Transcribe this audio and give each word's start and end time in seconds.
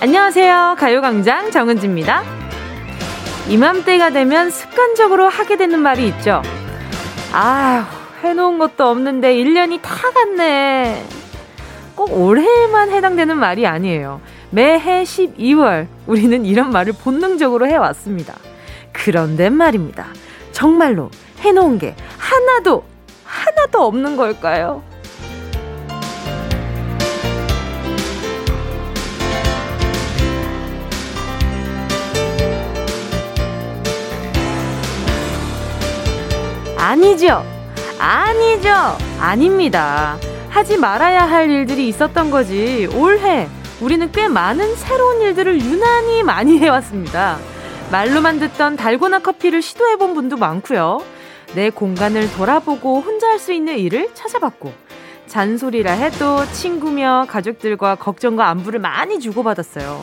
안녕하세요. 0.00 0.76
가요광장 0.78 1.50
정은지입니다. 1.50 2.22
이맘때가 3.48 4.10
되면 4.10 4.48
습관적으로 4.48 5.28
하게 5.28 5.56
되는 5.56 5.80
말이 5.80 6.06
있죠. 6.06 6.40
아, 7.32 7.88
해놓은 8.22 8.58
것도 8.58 8.86
없는데 8.86 9.34
1년이 9.34 9.82
다 9.82 9.96
갔네. 10.12 11.04
꼭 11.96 12.16
올해만 12.16 12.92
해당되는 12.92 13.36
말이 13.36 13.66
아니에요. 13.66 14.20
매해 14.50 15.02
12월 15.02 15.88
우리는 16.06 16.44
이런 16.44 16.70
말을 16.70 16.92
본능적으로 16.92 17.66
해왔습니다. 17.66 18.34
그런데 18.92 19.50
말입니다. 19.50 20.06
정말로 20.52 21.10
해놓은 21.40 21.80
게 21.80 21.96
하나도 22.18 22.84
하나도 23.24 23.84
없는 23.84 24.16
걸까요? 24.16 24.84
아니죠. 36.88 37.44
아니죠. 37.98 38.70
아닙니다. 39.20 40.16
하지 40.48 40.78
말아야 40.78 41.28
할 41.28 41.50
일들이 41.50 41.86
있었던 41.88 42.30
거지. 42.30 42.88
올해 42.94 43.46
우리는 43.82 44.10
꽤 44.10 44.26
많은 44.26 44.74
새로운 44.74 45.20
일들을 45.20 45.60
유난히 45.60 46.22
많이 46.22 46.58
해왔습니다. 46.58 47.36
말로만 47.92 48.38
듣던 48.38 48.76
달고나 48.76 49.18
커피를 49.18 49.60
시도해본 49.60 50.14
분도 50.14 50.38
많고요. 50.38 51.02
내 51.54 51.68
공간을 51.68 52.32
돌아보고 52.32 53.02
혼자 53.02 53.28
할 53.28 53.38
수 53.38 53.52
있는 53.52 53.76
일을 53.78 54.08
찾아봤고, 54.14 54.72
잔소리라 55.26 55.92
해도 55.92 56.42
친구며 56.52 57.26
가족들과 57.28 57.96
걱정과 57.96 58.48
안부를 58.48 58.80
많이 58.80 59.20
주고받았어요. 59.20 60.02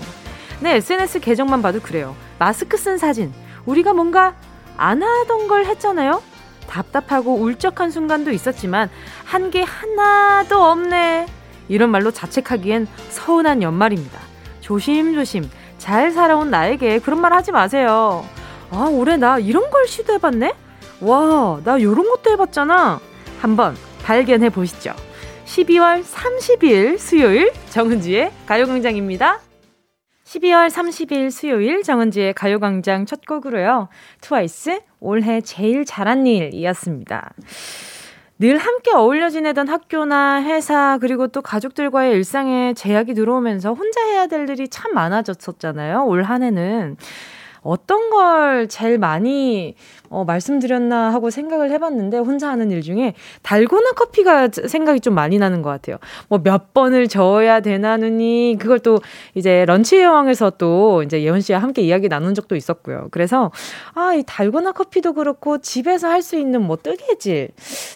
네, 0.59 0.75
SNS 0.75 1.19
계정만 1.19 1.63
봐도 1.63 1.79
그래요. 1.79 2.15
마스크 2.37 2.77
쓴 2.77 2.99
사진. 2.99 3.33
우리가 3.65 3.93
뭔가 3.93 4.35
안 4.77 5.01
하던 5.01 5.47
걸 5.47 5.65
했잖아요? 5.65 6.21
답답하고 6.67 7.35
울적한 7.35 7.91
순간도 7.91 8.31
있었지만 8.31 8.89
한 9.23 9.51
게 9.51 9.61
하나도 9.63 10.61
없네. 10.63 11.27
이런 11.67 11.89
말로 11.89 12.11
자책하기엔 12.11 12.87
서운한 13.09 13.61
연말입니다. 13.63 14.19
조심조심 14.61 15.49
잘 15.77 16.11
살아온 16.11 16.49
나에게 16.49 16.99
그런 16.99 17.21
말 17.21 17.33
하지 17.33 17.51
마세요. 17.51 18.25
아, 18.71 18.87
올해 18.91 19.17
나 19.17 19.37
이런 19.39 19.69
걸 19.69 19.87
시도해봤네? 19.87 20.53
와, 21.01 21.59
나 21.63 21.79
요런 21.81 22.07
것도 22.09 22.31
해봤잖아. 22.31 22.99
한번 23.39 23.75
발견해 24.03 24.49
보시죠. 24.49 24.93
12월 25.45 26.03
30일 26.03 26.97
수요일 26.97 27.51
정은지의 27.69 28.31
가요광장입니다. 28.47 29.39
12월 30.35 30.69
30일 30.69 31.31
수요일 31.31 31.83
정은지의 31.83 32.33
가요광장 32.33 33.05
첫 33.05 33.25
곡으로요. 33.25 33.87
트와이스 34.21 34.81
올해 34.99 35.39
제일 35.41 35.85
잘한 35.85 36.27
일이었습니다. 36.27 37.31
늘 38.39 38.57
함께 38.57 38.91
어울려 38.93 39.29
지내던 39.29 39.69
학교나 39.69 40.43
회사 40.43 40.97
그리고 40.99 41.27
또 41.27 41.41
가족들과의 41.41 42.13
일상에 42.13 42.73
제약이 42.73 43.13
들어오면서 43.13 43.73
혼자 43.73 44.03
해야 44.07 44.27
될 44.27 44.49
일이 44.49 44.67
참 44.67 44.93
많아졌었잖아요. 44.93 46.05
올 46.05 46.23
한 46.23 46.43
해는 46.43 46.97
어떤 47.65 48.09
걸 48.09 48.67
제일 48.67 48.97
많이 48.97 49.75
어, 50.09 50.23
말씀드렸나 50.23 51.11
하고 51.11 51.29
생각을 51.31 51.71
해봤는데 51.71 52.19
혼자 52.19 52.49
하는 52.49 52.71
일 52.71 52.81
중에 52.81 53.13
달고나 53.41 53.91
커피가 53.93 54.49
생각이 54.67 54.99
좀 55.01 55.15
많이 55.15 55.37
나는 55.39 55.61
것 55.61 55.69
같아요. 55.71 55.97
뭐 56.29 56.39
몇 56.45 56.73
번을 56.73 57.07
저어야 57.07 57.59
되나느니 57.61 58.55
그걸 58.59 58.79
또 58.79 58.99
이제 59.33 59.65
런치 59.65 59.99
여왕에서 59.99 60.51
또 60.59 61.01
이제 61.03 61.23
예원 61.23 61.41
씨와 61.41 61.59
함께 61.59 61.81
이야기 61.81 62.07
나눈 62.07 62.33
적도 62.35 62.55
있었고요. 62.55 63.07
그래서 63.11 63.51
아 63.95 64.13
이 64.15 64.23
달고나 64.25 64.71
커피도 64.71 65.13
그렇고 65.13 65.57
집에서 65.57 66.07
할 66.07 66.21
수 66.21 66.37
있는 66.37 66.61
뭐 66.61 66.77
뜨개질, 66.77 67.49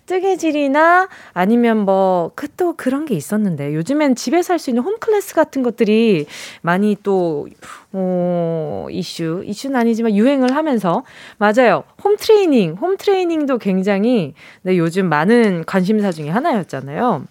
뜨개질이나 0.05 1.07
아니면 1.33 1.85
뭐 1.85 2.31
그 2.35 2.47
또 2.57 2.73
그런 2.75 3.05
게 3.05 3.15
있었는데 3.15 3.73
요즘엔 3.75 4.15
집에서 4.15 4.53
할 4.53 4.59
수 4.59 4.69
있는 4.69 4.83
home 4.83 4.97
class 4.99 5.33
같은 5.35 5.61
것들이 5.63 6.25
많이 6.61 6.97
또 7.03 7.47
어, 7.91 8.87
이슈, 8.91 9.41
이슈 9.45 9.58
는 9.67 9.75
아니지만 9.75 10.15
유행을 10.15 10.55
하면서 10.55 11.03
맞아요. 11.37 11.83
home 12.03 12.15
training, 12.15 12.75
home 12.75 12.97
training도 12.97 13.57
굉장히 13.57 14.33
네, 14.61 14.77
요즘 14.77 15.09
많은 15.09 15.65
관심사 15.65 16.11
중에 16.11 16.29
하나였잖아요. 16.29 17.25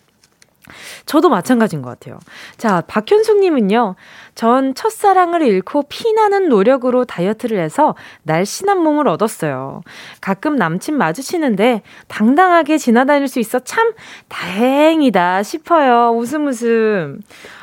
저도 1.06 1.28
마찬가지인 1.28 1.82
것 1.82 1.88
같아요. 1.90 2.18
자, 2.56 2.82
박현숙님은요, 2.86 3.94
전 4.34 4.74
첫사랑을 4.74 5.42
잃고 5.42 5.84
피나는 5.88 6.48
노력으로 6.48 7.04
다이어트를 7.04 7.58
해서 7.58 7.94
날씬한 8.24 8.78
몸을 8.78 9.08
얻었어요. 9.08 9.82
가끔 10.20 10.56
남친 10.56 10.96
마주치는데 10.96 11.82
당당하게 12.06 12.78
지나다닐 12.78 13.28
수 13.28 13.40
있어 13.40 13.58
참 13.60 13.92
다행이다 14.28 15.42
싶어요. 15.42 16.10
웃음 16.10 16.46
웃음. 16.46 17.20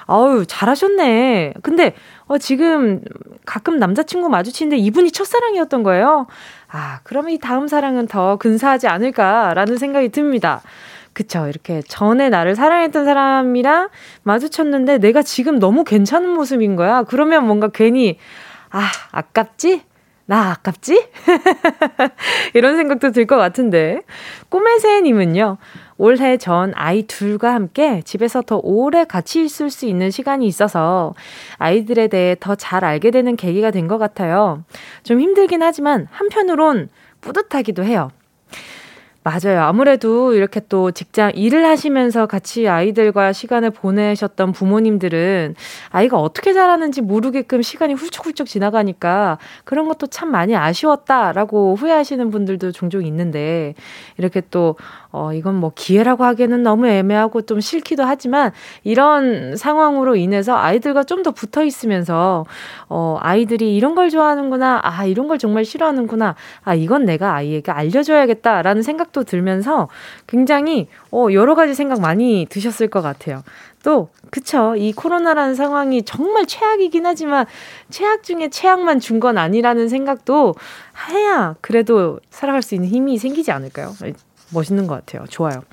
아유, 0.07 0.43
잘하셨네. 0.47 1.53
근데, 1.63 1.95
어, 2.27 2.37
지금 2.37 3.01
가끔 3.45 3.77
남자친구 3.77 4.29
마주치는데 4.29 4.77
이분이 4.77 5.11
첫사랑이었던 5.11 5.83
거예요. 5.83 6.27
아, 6.71 6.99
그러면 7.03 7.31
이 7.31 7.39
다음 7.39 7.67
사랑은 7.67 8.07
더 8.07 8.37
근사하지 8.37 8.87
않을까라는 8.87 9.77
생각이 9.77 10.09
듭니다. 10.09 10.61
그쵸. 11.13 11.47
이렇게 11.47 11.81
전에 11.87 12.29
나를 12.29 12.55
사랑했던 12.55 13.05
사람이랑 13.05 13.89
마주쳤는데 14.23 14.97
내가 14.97 15.21
지금 15.21 15.59
너무 15.59 15.83
괜찮은 15.83 16.29
모습인 16.29 16.75
거야. 16.75 17.03
그러면 17.03 17.45
뭔가 17.45 17.69
괜히, 17.69 18.17
아, 18.71 18.89
아깝지? 19.11 19.83
나 20.27 20.51
아깝지? 20.51 21.07
이런 22.55 22.75
생각도 22.77 23.11
들 23.11 23.27
것 23.27 23.37
같은데. 23.37 24.01
꿈의 24.49 24.79
새님은요, 24.79 25.57
올해 25.97 26.37
전 26.37 26.73
아이 26.75 27.03
둘과 27.03 27.53
함께 27.53 28.01
집에서 28.03 28.41
더 28.41 28.59
오래 28.63 29.05
같이 29.05 29.43
있을 29.45 29.69
수 29.69 29.85
있는 29.85 30.11
시간이 30.11 30.45
있어서 30.47 31.13
아이들에 31.57 32.07
대해 32.09 32.35
더 32.39 32.55
잘 32.55 32.83
알게 32.83 33.11
되는 33.11 33.35
계기가 33.35 33.71
된 33.71 33.87
것 33.87 33.97
같아요. 33.97 34.63
좀 35.03 35.19
힘들긴 35.21 35.61
하지만 35.63 36.07
한편으론 36.11 36.89
뿌듯하기도 37.21 37.83
해요. 37.83 38.09
맞아요. 39.25 39.61
아무래도 39.63 40.35
이렇게 40.35 40.61
또 40.69 40.91
직장 40.91 41.31
일을 41.33 41.65
하시면서 41.65 42.27
같이 42.27 42.67
아이들과 42.67 43.33
시간을 43.33 43.71
보내셨던 43.71 44.51
부모님들은 44.51 45.55
아이가 45.89 46.19
어떻게 46.19 46.53
자라는지 46.53 47.01
모르게끔 47.01 47.63
시간이 47.63 47.95
훌쩍훌쩍 47.95 48.45
지나가니까 48.45 49.39
그런 49.63 49.87
것도 49.87 50.05
참 50.07 50.29
많이 50.29 50.55
아쉬웠다라고 50.55 51.73
후회하시는 51.75 52.29
분들도 52.29 52.71
종종 52.71 53.03
있는데 53.03 53.73
이렇게 54.19 54.43
또 54.51 54.75
어, 55.11 55.33
이건 55.33 55.55
뭐 55.55 55.71
기회라고 55.73 56.23
하기에는 56.23 56.61
너무 56.61 56.87
애매하고 56.87 57.43
좀 57.43 57.59
싫기도 57.61 58.03
하지만 58.03 58.51
이런 58.83 59.55
상황으로 59.55 60.15
인해서 60.17 60.55
아이들과 60.55 61.03
좀 61.03 61.25
더 61.25 61.31
붙어 61.31 61.63
있으면서 61.63 62.45
어, 62.89 63.17
아이들이 63.21 63.75
이런 63.75 63.95
걸 63.95 64.09
좋아하는구나. 64.11 64.81
아, 64.83 65.05
이런 65.05 65.27
걸 65.27 65.39
정말 65.39 65.65
싫어하는구나. 65.65 66.35
아, 66.63 66.75
이건 66.75 67.05
내가 67.05 67.33
아이에게 67.33 67.71
알려줘야겠다라는 67.71 68.83
생각 68.83 69.11
도 69.15 69.23
들면서 69.23 69.87
굉장히 70.27 70.87
어, 71.11 71.27
여러 71.31 71.55
가지 71.55 71.73
생각 71.73 72.01
많이 72.01 72.45
드셨을 72.49 72.89
것 72.89 73.01
같아요. 73.01 73.43
또, 73.81 74.09
그쵸. 74.29 74.75
이 74.75 74.91
코로나라는 74.91 75.55
상황이 75.55 76.03
정말 76.03 76.45
최악이긴 76.45 77.05
하지만 77.05 77.45
최악 77.89 78.23
중에 78.23 78.49
최악만 78.49 78.99
준 78.99 79.15
건 79.21 79.37
아니라는 79.37 79.87
생각도 79.87 80.53
해야 81.09 81.55
그래도 81.61 82.19
살아갈 82.29 82.61
수 82.61 82.75
있는 82.75 82.89
힘이 82.89 83.17
생기지 83.17 83.51
않을까요? 83.51 83.93
멋있는 84.51 84.87
것 84.87 84.95
같아요. 84.95 85.25
좋아요. 85.29 85.63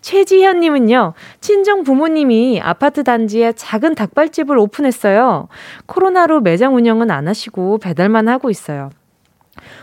최지현님은요, 0.00 1.14
친정 1.40 1.84
부모님이 1.84 2.60
아파트 2.62 3.04
단지에 3.04 3.52
작은 3.52 3.94
닭발집을 3.94 4.58
오픈했어요. 4.58 5.46
코로나로 5.86 6.40
매장 6.40 6.74
운영은 6.74 7.10
안 7.12 7.28
하시고 7.28 7.78
배달만 7.78 8.28
하고 8.28 8.50
있어요. 8.50 8.90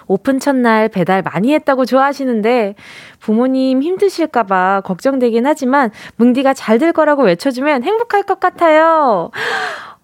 오픈 0.08 0.40
첫날 0.40 0.88
배달 0.90 1.22
많이 1.22 1.54
했다고 1.54 1.86
좋아하시는데 1.86 2.76
부모님 3.20 3.82
힘드실까봐 3.84 4.82
걱정되긴 4.86 5.46
하지만 5.46 5.92
뭉디가 6.16 6.54
잘 6.54 6.78
될 6.78 6.94
거라고 6.94 7.24
외쳐주면 7.24 7.82
행복할 7.84 8.22
것 8.22 8.40
같아요. 8.40 9.32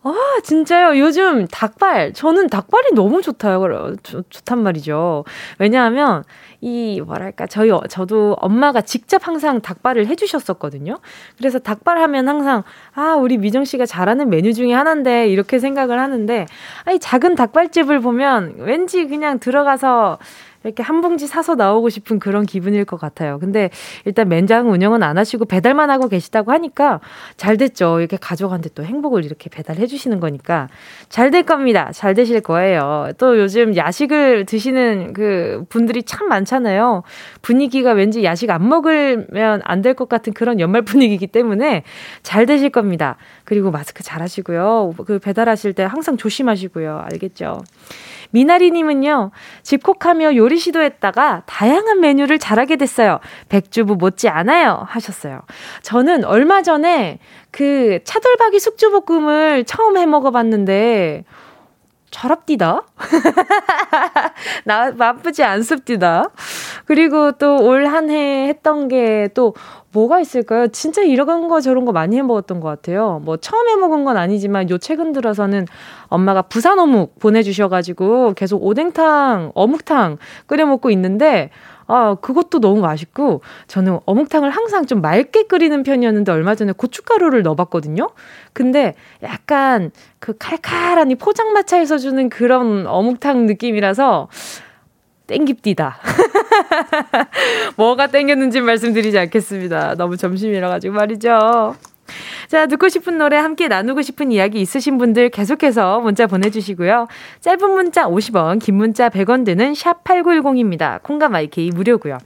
아, 0.05 0.13
진짜요? 0.43 0.99
요즘 0.99 1.47
닭발, 1.47 2.11
저는 2.11 2.49
닭발이 2.49 2.89
너무 2.93 3.21
좋다요. 3.21 3.95
좋, 4.03 4.29
좋단 4.29 4.61
말이죠. 4.61 5.23
왜냐하면 5.59 6.23
이 6.59 6.99
뭐랄까 7.05 7.47
저희 7.47 7.69
어, 7.71 7.81
저도 7.89 8.35
엄마가 8.41 8.81
직접 8.81 9.25
항상 9.27 9.61
닭발을 9.61 10.07
해주셨었거든요. 10.07 10.97
그래서 11.37 11.59
닭발 11.59 11.97
하면 11.99 12.27
항상 12.27 12.63
아 12.93 13.15
우리 13.15 13.37
미정 13.37 13.63
씨가 13.63 13.85
잘하는 13.85 14.29
메뉴 14.29 14.53
중에 14.53 14.73
하나인데 14.73 15.27
이렇게 15.29 15.59
생각을 15.59 15.99
하는데 15.99 16.45
아 16.85 16.91
이 16.91 16.99
작은 16.99 17.35
닭발집을 17.35 18.01
보면 18.01 18.55
왠지 18.59 19.07
그냥 19.07 19.39
들어가서 19.39 20.19
이렇게 20.63 20.83
한 20.83 21.01
봉지 21.01 21.27
사서 21.27 21.55
나오고 21.55 21.89
싶은 21.89 22.19
그런 22.19 22.45
기분일 22.45 22.85
것 22.85 22.99
같아요. 22.99 23.39
근데 23.39 23.69
일단 24.05 24.29
맨장 24.29 24.71
운영은 24.71 25.03
안 25.03 25.17
하시고 25.17 25.45
배달만 25.45 25.89
하고 25.89 26.07
계시다고 26.07 26.51
하니까 26.51 26.99
잘 27.37 27.57
됐죠. 27.57 27.99
이렇게 27.99 28.17
가족한테 28.17 28.69
또 28.75 28.83
행복을 28.83 29.25
이렇게 29.25 29.49
배달해 29.49 29.85
주시는 29.87 30.19
거니까 30.19 30.67
잘 31.09 31.33
될 31.33 31.43
겁니다. 31.43 31.89
잘 31.93 32.13
되실 32.13 32.41
거예요. 32.41 33.09
또 33.17 33.39
요즘 33.39 33.75
야식을 33.75 34.45
드시는 34.45 35.13
그 35.13 35.65
분들이 35.69 36.03
참 36.03 36.27
많잖아요. 36.27 37.01
분위기가 37.41 37.91
왠지 37.93 38.23
야식 38.23 38.49
안 38.51 38.67
먹으면 38.69 39.61
안 39.63 39.81
될 39.81 39.93
것 39.95 40.07
같은 40.07 40.31
그런 40.33 40.59
연말 40.59 40.81
분위기이기 40.83 41.27
때문에 41.27 41.83
잘 42.23 42.45
되실 42.45 42.69
겁니다. 42.69 43.17
그리고 43.43 43.69
마스크 43.71 44.01
잘 44.03 44.21
하시고요. 44.21 44.93
그 45.05 45.19
배달하실 45.19 45.73
때 45.73 45.83
항상 45.83 46.15
조심하시고요. 46.17 47.05
알겠죠? 47.11 47.61
미나리님은요, 48.33 49.31
집콕하며 49.61 50.35
요리 50.35 50.57
시도했다가 50.57 51.43
다양한 51.45 51.99
메뉴를 52.01 52.39
잘하게 52.39 52.75
됐어요. 52.77 53.19
백주부 53.49 53.95
못지 53.95 54.27
않아요. 54.27 54.83
하셨어요. 54.89 55.41
저는 55.83 56.25
얼마 56.25 56.61
전에 56.63 57.19
그 57.51 57.99
차돌박이 58.03 58.59
숙주볶음을 58.59 59.65
처음 59.65 59.97
해 59.97 60.05
먹어봤는데, 60.07 61.25
잘합디다. 62.09 62.83
나, 64.65 64.91
나쁘지 64.91 65.43
않습디다. 65.43 66.29
그리고 66.85 67.31
또 67.33 67.57
올 67.57 67.85
한 67.87 68.09
해 68.09 68.47
했던 68.49 68.87
게 68.87 69.29
또 69.33 69.53
뭐가 69.93 70.19
있을까요? 70.19 70.67
진짜 70.67 71.01
이런 71.01 71.47
거 71.47 71.61
저런 71.61 71.85
거 71.85 71.91
많이 71.91 72.17
해 72.17 72.21
먹었던 72.21 72.59
것 72.59 72.67
같아요. 72.67 73.21
뭐 73.23 73.37
처음 73.37 73.69
해 73.69 73.75
먹은 73.75 74.03
건 74.03 74.17
아니지만 74.17 74.69
요 74.69 74.77
최근 74.77 75.13
들어서는 75.13 75.67
엄마가 76.07 76.41
부산 76.43 76.79
어묵 76.79 77.19
보내주셔가지고 77.19 78.33
계속 78.33 78.63
오뎅탕, 78.63 79.51
어묵탕 79.55 80.17
끓여 80.47 80.65
먹고 80.65 80.89
있는데 80.91 81.51
아, 81.85 82.15
그것도 82.15 82.61
너무 82.61 82.79
맛있고, 82.81 83.41
저는 83.67 83.99
어묵탕을 84.05 84.49
항상 84.49 84.85
좀 84.85 85.01
맑게 85.01 85.43
끓이는 85.43 85.83
편이었는데, 85.83 86.31
얼마 86.31 86.55
전에 86.55 86.71
고춧가루를 86.71 87.43
넣어봤거든요? 87.43 88.07
근데 88.53 88.95
약간 89.21 89.91
그 90.19 90.33
칼칼한 90.37 91.11
이 91.11 91.15
포장마차에서 91.15 91.97
주는 91.97 92.29
그런 92.29 92.87
어묵탕 92.87 93.47
느낌이라서, 93.47 94.29
땡깁디다. 95.33 95.97
뭐가 97.75 98.07
땡겼는지 98.07 98.61
말씀드리지 98.61 99.17
않겠습니다. 99.17 99.95
너무 99.95 100.15
점심이라 100.15 100.69
가지고 100.69 100.95
말이죠. 100.95 101.75
자, 102.47 102.67
듣고 102.67 102.89
싶은 102.89 103.17
노래 103.17 103.37
함께 103.37 103.67
나누고 103.67 104.03
싶은 104.03 104.31
이야기 104.31 104.61
있으신 104.61 104.99
분들 104.99 105.29
계속해서 105.29 106.01
문자 106.01 106.27
보내주시고요. 106.27 107.07
짧은 107.41 107.71
문자 107.71 108.05
50원, 108.05 108.61
긴 108.61 108.75
문자 108.75 109.09
100원 109.09 109.43
드는 109.43 109.73
샵8910입니다. 109.73 111.01
콩과 111.01 111.29
마이케이 111.29 111.71
무료고요. 111.71 112.19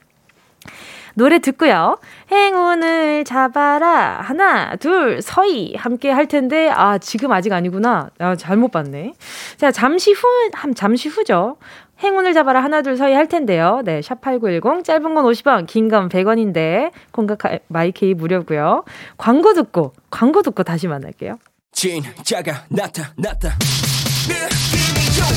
노래 1.18 1.39
듣고요. 1.39 1.98
행운을 2.31 3.24
잡아라. 3.24 4.19
하나, 4.21 4.75
둘, 4.75 5.19
서희. 5.19 5.74
함께 5.75 6.12
할 6.12 6.27
텐데, 6.27 6.69
아, 6.69 7.00
지금 7.00 7.31
아직 7.31 7.54
아니구나. 7.54 8.12
아, 8.19 8.36
잘못 8.36 8.69
봤네. 8.69 9.13
자, 9.56 9.71
잠시 9.71 10.12
후, 10.12 10.27
한, 10.54 10.75
잠시 10.75 11.09
후죠. 11.09 11.57
행운을 12.03 12.33
잡아라 12.33 12.63
하나 12.63 12.81
둘 12.81 12.95
서희 12.97 13.13
할 13.13 13.27
텐데요. 13.27 13.81
네, 13.83 13.99
샵8910 14.01 14.83
짧은 14.83 15.13
건 15.15 15.25
50원, 15.25 15.65
긴 15.67 15.89
건 15.89 16.09
100원인데 16.09 16.91
공각 17.11 17.39
마이케이 17.67 18.13
무료고요. 18.13 18.83
광고 19.17 19.53
듣고 19.53 19.94
광고 20.09 20.41
듣고 20.41 20.63
다시 20.63 20.88
만날게요. 20.88 21.38
진짜가 21.71 22.65
나타났다. 22.69 23.57
느낌이 24.27 25.05
좋아. 25.15 25.27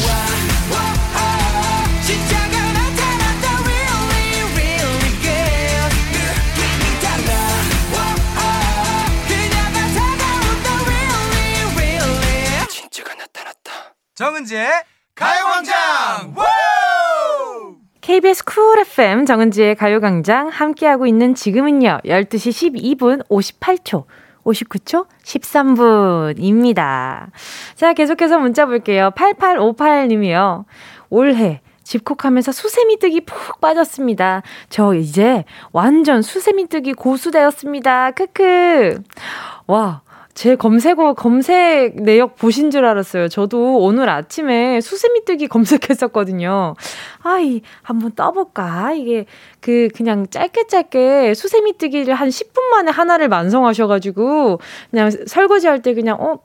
진짜가 2.05 2.57
나타났다. 2.73 3.47
Really, 3.65 4.43
really 4.57 5.11
good. 5.21 5.93
느낌이 6.17 6.85
달라. 7.01 7.31
그녀가 9.29 9.79
다가온다. 9.95 10.69
Really, 10.87 11.75
really. 11.77 12.67
진짜가 12.69 13.15
나타났다. 13.15 13.95
정은지의 14.15 14.69
가요광장 15.21 16.35
KBS 18.01 18.45
쿨 18.47 18.79
FM 18.81 19.27
정은지의 19.27 19.75
가요광장 19.75 20.49
함께하고 20.49 21.07
있는 21.07 21.35
지금은요 21.35 21.99
12시 22.07 22.97
12분 22.99 23.29
58초 23.29 24.07
59초 24.45 25.07
13분입니다. 25.23 27.27
자 27.75 27.93
계속해서 27.93 28.39
문자 28.39 28.65
볼게요. 28.65 29.11
8858님이요. 29.15 30.65
올해 31.11 31.61
집콕하면서 31.85 32.53
수세미 32.53 32.99
뜨기 32.99 33.21
푹 33.21 33.61
빠졌습니다. 33.61 34.41
저 34.71 34.95
이제 34.95 35.45
완전 35.73 36.23
수세미 36.23 36.69
뜨기 36.69 36.95
고수 36.95 37.31
되었습니다. 37.31 38.13
크크. 38.13 39.03
와, 39.67 40.01
제 40.32 40.55
검색어 40.55 41.15
검색 41.15 41.97
내역 41.97 42.37
보신 42.37 42.71
줄 42.71 42.85
알았어요. 42.85 43.29
저도 43.29 43.79
오늘 43.79 44.09
아침에 44.09 44.81
수세미 44.81 45.25
뜨기 45.25 45.49
검색했었거든요. 45.49 46.77
아이 47.23 47.62
한번 47.82 48.12
떠볼까? 48.12 48.93
이게 48.93 49.27
그 49.61 49.88
그냥 49.94 50.27
짧게 50.31 50.69
짧게 50.69 51.35
수세미 51.35 51.77
뜨기를 51.79 52.15
한 52.15 52.29
10분 52.29 52.62
만에 52.71 52.91
하나를 52.91 53.29
완성하셔가지고 53.29 54.61
그냥 54.91 55.11
설거지 55.27 55.67
할 55.67 55.81
때 55.82 55.94
그냥 55.94 56.17
어 56.21 56.38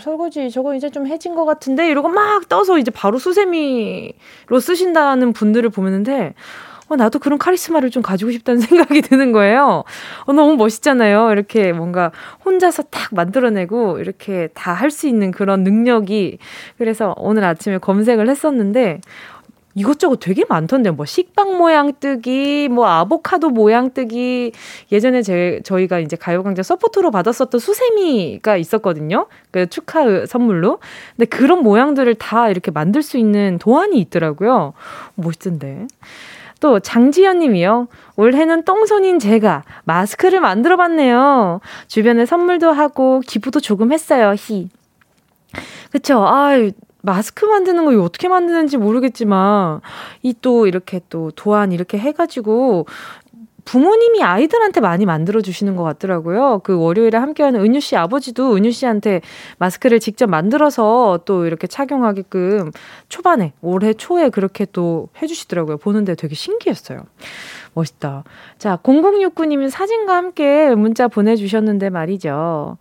설거지 0.00 0.50
저거 0.50 0.74
이제 0.74 0.90
좀 0.90 1.06
해진 1.06 1.34
것 1.34 1.44
같은데 1.44 1.88
이러고 1.90 2.08
막 2.08 2.48
떠서 2.48 2.78
이제 2.78 2.90
바로 2.90 3.18
수세미로 3.18 4.58
쓰신다는 4.60 5.32
분들을 5.32 5.70
보는데. 5.70 6.34
어, 6.88 6.96
나도 6.96 7.18
그런 7.18 7.38
카리스마를 7.38 7.90
좀 7.90 8.02
가지고 8.02 8.30
싶다는 8.30 8.60
생각이 8.62 9.00
드는 9.02 9.32
거예요. 9.32 9.84
어, 10.26 10.32
너무 10.32 10.56
멋있잖아요. 10.56 11.30
이렇게 11.32 11.72
뭔가 11.72 12.12
혼자서 12.44 12.84
딱 12.84 13.14
만들어내고 13.14 13.98
이렇게 14.00 14.48
다 14.54 14.74
할 14.74 14.90
수 14.90 15.06
있는 15.08 15.30
그런 15.30 15.64
능력이. 15.64 16.38
그래서 16.78 17.14
오늘 17.16 17.44
아침에 17.44 17.78
검색을 17.78 18.28
했었는데, 18.28 19.00
이것저것 19.76 20.18
되게 20.20 20.44
많던데 20.48 20.90
뭐 20.92 21.04
식빵 21.04 21.56
모양 21.58 21.94
뜨기, 21.98 22.68
뭐 22.68 22.86
아보카도 22.86 23.50
모양 23.50 23.92
뜨기. 23.92 24.52
예전에 24.92 25.22
제 25.22 25.60
저희가 25.64 25.98
이제 25.98 26.14
가요광장 26.16 26.62
support로 26.62 27.10
받았었던 27.10 27.58
수세미가 27.58 28.56
있었거든요. 28.56 29.26
그 29.50 29.66
축하 29.68 30.26
선물로. 30.26 30.78
근데 31.16 31.26
그런 31.26 31.62
모양들을 31.64 32.14
다 32.16 32.50
이렇게 32.50 32.70
만들 32.70 33.02
수 33.02 33.18
있는 33.18 33.58
도안이 33.58 33.98
있더라고요. 33.98 34.74
멋있던데. 35.16 35.86
또 36.64 36.80
장지연 36.80 37.40
님이요. 37.40 37.88
올해는 38.16 38.64
똥손인 38.64 39.18
제가 39.18 39.64
마스크를 39.84 40.40
만들어 40.40 40.78
봤네요. 40.78 41.60
주변에 41.88 42.24
선물도 42.24 42.72
하고 42.72 43.20
기부도 43.20 43.60
조금 43.60 43.92
했어요. 43.92 44.34
히. 44.34 44.70
그쵸. 45.90 46.24
아, 46.26 46.52
마스크 47.02 47.44
만드는 47.44 47.84
거 47.84 48.02
어떻게 48.02 48.28
만드는지 48.28 48.78
모르겠지만 48.78 49.82
이 50.22 50.32
또 50.40 50.66
이렇게 50.66 51.02
또 51.10 51.30
도안 51.36 51.70
이렇게 51.70 51.98
해가지고 51.98 52.86
부모님이 53.64 54.22
아이들한테 54.22 54.80
많이 54.80 55.06
만들어 55.06 55.40
주시는 55.40 55.76
것 55.76 55.82
같더라고요. 55.84 56.60
그 56.64 56.78
월요일에 56.78 57.16
함께하는 57.16 57.60
은유 57.60 57.80
씨 57.80 57.96
아버지도 57.96 58.54
은유 58.56 58.72
씨한테 58.72 59.20
마스크를 59.58 60.00
직접 60.00 60.28
만들어서 60.28 61.20
또 61.24 61.46
이렇게 61.46 61.66
착용하게끔 61.66 62.72
초반에 63.08 63.52
올해 63.62 63.94
초에 63.94 64.28
그렇게 64.28 64.66
또 64.72 65.08
해주시더라고요. 65.22 65.78
보는데 65.78 66.14
되게 66.14 66.34
신기했어요. 66.34 67.04
멋있다. 67.74 68.24
자, 68.58 68.78
0069님이 68.82 69.68
사진과 69.68 70.14
함께 70.14 70.74
문자 70.74 71.08
보내주셨는데 71.08 71.90
말이죠. 71.90 72.76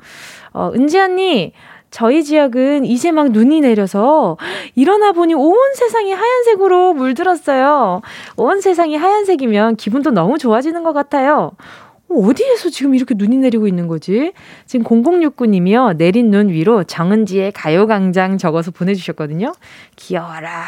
어, 0.54 0.72
은지 0.76 1.00
언니, 1.00 1.52
저희 1.94 2.24
지역은 2.24 2.86
이제 2.86 3.12
막 3.12 3.30
눈이 3.30 3.62
내려서 3.62 4.36
일어나 4.74 5.12
보니 5.12 5.36
온 5.36 5.56
세상이 5.76 6.12
하얀색으로 6.12 6.94
물들었어요. 6.96 8.02
온 8.36 8.62
세상이 8.62 8.96
하얀색이면 8.98 9.76
기분도 9.76 10.10
너무 10.10 10.40
좋아지는 10.40 10.82
것 10.82 10.94
같아요. 10.94 11.52
어디에서 12.10 12.70
지금 12.70 12.96
이렇게 12.96 13.14
눈이 13.16 13.38
내리고 13.38 13.68
있는 13.68 13.88
거지? 13.88 14.34
지금 14.66 14.86
0069님이요. 14.86 15.96
내린 15.98 16.32
눈 16.32 16.50
위로 16.50 16.84
정은지의 16.84 17.52
가요광장 17.52 18.40
적어서 18.40 18.72
보내주셨거든요. 18.72 19.54
귀여워라. 19.96 20.64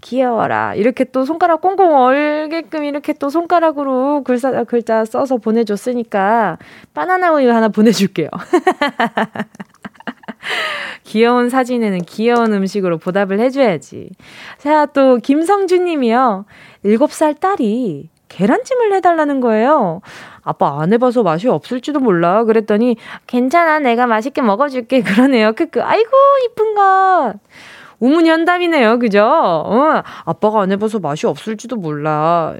귀여워라. 0.00 0.74
이렇게 0.74 1.04
또 1.04 1.26
손가락 1.26 1.60
꽁꽁 1.60 1.94
얼게끔 1.94 2.84
이렇게 2.84 3.12
또 3.12 3.28
손가락으로 3.28 4.22
글자, 4.24 4.64
글자 4.64 5.04
써서 5.04 5.36
보내줬으니까 5.36 6.56
바나나 6.94 7.32
우유 7.34 7.50
하나 7.52 7.68
보내줄게요. 7.68 8.28
귀여운 11.04 11.48
사진에는 11.48 12.02
귀여운 12.02 12.52
음식으로 12.52 12.98
보답을 12.98 13.40
해줘야지. 13.40 14.10
자, 14.58 14.86
또 14.86 15.16
김성준 15.16 15.84
님이요. 15.84 16.44
7살 16.84 17.40
딸이 17.40 18.10
계란찜을 18.28 18.92
해달라는 18.94 19.40
거예요. 19.40 20.00
아빠 20.42 20.80
안 20.80 20.92
해봐서 20.92 21.22
맛이 21.22 21.48
없을지도 21.48 22.00
몰라. 22.00 22.44
그랬더니, 22.44 22.96
괜찮아. 23.26 23.78
내가 23.78 24.06
맛있게 24.06 24.42
먹어줄게. 24.42 25.02
그러네요. 25.02 25.52
크크. 25.52 25.82
아이고, 25.82 26.10
이쁜 26.46 26.74
것. 26.74 27.34
우문현답이네요. 28.00 28.98
그죠? 28.98 29.24
어, 29.24 30.02
아빠가 30.24 30.62
안 30.62 30.72
해봐서 30.72 30.98
맛이 30.98 31.26
없을지도 31.26 31.76
몰라. 31.76 32.54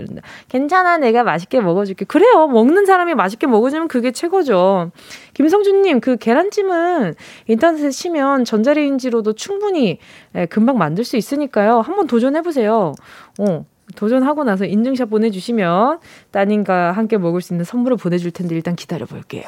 괜찮아. 0.48 0.98
내가 0.98 1.22
맛있게 1.22 1.60
먹어줄게. 1.60 2.04
그래요. 2.04 2.46
먹는 2.48 2.86
사람이 2.86 3.14
맛있게 3.14 3.46
먹어주면 3.46 3.88
그게 3.88 4.10
최고죠. 4.10 4.90
김성준님, 5.34 6.00
그 6.00 6.16
계란찜은 6.16 7.14
인터넷에 7.46 7.90
치면 7.90 8.44
전자레인지로도 8.44 9.34
충분히 9.34 9.98
예, 10.34 10.46
금방 10.46 10.78
만들 10.78 11.04
수 11.04 11.16
있으니까요. 11.16 11.80
한번 11.80 12.06
도전해보세요. 12.06 12.92
어. 13.38 13.64
도전하고 13.96 14.44
나서 14.44 14.66
인증샷 14.66 15.08
보내주시면 15.08 16.00
따님과 16.30 16.92
함께 16.92 17.16
먹을 17.16 17.40
수 17.40 17.54
있는 17.54 17.64
선물을 17.64 17.96
보내줄 17.96 18.32
텐데 18.32 18.54
일단 18.54 18.76
기다려 18.76 19.06
볼게요. 19.06 19.44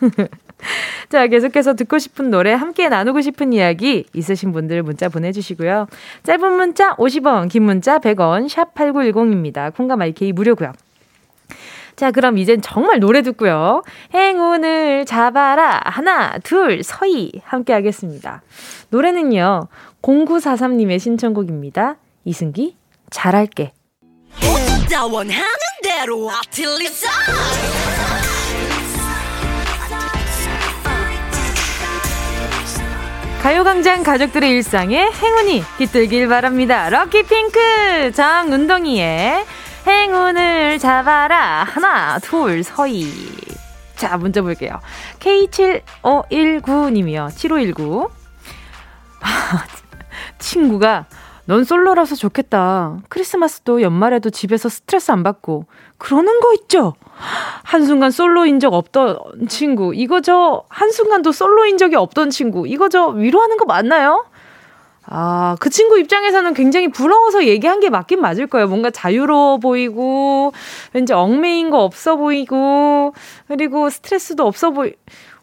자, 1.08 1.26
계속해서 1.26 1.74
듣고 1.74 1.98
싶은 1.98 2.30
노래, 2.30 2.52
함께 2.52 2.88
나누고 2.88 3.20
싶은 3.20 3.52
이야기 3.52 4.04
있으신 4.12 4.52
분들 4.52 4.82
문자 4.82 5.08
보내주시고요. 5.08 5.86
짧은 6.22 6.52
문자 6.52 6.94
50원, 6.96 7.48
긴 7.48 7.64
문자 7.64 7.98
100원, 7.98 8.48
샵 8.48 8.74
8910입니다. 8.74 9.74
콩과 9.74 9.96
마이케이 9.96 10.32
무료고요. 10.32 10.72
자, 11.96 12.10
그럼 12.10 12.38
이젠 12.38 12.62
정말 12.62 13.00
노래 13.00 13.22
듣고요. 13.22 13.82
행운을 14.14 15.04
잡아라. 15.04 15.80
하나, 15.84 16.38
둘, 16.38 16.82
서희. 16.82 17.30
함께 17.44 17.72
하겠습니다. 17.74 18.42
노래는요, 18.90 19.68
0943님의 20.00 20.98
신청곡입니다. 20.98 21.96
이승기, 22.24 22.76
잘할게. 23.10 23.72
가요광장 33.42 34.02
가족들의 34.04 34.50
일상에 34.50 35.10
행운이 35.10 35.64
깃들길 35.76 36.28
바랍니다. 36.28 36.88
럭키핑크 36.90 38.12
장운동이의 38.14 39.44
행운을 39.84 40.78
잡아라. 40.78 41.64
하나, 41.64 42.20
둘, 42.20 42.62
서희. 42.62 43.12
자, 43.96 44.16
문자 44.16 44.42
볼게요. 44.42 44.78
K7519님이요. 45.18 47.34
7519. 47.34 48.10
친구가 50.38 51.06
넌 51.44 51.64
솔로라서 51.64 52.14
좋겠다. 52.14 52.98
크리스마스도 53.08 53.82
연말에도 53.82 54.30
집에서 54.30 54.68
스트레스 54.68 55.10
안 55.10 55.22
받고 55.22 55.66
그러는 55.98 56.40
거 56.40 56.54
있죠? 56.54 56.94
한순간 57.64 58.10
솔로인 58.12 58.60
적 58.60 58.72
없던 58.74 59.48
친구. 59.48 59.92
이거 59.94 60.20
저 60.20 60.64
한순간도 60.68 61.32
솔로인 61.32 61.78
적이 61.78 61.96
없던 61.96 62.30
친구. 62.30 62.66
이거 62.68 62.88
저 62.88 63.08
위로하는 63.08 63.56
거 63.56 63.64
맞나요? 63.64 64.24
아, 65.04 65.56
그 65.58 65.68
친구 65.68 65.98
입장에서는 65.98 66.54
굉장히 66.54 66.88
부러워서 66.88 67.44
얘기한 67.44 67.80
게 67.80 67.90
맞긴 67.90 68.20
맞을 68.20 68.46
거예요. 68.46 68.68
뭔가 68.68 68.90
자유로워 68.90 69.58
보이고, 69.58 70.52
왠지 70.92 71.12
얽매인 71.12 71.70
거 71.70 71.82
없어 71.82 72.14
보이고, 72.14 73.12
그리고 73.48 73.90
스트레스도 73.90 74.46
없어 74.46 74.70
보이, 74.70 74.92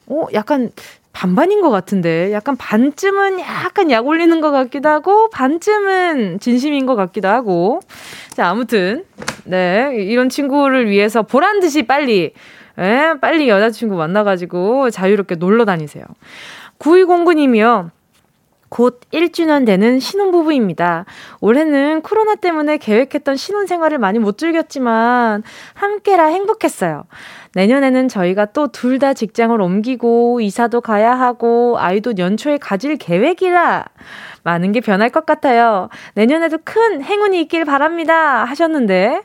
어, 0.07 0.25
약간 0.33 0.71
반반인 1.11 1.61
것 1.61 1.69
같은데 1.69 2.31
약간 2.31 2.55
반쯤은 2.55 3.39
약간 3.39 3.91
약 3.91 4.05
올리는 4.07 4.39
것 4.41 4.51
같기도 4.51 4.89
하고 4.89 5.29
반쯤은 5.29 6.39
진심인 6.39 6.85
것 6.85 6.95
같기도 6.95 7.27
하고. 7.27 7.81
자 8.33 8.47
아무튼 8.47 9.05
네 9.45 9.91
이런 9.95 10.29
친구를 10.29 10.89
위해서 10.89 11.23
보란 11.23 11.59
듯이 11.59 11.83
빨리 11.83 12.33
예, 12.77 13.15
빨리 13.19 13.49
여자친구 13.49 13.95
만나가지고 13.95 14.89
자유롭게 14.89 15.35
놀러 15.35 15.65
다니세요. 15.65 16.05
9209님이요 16.79 17.89
곧 18.69 19.01
1주년 19.11 19.65
되는 19.65 19.99
신혼부부입니다. 19.99 21.05
올해는 21.41 22.01
코로나 22.01 22.35
때문에 22.35 22.77
계획했던 22.77 23.35
신혼생활을 23.35 23.97
많이 23.97 24.19
못 24.19 24.37
즐겼지만 24.37 25.43
함께라 25.73 26.25
행복했어요. 26.27 27.03
내년에는 27.55 28.07
저희가 28.07 28.45
또 28.45 28.67
둘 28.67 28.99
다 28.99 29.13
직장을 29.13 29.59
옮기고 29.59 30.41
이사도 30.41 30.81
가야 30.81 31.13
하고 31.17 31.77
아이도 31.79 32.13
연초에 32.17 32.57
가질 32.57 32.97
계획이라 32.97 33.85
많은 34.43 34.71
게 34.71 34.81
변할 34.81 35.09
것 35.09 35.25
같아요. 35.25 35.89
내년에도 36.15 36.57
큰 36.63 37.01
행운이 37.01 37.39
있길 37.41 37.65
바랍니다. 37.65 38.43
하셨는데 38.45 39.21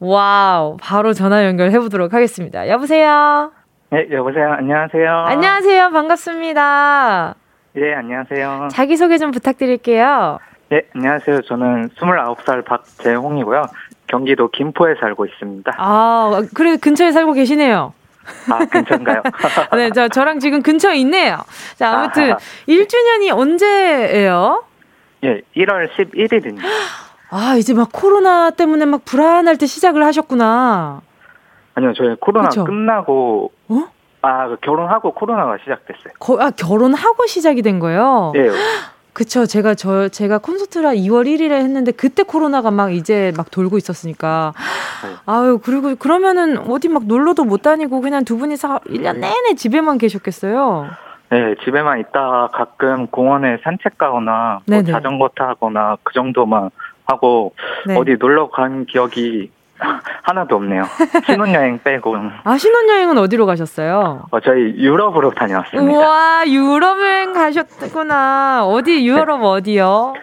wow 0.00 0.76
바로 0.80 1.12
전화 1.14 1.44
연결해 1.44 1.78
보도록 1.80 2.12
하겠습니다. 2.14 2.68
여보세요. 2.68 3.52
네 3.90 4.06
여보세요. 4.12 4.52
안녕하세요. 4.58 5.10
안녕하세요. 5.26 5.90
반갑습니다. 5.90 7.34
네 7.76 7.92
안녕하세요. 7.92 8.68
자기 8.70 8.96
소개 8.96 9.18
좀 9.18 9.32
부탁드릴게요. 9.32 10.38
네 10.68 10.82
안녕하세요. 10.94 11.42
저는 11.42 11.88
29살 11.90 12.64
박재홍이고요. 12.64 13.66
경기도 14.06 14.48
김포에 14.48 14.94
살고 15.00 15.26
있습니다. 15.26 15.72
아, 15.76 16.42
그래 16.54 16.76
근처에 16.76 17.10
살고 17.10 17.32
계시네요. 17.32 17.92
아, 18.48 18.58
근처인가요? 18.66 19.22
네, 19.76 19.90
저, 19.90 20.08
저랑 20.08 20.38
지금 20.38 20.62
근처에 20.62 20.96
있네요. 20.98 21.38
자, 21.76 21.90
아무튼, 21.90 22.32
아 22.32 22.36
1주년이 22.68 23.36
언제예요? 23.36 24.64
예, 25.24 25.42
1월 25.56 25.88
11일입니다. 25.90 26.62
아, 27.30 27.56
이제 27.58 27.74
막 27.74 27.90
코로나 27.92 28.50
때문에 28.50 28.84
막 28.84 29.04
불안할 29.04 29.58
때 29.58 29.66
시작을 29.66 30.04
하셨구나. 30.04 31.02
아니요, 31.74 31.92
저희 31.94 32.14
코로나 32.20 32.48
그쵸? 32.48 32.64
끝나고, 32.64 33.50
어? 33.68 33.84
아, 34.24 34.48
그 34.48 34.56
결혼하고 34.62 35.12
코로나가 35.12 35.58
시작됐어요. 35.58 36.14
거, 36.18 36.40
아, 36.40 36.50
결혼하고 36.50 37.26
시작이 37.26 37.60
된 37.60 37.78
거예요? 37.78 38.32
예. 38.36 38.48
그쵸. 39.12 39.44
제가 39.44 39.74
저 39.74 40.08
제가 40.08 40.38
콘서트라 40.38 40.94
2월 40.94 41.26
1일에 41.26 41.52
했는데 41.52 41.92
그때 41.92 42.22
코로나가 42.22 42.70
막 42.70 42.92
이제 42.92 43.32
막 43.36 43.50
돌고 43.50 43.76
있었으니까. 43.76 44.54
네. 45.04 45.14
아유, 45.26 45.60
그리고 45.62 45.94
그러면은 45.94 46.58
어디 46.70 46.88
막 46.88 47.04
놀러도 47.06 47.44
못 47.44 47.62
다니고 47.62 48.00
그냥 48.00 48.24
두 48.24 48.38
분이서 48.38 48.80
1년 48.86 49.18
내내 49.18 49.54
집에만 49.56 49.98
계셨겠어요. 49.98 50.88
네, 51.30 51.54
집에만 51.64 52.00
있다가 52.00 52.48
가끔 52.52 53.06
공원에 53.08 53.58
산책 53.62 53.98
가거나 53.98 54.60
뭐 54.66 54.82
자전거 54.82 55.28
타거나 55.36 55.98
그 56.02 56.12
정도만 56.14 56.70
하고 57.04 57.54
네. 57.86 57.96
어디 57.96 58.16
놀러 58.18 58.48
간 58.50 58.86
기억이 58.86 59.50
하나도 60.22 60.56
없네요. 60.56 60.84
신혼여행 61.26 61.80
빼고. 61.82 62.16
아, 62.44 62.56
신혼여행은 62.56 63.18
어디로 63.18 63.46
가셨어요? 63.46 64.26
어, 64.30 64.40
저희 64.40 64.74
유럽으로 64.76 65.32
다녀왔습니다. 65.32 65.98
와, 65.98 66.44
유럽 66.46 66.98
여행 67.00 67.32
가셨구나. 67.32 68.66
어디, 68.66 69.06
유럽 69.06 69.40
네. 69.40 69.46
어디요? 69.46 70.14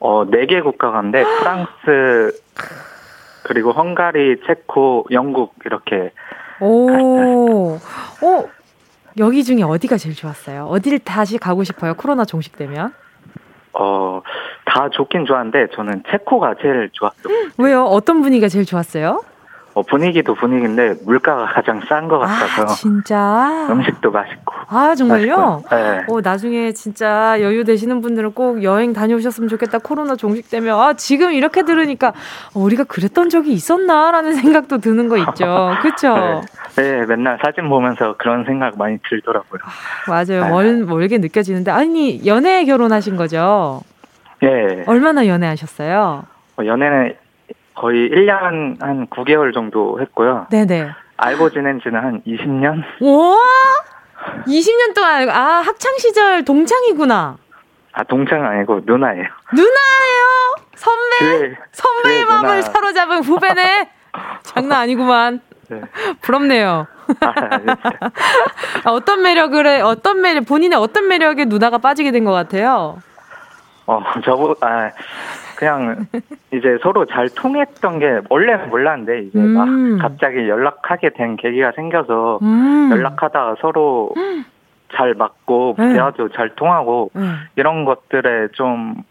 어, 0.00 0.24
네 0.30 0.46
개 0.46 0.60
국가 0.60 0.90
가인데 0.90 1.24
프랑스, 1.40 2.40
그리고 3.44 3.72
헝가리, 3.72 4.42
체코, 4.46 5.06
영국, 5.10 5.54
이렇게. 5.64 6.12
오, 6.60 7.76
어, 7.76 8.44
여기 9.18 9.42
중에 9.44 9.62
어디가 9.62 9.96
제일 9.96 10.14
좋았어요? 10.14 10.66
어디를 10.66 10.98
다시 11.00 11.38
가고 11.38 11.64
싶어요? 11.64 11.94
코로나 11.94 12.24
종식되면? 12.24 12.92
어, 13.72 14.22
다 14.64 14.88
좋긴 14.90 15.26
좋았는데 15.26 15.68
저는 15.74 16.02
체코가 16.10 16.54
제일 16.60 16.90
좋았어요. 16.92 17.34
왜요? 17.58 17.84
어떤 17.84 18.22
분위기가 18.22 18.48
제일 18.48 18.64
좋았어요? 18.64 19.22
어, 19.78 19.82
분위기도 19.82 20.34
분위기인데 20.34 20.94
물가가 21.04 21.46
가장 21.54 21.80
싼 21.88 22.08
것 22.08 22.18
같아서. 22.18 22.62
아, 22.62 22.66
진짜. 22.66 23.68
음식도 23.70 24.10
맛있고. 24.10 24.54
아 24.68 24.94
정말요? 24.96 25.62
네. 25.70 26.04
어, 26.08 26.20
나중에 26.20 26.72
진짜 26.72 27.36
여유 27.40 27.64
되시는 27.64 28.00
분들은 28.00 28.32
꼭 28.32 28.64
여행 28.64 28.92
다녀오셨으면 28.92 29.48
좋겠다. 29.48 29.78
코로나 29.78 30.16
종식되면 30.16 30.78
아 30.78 30.94
지금 30.94 31.32
이렇게 31.32 31.62
들으니까 31.62 32.08
어, 32.54 32.60
우리가 32.60 32.84
그랬던 32.84 33.28
적이 33.30 33.52
있었나라는 33.52 34.34
생각도 34.42 34.78
드는 34.78 35.08
거 35.08 35.16
있죠. 35.18 35.70
그렇죠? 35.80 36.42
네. 36.76 36.82
네. 36.82 37.06
맨날 37.06 37.38
사진 37.44 37.68
보면서 37.68 38.16
그런 38.18 38.44
생각 38.44 38.76
많이 38.76 38.98
들더라고요. 39.08 39.60
아, 39.64 40.10
맞아요. 40.10 40.44
네. 40.44 40.50
멀 40.50 40.84
멀게 40.84 41.18
느껴지는데 41.18 41.70
아니 41.70 42.26
연애 42.26 42.64
결혼하신 42.64 43.16
거죠? 43.16 43.82
네. 44.42 44.82
얼마나 44.86 45.26
연애하셨어요? 45.26 46.24
어, 46.58 46.64
연애는 46.64 47.14
거의 47.80 48.10
1년 48.10 48.80
한 48.80 49.06
9개월 49.08 49.54
정도 49.54 50.00
했고요. 50.00 50.46
네네. 50.50 50.88
알고 51.16 51.50
지낸 51.50 51.80
지는 51.82 52.00
한 52.02 52.22
20년? 52.26 52.82
와! 53.00 53.36
20년 54.46 54.94
동안, 54.94 55.28
아, 55.30 55.60
학창시절 55.60 56.44
동창이구나. 56.44 57.36
아, 57.92 58.04
동창 58.04 58.44
아니고 58.44 58.80
누나예요. 58.84 59.24
누나예요? 59.52 60.56
선배? 60.74 61.16
그 61.50 61.54
선배의 61.72 62.24
마음을 62.24 62.48
누나. 62.56 62.62
사로잡은 62.62 63.18
후배네? 63.22 63.90
장난 64.42 64.80
아니구만. 64.82 65.40
네. 65.68 65.80
부럽네요. 66.22 66.86
아, 67.20 67.34
아, 68.84 68.90
어떤 68.90 69.22
매력을, 69.22 69.66
해, 69.66 69.80
어떤 69.80 70.20
매력, 70.20 70.46
본인의 70.46 70.78
어떤 70.78 71.08
매력에 71.08 71.44
누나가 71.44 71.78
빠지게 71.78 72.10
된 72.10 72.24
것 72.24 72.32
같아요? 72.32 72.98
어, 73.86 74.02
저보, 74.24 74.54
아, 74.60 74.90
그냥 75.58 76.06
이제 76.54 76.78
서로 76.82 77.04
잘 77.04 77.28
통했던 77.28 77.98
게 77.98 78.20
원래는 78.30 78.70
몰랐는데 78.70 79.22
이제 79.22 79.38
음. 79.40 79.54
막 79.54 79.66
갑자기 80.00 80.48
연락하게 80.48 81.10
된 81.10 81.34
계기가 81.34 81.72
생겨서 81.72 82.38
음. 82.42 82.90
연락하다가 82.92 83.56
서로 83.60 84.14
잘 84.94 85.14
맞고 85.14 85.74
네. 85.76 85.94
대화도 85.94 86.28
잘 86.28 86.54
통하고 86.54 87.10
네. 87.12 87.22
이런 87.56 87.84
것들에 87.84 88.48
좀 88.52 89.02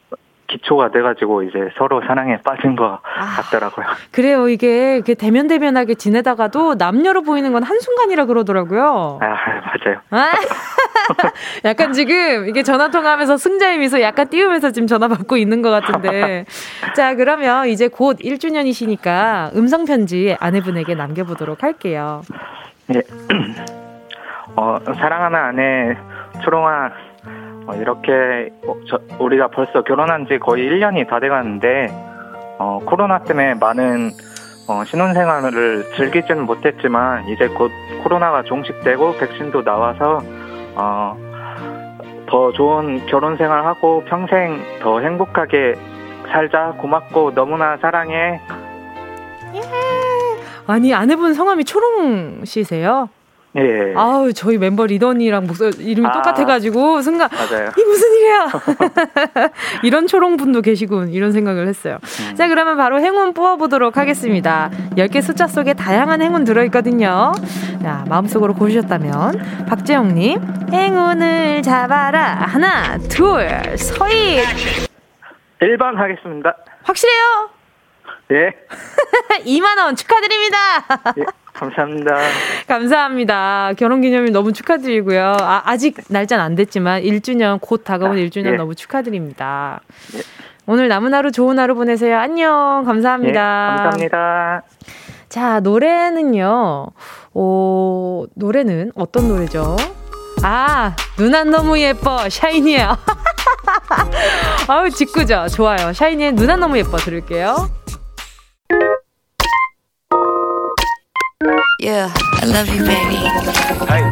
기초가 0.47 0.91
돼가지고 0.91 1.43
이제 1.43 1.69
서로 1.77 2.01
사랑에 2.07 2.37
빠진 2.41 2.75
것 2.75 2.85
아, 3.03 3.41
같더라고요. 3.41 3.85
그래요. 4.11 4.47
이게 4.47 5.01
대면 5.17 5.47
대면하게 5.47 5.95
지내다가도 5.95 6.75
남녀로 6.75 7.23
보이는 7.23 7.51
건 7.51 7.63
한 7.67 7.79
순간이라 7.79 8.25
그러더라고요. 8.25 9.19
아, 9.21 9.25
맞아요. 9.25 9.99
아, 10.11 10.31
약간 11.65 11.91
지금 11.91 12.47
이게 12.47 12.63
전화 12.63 12.89
통화하면서 12.89 13.35
승자의 13.37 13.77
미소 13.79 13.99
약간 14.01 14.27
띄우면서 14.29 14.71
지금 14.71 14.87
전화 14.87 15.07
받고 15.07 15.35
있는 15.37 15.61
것 15.61 15.69
같은데. 15.69 16.45
자, 16.95 17.15
그러면 17.15 17.67
이제 17.67 17.87
곧 17.89 18.19
1주년이시니까 18.19 19.55
음성 19.55 19.83
편지 19.85 20.35
아내분에게 20.39 20.95
남겨보도록 20.95 21.63
할게요. 21.63 22.21
네. 22.87 23.01
어, 24.55 24.77
사랑하는 24.95 25.37
아내, 25.39 25.97
초롱아, 26.43 26.91
어, 27.67 27.75
이렇게 27.75 28.49
어, 28.65 28.75
저, 28.89 28.99
우리가 29.19 29.49
벌써 29.49 29.83
결혼한 29.83 30.27
지 30.27 30.39
거의 30.39 30.67
1년이 30.67 31.07
다 31.07 31.19
돼가는데 31.19 31.87
어, 32.59 32.79
코로나 32.85 33.19
때문에 33.19 33.55
많은 33.55 34.11
어, 34.69 34.83
신혼생활을 34.85 35.91
즐기지는 35.95 36.45
못했지만 36.45 37.27
이제 37.29 37.47
곧 37.47 37.71
코로나가 38.03 38.43
종식되고 38.43 39.17
백신도 39.17 39.63
나와서 39.63 40.21
어, 40.75 41.17
더 42.29 42.51
좋은 42.51 43.05
결혼 43.05 43.37
생활하고 43.37 44.03
평생 44.05 44.61
더 44.81 44.99
행복하게 44.99 45.75
살자 46.29 46.73
고맙고 46.77 47.33
너무나 47.33 47.77
사랑해. 47.77 48.41
예. 49.55 49.61
아니 50.67 50.93
아내분 50.93 51.33
성함이 51.33 51.63
초롱 51.63 52.43
씨세요? 52.43 53.09
예. 53.57 53.93
아우 53.95 54.31
저희 54.33 54.57
멤버 54.57 54.85
리더니랑 54.85 55.47
목소리 55.47 55.83
이름이 55.83 56.07
아, 56.07 56.11
똑같아가지고 56.11 57.01
순간 57.01 57.29
맞아요. 57.31 57.71
이 57.77 57.83
무슨 57.83 58.13
일이야? 58.13 58.51
이런 59.83 60.05
초롱 60.07 60.37
분도 60.37 60.61
계시군 60.61 61.09
이런 61.11 61.31
생각을 61.31 61.67
했어요. 61.67 61.97
음. 62.29 62.35
자 62.35 62.47
그러면 62.47 62.77
바로 62.77 62.99
행운 62.99 63.33
뽑아보도록 63.33 63.97
하겠습니다. 63.97 64.69
10개 64.95 65.21
숫자 65.21 65.47
속에 65.47 65.73
다양한 65.73 66.21
행운 66.21 66.43
들어있거든요. 66.43 67.31
자 67.81 68.05
마음속으로 68.07 68.53
고르셨다면 68.53 69.65
박재영님 69.67 70.39
행운을 70.71 71.61
잡아라 71.63 72.33
하나 72.47 72.97
둘 72.99 73.47
서희 73.77 74.41
1번 75.61 75.95
하겠습니다. 75.95 76.55
확실해요? 76.83 77.49
네. 78.29 78.51
2만 79.45 79.77
원 79.79 79.95
축하드립니다. 79.95 80.57
예. 81.17 81.23
감사합니다. 81.57 82.15
감사합니다. 82.67 83.71
결혼 83.77 84.01
기념일 84.01 84.31
너무 84.31 84.53
축하드리고요. 84.53 85.37
아, 85.39 85.63
아직 85.65 85.97
날짜는 86.09 86.43
안 86.43 86.55
됐지만 86.55 87.01
1주년 87.01 87.59
곧 87.59 87.83
다가온 87.83 88.11
아, 88.11 88.15
1주년 88.15 88.53
예. 88.53 88.55
너무 88.57 88.75
축하드립니다. 88.75 89.81
예. 90.15 90.19
오늘 90.67 90.87
남은 90.87 91.13
하루 91.13 91.31
좋은 91.31 91.57
하루 91.59 91.75
보내세요. 91.75 92.17
안녕. 92.19 92.83
감사합니다. 92.85 93.29
예, 93.73 93.77
감사합니다. 93.77 94.63
자, 95.29 95.59
노래는요. 95.61 96.87
오, 97.33 98.27
노래는 98.35 98.91
어떤 98.95 99.27
노래죠? 99.27 99.75
아, 100.43 100.95
누난 101.17 101.49
너무 101.49 101.79
예뻐. 101.79 102.29
샤이니야. 102.29 102.97
아우, 104.67 104.89
직구죠. 104.89 105.47
좋아요. 105.49 105.93
샤이니의 105.93 106.33
누난 106.33 106.59
너무 106.59 106.77
예뻐 106.77 106.97
들을게요. 106.97 107.69
Yeah, 111.79 112.11
I 112.41 112.45
love 112.47 112.67
you, 112.73 112.83
baby. 112.83 113.21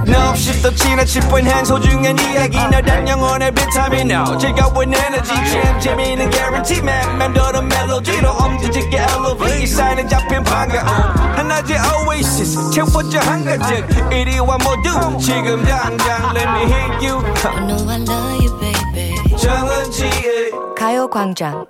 No, 0.05 0.29
없이 0.29 0.61
또 0.61 0.69
지나칠 0.75 1.19
뻔한 1.23 1.65
소중한 1.65 2.15
이야기. 2.19 2.57
너란 2.57 3.07
영혼의 3.07 3.51
비타민 3.55 4.11
O 4.11 4.37
즐거운 4.37 4.93
에너지. 4.93 5.33
참 5.33 5.79
재미있는 5.79 6.29
guarantee 6.29 6.77
man 6.79 7.17
맘대로 7.17 7.63
멜로디로 7.63 8.29
엄지짓게 8.29 8.97
elevate. 8.97 9.65
사인은 9.65 10.07
잡힌 10.07 10.43
반가움 10.43 10.85
하나의 10.85 11.79
oasis 12.07 12.69
채워져 12.71 13.19
한가득 13.21 14.13
이리와 14.13 14.57
모두 14.59 15.17
지금 15.19 15.65
당장 15.65 16.35
let 16.35 16.47
me 16.47 16.71
hit 16.71 17.07
you. 17.07 17.17
I 17.45 17.65
know 17.65 17.89
I 17.89 17.97
love 17.97 18.45
you, 18.45 18.59
baby. 18.59 19.37
정은지의 19.37 20.51
가요광장 20.77 21.65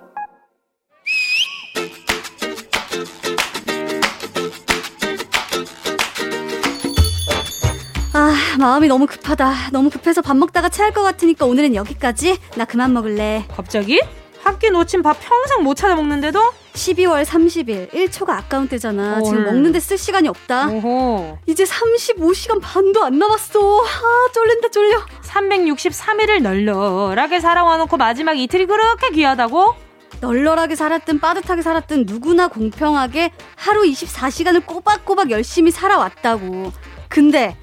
아, 8.18 8.34
마음이 8.58 8.88
너무 8.88 9.06
급하다. 9.06 9.72
너무 9.72 9.90
급해서 9.90 10.22
밥 10.22 10.38
먹다가 10.38 10.70
체할 10.70 10.90
것 10.90 11.02
같으니까 11.02 11.44
오늘은 11.44 11.74
여기까지. 11.74 12.38
나 12.56 12.64
그만 12.64 12.94
먹을래. 12.94 13.44
갑자기? 13.54 14.00
한 14.42 14.58
끼 14.58 14.70
놓친 14.70 15.02
밥 15.02 15.18
평생 15.20 15.62
못 15.64 15.74
찾아 15.74 15.94
먹는데도? 15.96 16.40
12월 16.72 17.24
30일 17.26 17.92
1초가 17.92 18.30
아까운 18.30 18.68
때잖아. 18.68 19.16
헐. 19.16 19.24
지금 19.24 19.44
먹는데 19.44 19.80
쓸 19.80 19.98
시간이 19.98 20.28
없다. 20.28 20.68
오호. 20.68 21.38
이제 21.46 21.64
35시간 21.64 22.60
반도 22.62 23.04
안 23.04 23.18
남았어. 23.18 23.80
아 23.84 24.32
쫄린다 24.32 24.68
쫄려. 24.68 24.98
363일을 25.22 26.40
널널하게 26.40 27.40
살아와 27.40 27.76
놓고 27.76 27.98
마지막 27.98 28.38
이틀이 28.38 28.64
그렇게 28.64 29.10
귀하다고? 29.10 29.74
널널하게 30.22 30.74
살았든 30.74 31.18
빠듯하게 31.20 31.60
살았든 31.60 32.04
누구나 32.06 32.48
공평하게 32.48 33.32
하루 33.56 33.82
24시간을 33.82 34.64
꼬박꼬박 34.64 35.30
열심히 35.32 35.70
살아왔다고. 35.70 36.72
근데 37.10 37.56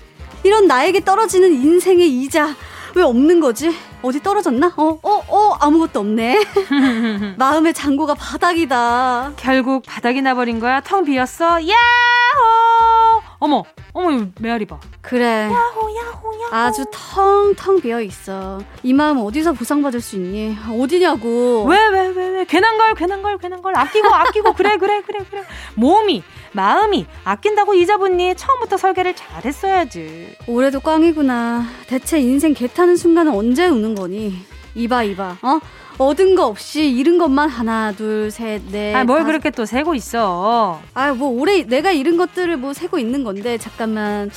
이런 0.43 0.67
나에게 0.67 1.03
떨어지는 1.03 1.53
인생의 1.53 2.09
이자 2.21 2.55
왜 2.95 3.01
없는 3.03 3.39
거지? 3.39 3.73
어디 4.03 4.21
떨어졌나? 4.21 4.73
어, 4.75 4.99
어, 5.01 5.23
어, 5.27 5.57
아무것도 5.59 6.01
없네. 6.01 6.43
마음의 7.37 7.73
잔고가 7.73 8.13
바닥이다. 8.13 9.33
결국 9.37 9.83
바닥이 9.87 10.21
나버린 10.21 10.59
거야? 10.59 10.81
텅 10.81 11.03
비었어? 11.05 11.61
야호! 11.67 13.21
어머, 13.39 13.63
어머, 13.93 14.25
메아리 14.39 14.65
봐. 14.65 14.79
그래. 15.01 15.49
야호, 15.51 15.89
야호, 15.95 16.33
야호. 16.43 16.55
아주 16.55 16.85
텅텅 16.91 17.81
비어 17.81 18.01
있어. 18.01 18.61
이 18.83 18.93
마음 18.93 19.19
어디서 19.19 19.53
보상받을 19.53 20.01
수 20.01 20.17
있니? 20.17 20.57
어디냐고. 20.79 21.65
왜, 21.65 21.87
왜, 21.87 22.07
왜, 22.09 22.22
왜? 22.43 22.45
괜한 22.45 22.77
걸, 22.77 22.93
괜한 22.93 23.21
걸, 23.21 23.37
괜한 23.37 23.61
걸. 23.61 23.77
아끼고, 23.77 24.13
아끼고. 24.13 24.53
그래, 24.53 24.77
그래, 24.77 25.01
그래, 25.01 25.19
그래. 25.29 25.43
몸이, 25.75 26.23
마음이 26.51 27.05
아낀다고 27.23 27.73
잊어보니 27.73 28.35
처음부터 28.35 28.77
설계를 28.77 29.15
잘했어야지. 29.15 30.35
올해도 30.47 30.81
꽝이구나. 30.81 31.65
대체 31.87 32.19
인생 32.19 32.53
개 32.53 32.67
타는 32.67 32.95
순간은 32.97 33.33
언제 33.33 33.67
오는 33.67 33.95
거니? 33.95 34.35
이봐, 34.75 35.03
이봐. 35.03 35.37
어? 35.41 35.59
얻은 35.99 36.33
거 36.35 36.47
없이 36.47 36.89
잃은 36.89 37.19
것만 37.19 37.49
하나, 37.49 37.91
둘, 37.91 38.31
셋, 38.31 38.63
넷. 38.71 38.95
아, 38.95 39.03
뭘. 39.03 39.23
그렇게 39.25 39.51
또 39.51 39.65
세고 39.65 39.93
있어. 39.93 40.81
아, 40.95 41.13
뭐 41.13 41.29
올해 41.29 41.63
내가 41.63 41.91
잃은 41.91 42.17
것들을 42.17 42.57
뭐 42.57 42.73
세고 42.73 42.97
있는 42.97 43.23
건데 43.23 43.57
잠깐만. 43.57 44.29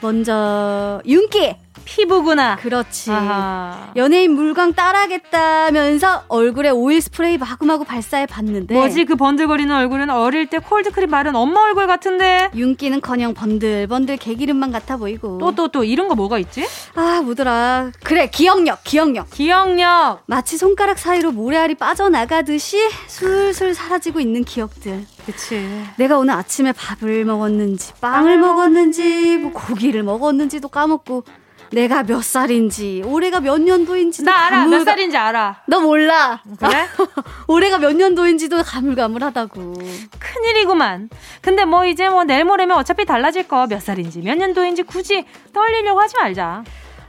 먼저 0.00 1.00
윤기. 1.06 1.56
피부구나. 1.84 2.56
그렇지. 2.56 3.10
아하. 3.10 3.92
연예인 3.96 4.32
물광 4.32 4.72
따라겠다면서 4.74 6.24
얼굴에 6.28 6.70
오일 6.70 7.00
스프레이 7.00 7.38
마구마구 7.38 7.84
발사해 7.84 8.26
봤는데 8.26 8.74
뭐지 8.74 9.04
그 9.04 9.16
번들거리는 9.16 9.74
얼굴은 9.74 10.10
어릴 10.10 10.46
때 10.46 10.58
콜드크림 10.58 11.10
바른 11.10 11.34
엄마 11.36 11.60
얼굴 11.62 11.86
같은데 11.86 12.50
윤기는커녕 12.54 13.34
번들번들 13.34 14.16
개기름만 14.16 14.72
같아 14.72 14.96
보이고 14.96 15.38
또 15.38 15.54
또또 15.54 15.84
이런 15.84 16.08
거 16.08 16.14
뭐가 16.14 16.38
있지? 16.38 16.66
아 16.94 17.20
뭐더라 17.22 17.90
그래 18.02 18.28
기억력 18.28 18.82
기억력 18.84 19.30
기억력 19.30 20.22
마치 20.26 20.56
손가락 20.56 20.98
사이로 20.98 21.32
모래알이 21.32 21.74
빠져나가듯이 21.74 22.78
술술 23.06 23.74
사라지고 23.74 24.20
있는 24.20 24.44
기억들 24.44 25.04
그치 25.26 25.68
내가 25.96 26.18
오늘 26.18 26.34
아침에 26.34 26.72
밥을 26.72 27.24
먹었는지 27.24 27.92
빵을 28.00 28.38
먹었는지 28.38 29.38
뭐 29.38 29.52
고기를 29.52 30.02
먹었는지도 30.02 30.68
까먹고 30.68 31.24
내가 31.72 32.02
몇 32.02 32.22
살인지, 32.22 33.02
올해가 33.06 33.40
몇 33.40 33.58
년도인지도 33.60 34.30
나 34.30 34.46
알아. 34.46 34.56
가물가... 34.58 34.78
몇 34.78 34.84
살인지 34.84 35.16
알아. 35.16 35.62
너 35.66 35.80
몰라. 35.80 36.42
그래? 36.58 36.86
올해가 37.48 37.78
몇 37.78 37.94
년도인지도 37.96 38.62
가물가물하다고. 38.62 39.74
큰일이구만. 40.18 41.08
근데 41.40 41.64
뭐 41.64 41.86
이제 41.86 42.08
뭐 42.08 42.24
내일 42.24 42.44
모레면 42.44 42.76
어차피 42.76 43.04
달라질 43.04 43.48
거 43.48 43.66
몇 43.66 43.80
살인지 43.80 44.20
몇 44.20 44.36
년도인지 44.36 44.82
굳이 44.82 45.24
떨리려고 45.54 46.00
하지 46.00 46.16
말자. 46.16 46.64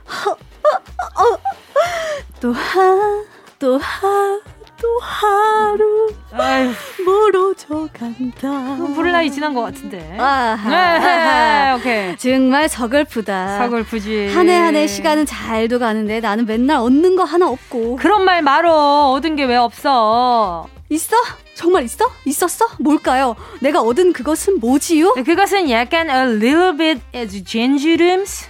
또 2.39 2.53
하, 2.53 3.23
또 3.59 3.77
하, 3.77 4.39
또 4.83 4.99
하루 4.99 6.09
멀어져 7.05 7.87
간다. 7.97 8.75
부를 8.93 9.13
나이 9.13 9.31
지난 9.31 9.53
것 9.53 9.61
같은데. 9.61 10.17
아, 10.19 10.57
네, 10.67 11.71
오케이. 11.79 12.17
정말 12.17 12.67
서글프다. 12.67 13.59
서글프지. 13.59 14.33
한 14.35 14.49
해 14.49 14.57
한 14.59 14.75
해 14.75 14.85
시간은 14.87 15.25
잘도 15.25 15.79
가는데 15.79 16.19
나는 16.19 16.45
맨날 16.45 16.77
얻는 16.77 17.15
거 17.15 17.23
하나 17.23 17.47
없고. 17.47 17.95
그런 17.95 18.25
말 18.25 18.41
말어. 18.41 19.11
얻은 19.11 19.37
게 19.37 19.45
왜 19.45 19.55
없어? 19.55 20.67
있어? 20.89 21.15
정말 21.55 21.83
있어? 21.83 22.05
있었어? 22.25 22.67
뭘까요? 22.79 23.35
내가 23.61 23.81
얻은 23.81 24.11
그것은 24.11 24.59
뭐지요? 24.59 25.13
그것은 25.13 25.69
약간 25.69 26.09
a 26.09 26.15
little 26.35 26.75
bit 26.77 27.01
as 27.15 27.41
젠주름스 27.43 28.47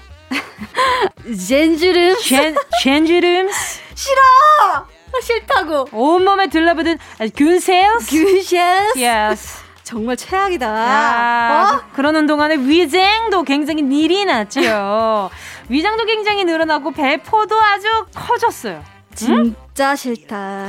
젠주름. 1.48 2.16
젠, 2.22 2.56
젠주름. 2.82 3.50
싫어! 3.94 4.93
싫다고. 5.22 5.88
온몸에 5.92 6.48
들러붙은 6.48 6.98
균셀스. 7.36 8.10
균셀스. 8.10 9.00
Yes. 9.00 9.64
정말 9.84 10.16
최악이다. 10.16 10.66
야, 10.66 11.82
어? 11.84 11.92
그러는 11.94 12.26
동안에 12.26 12.56
위장도 12.58 13.44
굉장히 13.44 13.84
일이 14.04 14.26
났지요. 14.26 15.30
위장도 15.70 16.06
굉장히 16.06 16.46
늘어나고 16.46 16.92
배포도 16.92 17.60
아주 17.60 17.88
커졌어요. 18.16 18.82
진짜 19.14 19.92
응? 19.92 19.96
싫다. 19.96 20.68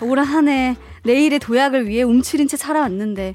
올 0.00 0.18
한해 0.18 0.76
내일의 1.04 1.38
도약을 1.38 1.86
위해 1.88 2.02
움츠린 2.02 2.48
채 2.48 2.56
살아왔는데 2.56 3.34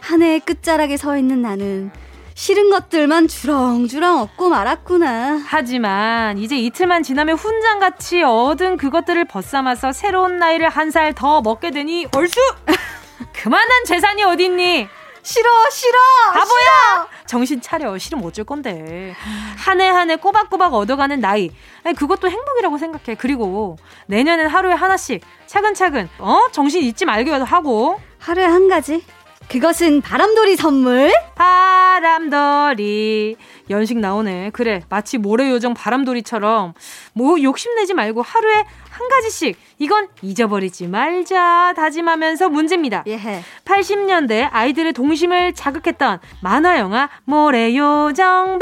한 0.00 0.22
해의 0.22 0.40
끝자락에 0.40 0.96
서 0.96 1.16
있는 1.16 1.42
나는 1.42 1.90
싫은 2.34 2.70
것들만 2.70 3.28
주렁주렁 3.28 4.20
얻고 4.22 4.48
말았구나. 4.48 5.42
하지만 5.46 6.38
이제 6.38 6.56
이틀만 6.56 7.02
지나면 7.02 7.36
훈장같이 7.36 8.22
얻은 8.22 8.76
그것들을 8.78 9.24
벗삼아서 9.26 9.92
새로운 9.92 10.38
나이를 10.38 10.68
한 10.68 10.90
살 10.92 11.12
더 11.14 11.40
먹게 11.40 11.70
되니 11.70 12.06
얼쑤! 12.14 12.38
그만한 13.32 13.84
재산이 13.86 14.22
어딨니? 14.24 14.88
싫어 15.24 15.48
싫어 15.70 15.98
바보야 16.32 16.44
싫어. 16.48 17.08
정신 17.26 17.60
차려 17.60 17.96
싫으면 17.96 18.24
어쩔 18.26 18.44
건데 18.44 19.14
한 19.56 19.80
해 19.80 19.88
한 19.88 20.10
해 20.10 20.16
꼬박꼬박 20.16 20.74
얻어가는 20.74 21.20
나이 21.20 21.50
아니, 21.84 21.94
그것도 21.94 22.28
행복이라고 22.28 22.76
생각해 22.76 23.16
그리고 23.18 23.76
내년엔 24.06 24.48
하루에 24.48 24.72
하나씩 24.74 25.22
차근차근 25.46 26.08
어 26.18 26.40
정신 26.50 26.82
잊지 26.82 27.04
말기도 27.04 27.44
하고 27.44 28.00
하루에 28.18 28.44
한 28.44 28.68
가지 28.68 29.04
그것은 29.48 30.00
바람돌이 30.00 30.56
선물? 30.56 31.12
바람돌이. 31.34 33.36
연식 33.70 33.98
나오네. 33.98 34.50
그래 34.52 34.82
마치 34.88 35.18
모래요정 35.18 35.74
바람돌이처럼 35.74 36.74
뭐 37.12 37.42
욕심내지 37.42 37.94
말고 37.94 38.22
하루에 38.22 38.64
한 39.02 39.08
가지씩 39.08 39.56
이건 39.80 40.06
잊어버리지 40.22 40.86
말자 40.86 41.72
다짐하면서 41.74 42.48
문제입니다. 42.50 43.02
예. 43.08 43.18
80년대 43.64 44.48
아이들의 44.52 44.92
동심을 44.92 45.54
자극했던 45.54 46.20
만화 46.40 46.78
영화 46.78 47.08
모래요정 47.24 48.60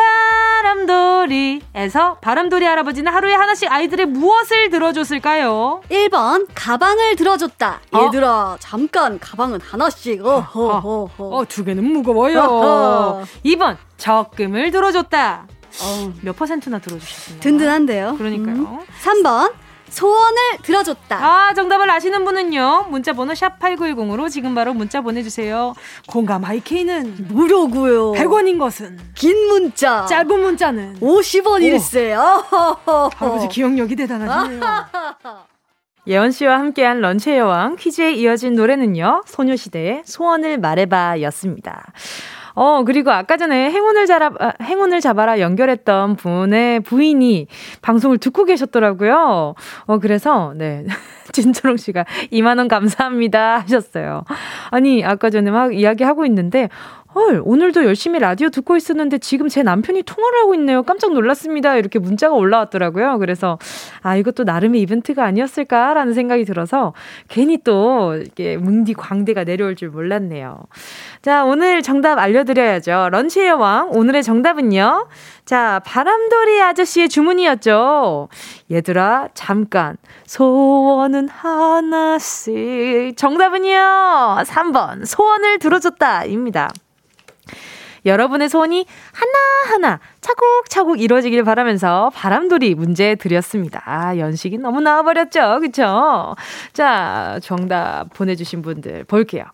바람돌이에서 0.62 2.14
바람돌이 2.22 2.64
할아버지는 2.64 3.12
하루에 3.12 3.34
하나씩 3.34 3.70
아이들의 3.70 4.06
무엇을 4.06 4.70
들어줬을까요? 4.70 5.82
1번 5.90 6.46
가방을 6.54 7.16
들어줬다. 7.16 7.80
어? 7.92 8.06
얘들아 8.06 8.56
잠깐 8.60 9.18
가방은 9.18 9.60
하나씩. 9.60 10.24
어허허허. 10.24 11.10
어, 11.18 11.44
두 11.48 11.64
개는 11.66 11.84
무거워요. 11.84 12.40
어허. 12.40 13.24
2번 13.44 13.76
적금을 13.98 14.70
들어줬다. 14.70 15.46
어. 15.82 16.12
몇 16.22 16.34
퍼센트나 16.34 16.78
들어주셨습니까? 16.78 17.42
든든한데요. 17.42 18.14
그러니까요. 18.16 18.56
음. 18.56 18.78
3번 19.02 19.52
소원을 19.90 20.38
들어줬다. 20.62 21.16
아, 21.16 21.54
정답을 21.54 21.90
아시는 21.90 22.24
분은요. 22.24 22.86
문자 22.90 23.12
번호 23.12 23.34
샵 23.34 23.58
8910으로 23.58 24.30
지금 24.30 24.54
바로 24.54 24.72
문자 24.72 25.00
보내 25.00 25.22
주세요. 25.22 25.74
공감 26.08 26.44
IK는 26.44 27.26
무료고요. 27.28 28.12
100원인 28.12 28.58
것은 28.58 28.98
긴 29.14 29.36
문자. 29.48 30.06
짧은 30.06 30.40
문자는 30.40 31.00
50원일세. 31.00 32.12
아버지 33.18 33.48
기억력이 33.48 33.96
대단하시네요. 33.96 34.60
예원 36.06 36.30
씨와 36.32 36.58
함께한 36.58 37.00
런치의 37.02 37.38
여왕 37.38 37.76
퀴즈에 37.76 38.12
이어진 38.12 38.54
노래는요. 38.54 39.22
소녀시대의 39.26 40.02
소원을 40.06 40.58
말해봐 40.58 41.20
였습니다. 41.22 41.84
어, 42.54 42.84
그리고 42.84 43.10
아까 43.10 43.36
전에 43.36 43.70
행운을 43.70 44.06
잡아, 44.06 44.30
아, 44.38 44.52
행운을 44.62 45.00
잡아라 45.00 45.40
연결했던 45.40 46.16
분의 46.16 46.80
부인이 46.80 47.46
방송을 47.82 48.18
듣고 48.18 48.44
계셨더라고요. 48.44 49.54
어, 49.86 49.98
그래서, 49.98 50.52
네. 50.56 50.84
진초롱 51.32 51.76
씨가 51.76 52.04
2만원 52.32 52.68
감사합니다 52.68 53.58
하셨어요. 53.58 54.24
아니, 54.70 55.04
아까 55.04 55.30
전에 55.30 55.50
막 55.50 55.74
이야기하고 55.74 56.26
있는데, 56.26 56.68
헐, 57.12 57.42
오늘도 57.44 57.84
열심히 57.84 58.20
라디오 58.20 58.50
듣고 58.50 58.76
있었는데 58.76 59.18
지금 59.18 59.48
제 59.48 59.64
남편이 59.64 60.04
통화를 60.04 60.38
하고 60.38 60.54
있네요. 60.54 60.84
깜짝 60.84 61.12
놀랐습니다. 61.12 61.74
이렇게 61.76 61.98
문자가 61.98 62.36
올라왔더라고요. 62.36 63.18
그래서, 63.18 63.58
아, 64.02 64.16
이것도 64.16 64.44
나름의 64.44 64.80
이벤트가 64.82 65.24
아니었을까라는 65.24 66.14
생각이 66.14 66.44
들어서 66.44 66.92
괜히 67.28 67.58
또 67.64 68.14
이렇게 68.14 68.56
뭉디 68.56 68.94
광대가 68.94 69.42
내려올 69.42 69.74
줄 69.74 69.88
몰랐네요. 69.90 70.60
자, 71.20 71.44
오늘 71.44 71.82
정답 71.82 72.18
알려드려야죠. 72.18 73.08
런치의 73.10 73.48
여왕. 73.48 73.90
오늘의 73.90 74.22
정답은요. 74.22 75.08
자, 75.44 75.80
바람돌이 75.84 76.62
아저씨의 76.62 77.08
주문이었죠. 77.08 78.28
얘들아, 78.70 79.30
잠깐. 79.34 79.96
소원은 80.26 81.28
하나씩. 81.28 83.16
정답은요. 83.16 84.44
3번. 84.44 85.04
소원을 85.06 85.58
들어줬다. 85.58 86.26
입니다. 86.26 86.70
여러분의 88.04 88.48
소원이 88.48 88.86
하나하나 89.12 90.00
차곡차곡 90.20 91.00
이루어지길 91.00 91.44
바라면서 91.44 92.10
바람돌이 92.14 92.74
문제 92.74 93.14
드렸습니다. 93.14 93.82
아, 93.84 94.16
연식이 94.16 94.58
너무 94.58 94.80
나와버렸죠. 94.80 95.60
그쵸? 95.60 96.34
자, 96.72 97.38
정답 97.42 98.06
보내주신 98.14 98.62
분들 98.62 99.04
볼게요. 99.04 99.44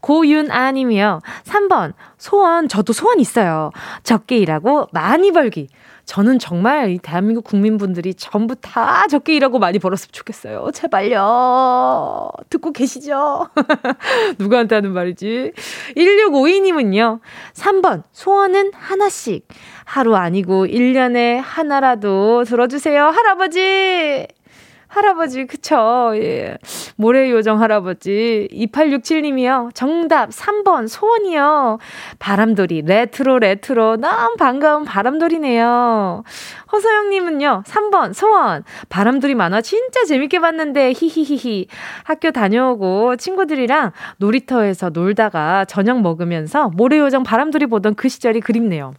고윤아 0.00 0.72
님이요. 0.72 1.20
3번. 1.44 1.94
소원, 2.18 2.68
저도 2.68 2.92
소원 2.92 3.20
있어요. 3.20 3.70
적게 4.02 4.38
일하고 4.38 4.88
많이 4.92 5.32
벌기. 5.32 5.68
저는 6.06 6.38
정말 6.38 6.90
이 6.90 6.98
대한민국 6.98 7.42
국민분들이 7.44 8.14
전부 8.14 8.54
다 8.54 9.06
적게 9.08 9.34
일하고 9.34 9.58
많이 9.58 9.80
벌었으면 9.80 10.10
좋겠어요. 10.12 10.70
제발요. 10.72 12.30
듣고 12.48 12.72
계시죠? 12.72 13.48
누구한테 14.38 14.76
하는 14.76 14.92
말이지? 14.92 15.52
1652님은요. 15.96 17.20
3번, 17.54 18.04
소원은 18.12 18.70
하나씩. 18.72 19.48
하루 19.84 20.14
아니고 20.14 20.66
1년에 20.66 21.40
하나라도 21.42 22.44
들어주세요. 22.44 23.04
할아버지! 23.06 24.26
할아버지, 24.96 25.46
그쵸. 25.46 26.12
예. 26.14 26.56
모래요정 26.96 27.60
할아버지. 27.60 28.48
2867님이요. 28.52 29.74
정답 29.74 30.30
3번 30.30 30.88
소원이요. 30.88 31.78
바람돌이, 32.18 32.82
레트로, 32.82 33.38
레트로. 33.38 33.96
너무 33.96 34.36
반가운 34.36 34.84
바람돌이네요. 34.84 36.24
허서영님은요. 36.72 37.62
3번 37.66 38.14
소원. 38.14 38.64
바람돌이 38.88 39.34
만화 39.34 39.60
진짜 39.60 40.04
재밌게 40.04 40.40
봤는데, 40.40 40.92
히히히히. 40.96 41.68
학교 42.04 42.30
다녀오고 42.30 43.16
친구들이랑 43.16 43.92
놀이터에서 44.16 44.90
놀다가 44.90 45.64
저녁 45.66 46.00
먹으면서 46.00 46.70
모래요정 46.70 47.22
바람돌이 47.22 47.66
보던 47.66 47.94
그 47.94 48.08
시절이 48.08 48.40
그립네요. 48.40 48.94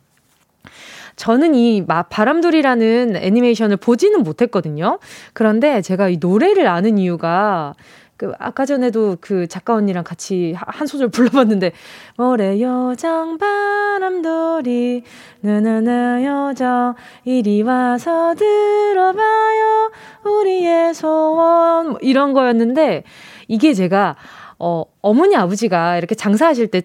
저는 1.18 1.56
이 1.56 1.86
바람돌이라는 1.86 3.18
애니메이션을 3.18 3.78
보지는 3.78 4.24
못했거든요. 4.24 5.00
그런데 5.34 5.82
제가 5.82 6.10
이 6.10 6.18
노래를 6.22 6.68
아는 6.68 6.98
이유가 6.98 7.74
그 8.18 8.34
아까 8.40 8.66
전에도 8.66 9.18
그 9.22 9.48
작가 9.48 9.76
언니랑 9.76 10.04
같이 10.04 10.54
한 10.58 10.88
소절 10.88 11.10
불러봤는데 11.10 11.72
모래 12.18 12.60
여정 12.60 13.38
바람돌이. 13.38 15.04
나나나 15.42 16.24
여정. 16.24 16.96
이리 17.26 17.62
와서 17.62 18.34
들어봐요. 18.36 19.92
우리의 20.24 20.94
소원. 20.96 21.90
뭐 21.90 22.00
이런 22.02 22.34
거였는데 22.34 23.04
이게 23.48 23.74
제가 23.74 24.16
어, 24.60 24.84
어머니 25.02 25.36
아버지가 25.36 25.98
이렇게 25.98 26.16
장사하실 26.16 26.68
때 26.68 26.82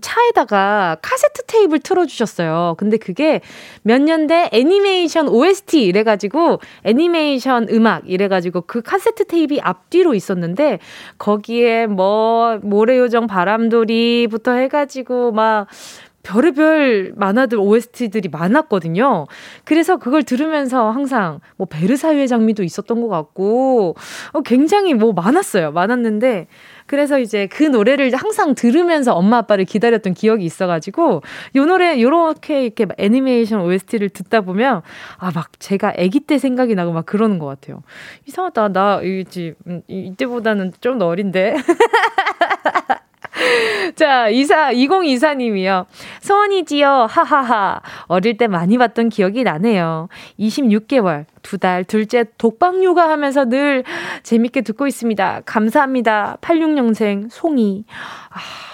차에다가 0.00 0.98
카세트 1.00 1.44
테이프를 1.46 1.80
틀어주셨어요. 1.80 2.74
근데 2.76 2.98
그게 2.98 3.40
몇 3.82 4.02
년대 4.02 4.50
애니메이션 4.52 5.28
OST 5.28 5.82
이래가지고 5.84 6.60
애니메이션 6.84 7.68
음악 7.70 8.08
이래가지고 8.08 8.62
그 8.62 8.82
카세트 8.82 9.26
테이프 9.26 9.56
앞뒤로 9.60 10.14
있었는데 10.14 10.78
거기에 11.18 11.86
뭐 11.86 12.58
모래요정 12.62 13.26
바람돌이부터 13.26 14.52
해가지고 14.52 15.32
막 15.32 15.66
별의별 16.24 17.12
만화들 17.16 17.58
OST들이 17.58 18.28
많았거든요. 18.30 19.26
그래서 19.64 19.98
그걸 19.98 20.24
들으면서 20.24 20.90
항상 20.90 21.40
뭐 21.56 21.66
베르사유의 21.70 22.26
장미도 22.26 22.64
있었던 22.64 23.00
것 23.00 23.08
같고 23.08 23.94
어, 24.32 24.40
굉장히 24.40 24.94
뭐 24.94 25.12
많았어요. 25.12 25.70
많았는데 25.70 26.48
그래서 26.86 27.18
이제 27.18 27.46
그 27.46 27.62
노래를 27.64 28.14
항상 28.14 28.54
들으면서 28.54 29.14
엄마 29.14 29.38
아빠를 29.38 29.64
기다렸던 29.64 30.14
기억이 30.14 30.44
있어가지고 30.44 31.22
요 31.56 31.64
노래 31.66 32.00
요렇게 32.00 32.64
이렇게 32.64 32.86
애니메이션 32.98 33.60
OST를 33.62 34.08
듣다 34.10 34.40
보면 34.42 34.82
아 35.18 35.30
막 35.34 35.48
제가 35.58 35.94
아기 35.98 36.20
때 36.20 36.38
생각이 36.38 36.74
나고 36.74 36.92
막 36.92 37.06
그러는 37.06 37.38
것 37.38 37.46
같아요. 37.46 37.82
이상하다 38.26 38.68
나 38.72 39.00
이지 39.02 39.54
음, 39.66 39.82
이때보다는 39.88 40.72
좀 40.80 40.98
더 40.98 41.06
어린데. 41.08 41.54
자, 43.96 44.28
이사, 44.28 44.70
2024 44.70 45.34
님이요. 45.34 45.86
소원이지요. 46.20 47.06
하하하. 47.08 47.80
어릴 48.06 48.36
때 48.36 48.46
많이 48.46 48.78
봤던 48.78 49.08
기억이 49.08 49.44
나네요. 49.44 50.08
26개월, 50.38 51.24
두 51.42 51.58
달, 51.58 51.84
둘째 51.84 52.24
독방 52.38 52.82
육아 52.82 53.08
하면서 53.08 53.44
늘 53.44 53.84
재밌게 54.22 54.62
듣고 54.62 54.86
있습니다. 54.86 55.42
감사합니다. 55.44 56.38
86년생 56.40 57.28
송이. 57.30 57.84
아, 58.30 58.73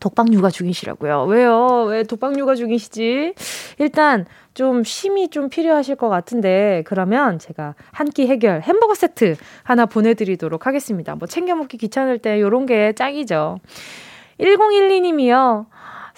독방 0.00 0.32
육아 0.32 0.50
중이시라고요. 0.50 1.24
왜요? 1.24 1.84
왜 1.88 2.02
독방 2.02 2.38
육아 2.38 2.54
중이시지? 2.54 3.34
일단 3.78 4.26
좀 4.54 4.82
쉼이 4.84 5.28
좀 5.28 5.48
필요하실 5.48 5.96
것 5.96 6.08
같은데 6.08 6.82
그러면 6.86 7.38
제가 7.38 7.74
한 7.92 8.08
끼 8.08 8.26
해결 8.26 8.62
햄버거 8.62 8.94
세트 8.94 9.36
하나 9.62 9.86
보내드리도록 9.86 10.66
하겠습니다. 10.66 11.14
뭐 11.14 11.28
챙겨 11.28 11.54
먹기 11.54 11.76
귀찮을 11.78 12.18
때 12.18 12.40
요런 12.40 12.66
게 12.66 12.92
짱이죠. 12.94 13.58
1012님이요. 14.40 15.66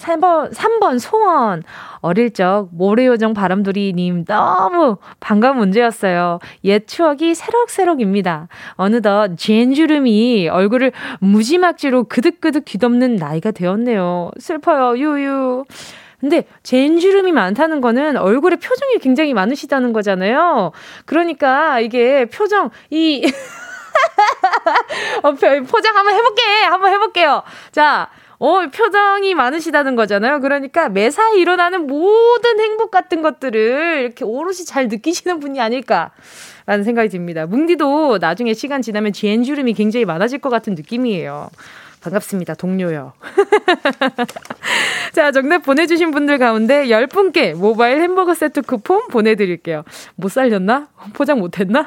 3번, 0.00 0.52
3번 0.52 0.98
소원. 0.98 1.62
어릴 2.00 2.32
적 2.32 2.68
모래요정 2.72 3.34
바람돌이님 3.34 4.24
너무 4.24 4.96
반가운 5.20 5.58
문제였어요. 5.58 6.38
옛 6.64 6.86
추억이 6.86 7.34
새록새록입니다. 7.34 8.48
어느덧 8.72 9.36
젠주름이 9.36 10.48
얼굴을 10.48 10.92
무지막지로 11.20 12.04
그득그득 12.04 12.64
뒤덮는 12.64 13.16
나이가 13.16 13.50
되었네요. 13.50 14.30
슬퍼요, 14.38 14.96
유유. 14.98 15.64
근데 16.20 16.44
젠주름이 16.62 17.32
많다는 17.32 17.80
거는 17.80 18.18
얼굴에 18.18 18.56
표정이 18.56 18.98
굉장히 18.98 19.32
많으시다는 19.32 19.92
거잖아요. 19.94 20.72
그러니까 21.06 21.80
이게 21.80 22.26
표정, 22.26 22.70
이, 22.90 23.24
어, 25.22 25.32
포장 25.32 25.96
한번 25.96 26.14
해볼게! 26.14 26.42
한번 26.64 26.92
해볼게요. 26.92 27.42
자, 27.72 28.10
어, 28.40 28.66
표정이 28.68 29.34
많으시다는 29.34 29.96
거잖아요. 29.96 30.40
그러니까 30.40 30.88
매사에 30.88 31.38
일어나는 31.38 31.86
모든 31.86 32.58
행복 32.58 32.90
같은 32.90 33.20
것들을 33.20 34.00
이렇게 34.00 34.24
오롯이 34.24 34.64
잘 34.64 34.88
느끼시는 34.88 35.40
분이 35.40 35.60
아닐까. 35.60 36.10
라는 36.64 36.82
생각이 36.82 37.10
듭니다. 37.10 37.46
뭉디도 37.46 38.18
나중에 38.18 38.54
시간 38.54 38.80
지나면 38.80 39.12
지엔주름이 39.12 39.74
굉장히 39.74 40.06
많아질 40.06 40.38
것 40.38 40.48
같은 40.48 40.74
느낌이에요. 40.74 41.50
반갑습니다. 42.00 42.54
동료요. 42.54 43.12
자, 45.12 45.32
정답 45.32 45.62
보내주신 45.62 46.10
분들 46.12 46.38
가운데 46.38 46.86
10분께 46.86 47.54
모바일 47.54 48.00
햄버거 48.00 48.34
세트 48.34 48.62
쿠폰 48.62 49.08
보내드릴게요. 49.08 49.84
못 50.16 50.30
살렸나? 50.30 50.88
포장 51.12 51.40
못했나? 51.40 51.86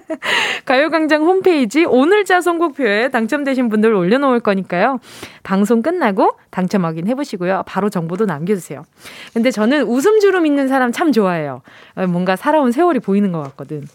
가요광장 0.66 1.22
홈페이지 1.22 1.84
오늘자 1.84 2.40
선곡표에 2.42 3.08
당첨되신 3.10 3.68
분들 3.68 3.94
올려놓을 3.94 4.40
거니까요. 4.40 4.98
방송 5.42 5.80
끝나고 5.80 6.36
당첨 6.50 6.84
확인해보시고요. 6.84 7.62
바로 7.66 7.88
정보도 7.88 8.26
남겨주세요. 8.26 8.84
근데 9.32 9.50
저는 9.50 9.84
웃음 9.84 10.20
주름 10.20 10.44
있는 10.44 10.68
사람 10.68 10.92
참 10.92 11.10
좋아해요. 11.10 11.62
뭔가 12.08 12.36
살아온 12.36 12.70
세월이 12.70 13.00
보이는 13.00 13.32
것 13.32 13.40
같거든. 13.42 13.86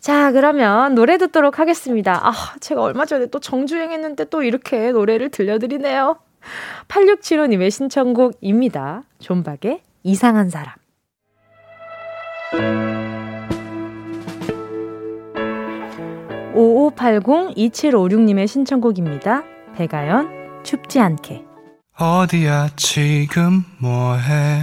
자, 0.00 0.32
그러면 0.32 0.94
노래 0.94 1.18
듣도록 1.18 1.58
하겠습니다. 1.58 2.26
아, 2.26 2.32
제가 2.60 2.82
얼마 2.82 3.04
전에 3.04 3.26
또 3.26 3.38
정주행 3.38 3.92
했는데 3.92 4.24
또 4.24 4.42
이렇게 4.42 4.92
노래를 4.92 5.28
들려드리네요. 5.30 6.16
8675님의 6.88 7.70
신청곡입니다. 7.70 9.02
존박의 9.18 9.82
이상한 10.02 10.48
사람. 10.48 10.74
5580-2756님의 16.54 18.48
신청곡입니다. 18.48 19.44
배가연, 19.76 20.62
춥지 20.62 20.98
않게. 20.98 21.44
어디야, 21.98 22.70
지금 22.76 23.64
뭐해? 23.78 24.62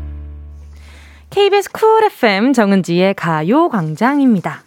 KBS 1.31 1.71
쿨 1.71 2.03
FM 2.03 2.51
정은지의 2.51 3.13
가요광장입니다. 3.13 4.63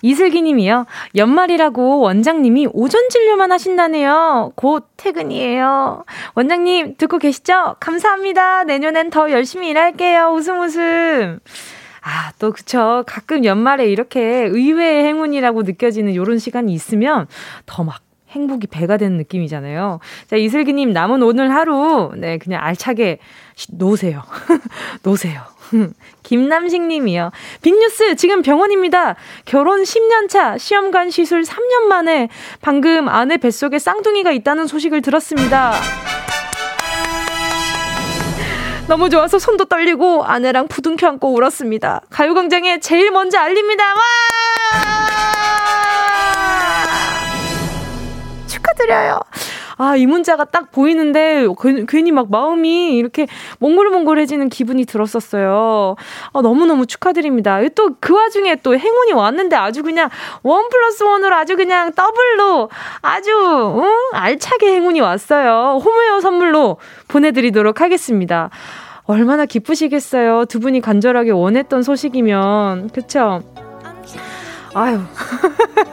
이슬기 0.00 0.42
님이요. 0.42 0.86
연말이라고 1.16 1.98
원장님이 2.00 2.68
오전 2.72 3.08
진료만 3.08 3.50
하신다네요. 3.50 4.52
곧 4.54 4.86
퇴근이에요. 4.96 6.04
원장님 6.34 6.96
듣고 6.98 7.18
계시죠? 7.18 7.76
감사합니다. 7.80 8.62
내년엔 8.64 9.10
더 9.10 9.30
열심히 9.32 9.70
일할게요. 9.70 10.28
웃음 10.32 10.60
웃음. 10.60 11.40
아, 12.02 12.32
또 12.38 12.52
그쵸. 12.52 13.02
가끔 13.08 13.44
연말에 13.44 13.86
이렇게 13.88 14.20
의외의 14.20 15.04
행운이라고 15.04 15.62
느껴지는 15.62 16.14
요런 16.14 16.38
시간이 16.38 16.72
있으면 16.72 17.26
더 17.66 17.82
막 17.82 18.02
행복이 18.34 18.66
배가 18.66 18.96
되는 18.96 19.16
느낌이잖아요. 19.16 20.00
자, 20.28 20.36
이슬기님 20.36 20.92
남은 20.92 21.22
오늘 21.22 21.52
하루, 21.52 22.12
네, 22.16 22.38
그냥 22.38 22.62
알차게 22.62 23.18
노세요. 23.70 24.22
노세요. 25.02 25.40
김남식 26.22 26.82
님이요. 26.82 27.30
빅뉴스 27.62 28.16
지금 28.16 28.42
병원입니다. 28.42 29.16
결혼 29.44 29.82
10년 29.82 30.28
차 30.28 30.58
시험관 30.58 31.10
시술 31.10 31.42
3년 31.42 31.84
만에 31.88 32.28
방금 32.60 33.08
아내 33.08 33.36
뱃속에 33.36 33.78
쌍둥이가 33.78 34.32
있다는 34.32 34.66
소식을 34.66 35.02
들었습니다. 35.02 35.74
너무 38.86 39.08
좋아서 39.08 39.38
손도 39.38 39.64
떨리고 39.64 40.24
아내랑 40.24 40.68
부둥켜 40.68 41.08
안고 41.08 41.32
울었습니다. 41.32 42.02
가요광장에 42.10 42.80
제일 42.80 43.10
먼저 43.10 43.38
알립니다. 43.38 43.94
와! 43.94 45.13
축하드려요. 48.64 49.20
아, 49.76 49.96
이 49.96 50.06
문자가 50.06 50.44
딱 50.44 50.70
보이는데 50.72 51.46
괜히 51.88 52.12
막 52.12 52.30
마음이 52.30 52.96
이렇게 52.96 53.26
몽글몽글해지는 53.58 54.48
기분이 54.48 54.84
들었었어요. 54.84 55.96
아, 56.32 56.40
너무너무 56.40 56.86
축하드립니다. 56.86 57.60
또 57.74 57.94
그 58.00 58.14
와중에 58.14 58.56
또 58.56 58.76
행운이 58.76 59.12
왔는데 59.12 59.56
아주 59.56 59.82
그냥 59.82 60.08
원 60.42 60.68
플러스 60.68 61.02
원으로 61.02 61.34
아주 61.36 61.56
그냥 61.56 61.92
더블로 61.92 62.68
아주 63.02 63.30
응? 63.78 63.90
알차게 64.12 64.74
행운이 64.74 65.00
왔어요. 65.00 65.80
홈웨어 65.82 66.20
선물로 66.20 66.78
보내드리도록 67.08 67.80
하겠습니다. 67.80 68.50
얼마나 69.06 69.46
기쁘시겠어요. 69.46 70.46
두 70.46 70.60
분이 70.60 70.80
간절하게 70.80 71.30
원했던 71.30 71.82
소식이면. 71.82 72.90
그쵸? 72.90 73.42
아유. 74.74 75.00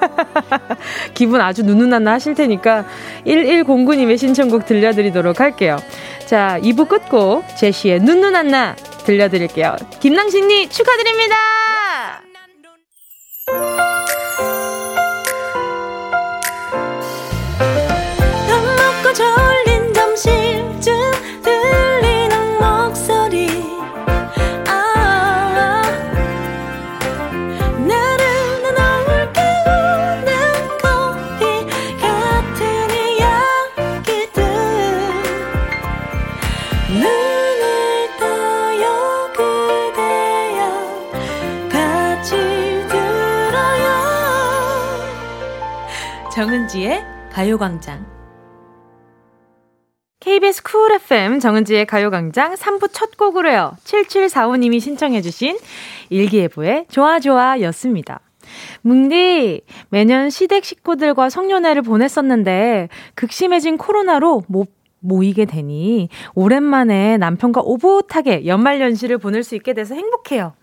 기분 1.13 1.39
아주 1.39 1.63
누누난나 1.63 2.13
하실 2.13 2.35
테니까 2.35 2.85
1109님의 3.25 4.17
신청곡 4.17 4.65
들려드리도록 4.65 5.39
할게요. 5.39 5.77
자, 6.25 6.59
2부 6.61 6.87
끝곡 6.87 7.55
제시의 7.57 7.99
누누난나 7.99 8.75
들려드릴게요. 9.05 9.75
김낭신님 9.99 10.69
축하드립니다! 10.69 11.35
정은지의 46.41 47.03
가요광장. 47.31 48.03
KBS 50.21 50.63
쿨 50.63 50.91
FM 50.93 51.39
정은지의 51.39 51.85
가요광장 51.85 52.55
3부 52.55 52.89
첫 52.91 53.15
곡으로요. 53.15 53.73
7745님이 53.83 54.79
신청해주신 54.79 55.59
일기예보의 56.09 56.87
좋아 56.89 57.19
좋아 57.19 57.61
였습니다. 57.61 58.21
뭉디, 58.81 59.61
매년 59.89 60.31
시댁 60.31 60.65
식구들과 60.65 61.29
성년회를 61.29 61.83
보냈었는데, 61.83 62.89
극심해진 63.13 63.77
코로나로 63.77 64.41
못 64.47 64.80
모이게 65.01 65.45
되니 65.45 66.09
오랜만에 66.35 67.17
남편과 67.17 67.61
오붓하게 67.63 68.45
연말연시를 68.45 69.17
보낼 69.17 69.43
수 69.43 69.55
있게 69.55 69.73
돼서 69.73 69.95
행복해요. 69.95 70.53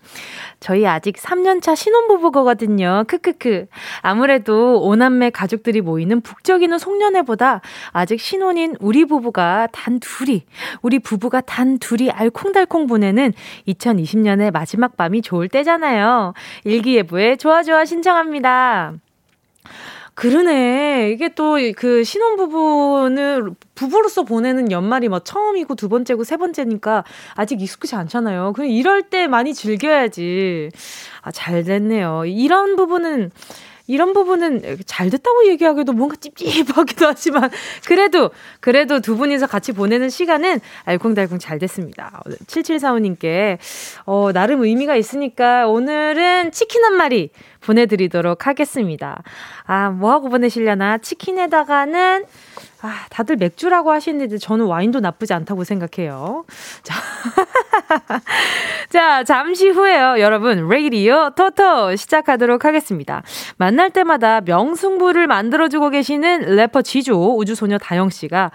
저희 0.59 0.85
아직 0.85 1.15
3년차 1.15 1.75
신혼부부거든요. 1.75 3.03
크크크. 3.07 3.67
아무래도 4.01 4.81
오남매 4.81 5.29
가족들이 5.29 5.81
모이는 5.81 6.21
북적이는 6.21 6.77
송년회보다 6.77 7.61
아직 7.91 8.19
신혼인 8.19 8.75
우리 8.79 9.05
부부가 9.05 9.67
단 9.71 9.99
둘이, 9.99 10.43
우리 10.81 10.99
부부가 10.99 11.41
단 11.41 11.77
둘이 11.77 12.09
알콩달콩 12.09 12.87
보내는 12.87 13.33
2020년의 13.67 14.51
마지막 14.51 14.97
밤이 14.97 15.21
좋을 15.21 15.47
때잖아요. 15.47 16.33
일기예보에 16.63 17.37
좋아 17.37 17.63
좋아 17.63 17.85
신청합니다. 17.85 18.93
그러네. 20.19 21.11
이게 21.13 21.29
또 21.29 21.55
그 21.77 22.03
신혼부부는 22.03 23.55
부부로서 23.73 24.23
보내는 24.23 24.69
연말이 24.69 25.07
뭐 25.07 25.19
처음이고 25.19 25.75
두 25.75 25.87
번째고 25.87 26.25
세 26.25 26.35
번째니까 26.35 27.05
아직 27.35 27.61
익숙하지 27.61 27.95
않잖아요. 27.95 28.51
그럼 28.53 28.69
이럴 28.69 29.03
때 29.03 29.27
많이 29.27 29.53
즐겨야지. 29.53 30.71
아, 31.21 31.31
잘 31.31 31.63
됐네요. 31.63 32.25
이런 32.25 32.75
부분은 32.75 33.31
이런 33.89 34.13
부분은 34.13 34.77
잘 34.85 35.09
됐다고 35.09 35.47
얘기하기도 35.47 35.93
뭔가 35.93 36.15
찝찝하기도 36.15 37.07
하지만 37.07 37.49
그래도 37.87 38.29
그래도 38.59 38.99
두 38.99 39.17
분이서 39.17 39.47
같이 39.47 39.71
보내는 39.71 40.09
시간은 40.09 40.59
알콩달콩 40.85 41.39
잘 41.39 41.57
됐습니다. 41.57 42.21
7745님께 42.45 43.57
어 44.05 44.31
나름 44.31 44.63
의미가 44.63 44.95
있으니까 44.95 45.67
오늘은 45.67 46.51
치킨 46.51 46.83
한 46.83 46.93
마리 46.93 47.31
보내드리도록 47.61 48.45
하겠습니다. 48.45 49.23
아, 49.65 49.89
뭐하고 49.89 50.29
보내시려나? 50.29 50.99
치킨에다가는, 50.99 52.25
아, 52.81 53.05
다들 53.09 53.35
맥주라고 53.35 53.91
하시는데 53.91 54.37
저는 54.37 54.65
와인도 54.65 54.99
나쁘지 55.01 55.33
않다고 55.33 55.63
생각해요. 55.63 56.45
자. 56.83 56.95
자, 58.89 59.23
잠시 59.23 59.69
후에요. 59.69 60.19
여러분, 60.19 60.67
레이디오 60.69 61.31
토토 61.31 61.95
시작하도록 61.95 62.63
하겠습니다. 62.63 63.21
만날 63.57 63.89
때마다 63.89 64.41
명승부를 64.41 65.27
만들어주고 65.27 65.89
계시는 65.89 66.55
래퍼 66.55 66.81
지조 66.81 67.37
우주소녀 67.37 67.77
다영씨가 67.77 68.51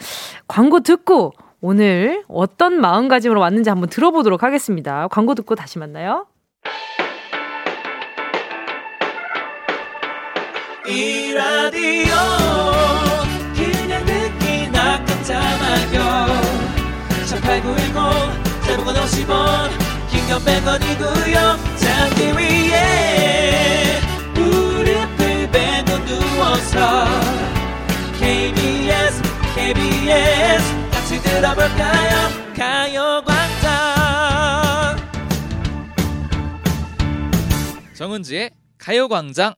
광고 0.49 0.81
듣고 0.81 1.33
오늘 1.61 2.25
어떤 2.29 2.81
마음가짐으로 2.81 3.41
왔는지 3.41 3.71
한번 3.71 3.89
들어보도록 3.89 4.43
하겠습니다. 4.43 5.09
광고 5.09 5.35
듣고 5.35 5.55
다시 5.55 5.79
만나요. 5.79 6.27
이 10.87 11.33
라디오 11.33 12.54
깜짝마요 15.75 16.41
18910 17.27 18.65
대목원 18.67 18.95
50원. 18.97 19.71
긴건 20.11 20.45
100원이고요 20.45 21.37
잠기 21.77 22.19
위에. 22.33 24.01
무릎을 24.35 25.51
베고 25.51 26.05
누워서 26.05 27.07
KBS 28.19 29.23
KBS 29.55 30.91
같이 30.91 31.21
들어볼까요? 31.23 32.13
가요광장. 32.57 33.75
정은지의 37.95 38.51
가요광장 38.79 39.55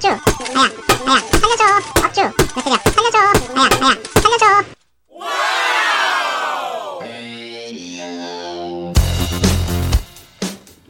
업주. 0.00 0.08
나야 0.08 0.70
나야 1.04 1.20
살려줘 1.20 1.64
업주. 2.06 2.20
몇 2.54 2.62
살려줘 2.62 3.52
나야 3.54 3.68
나야 3.68 3.96
살려줘. 4.22 4.64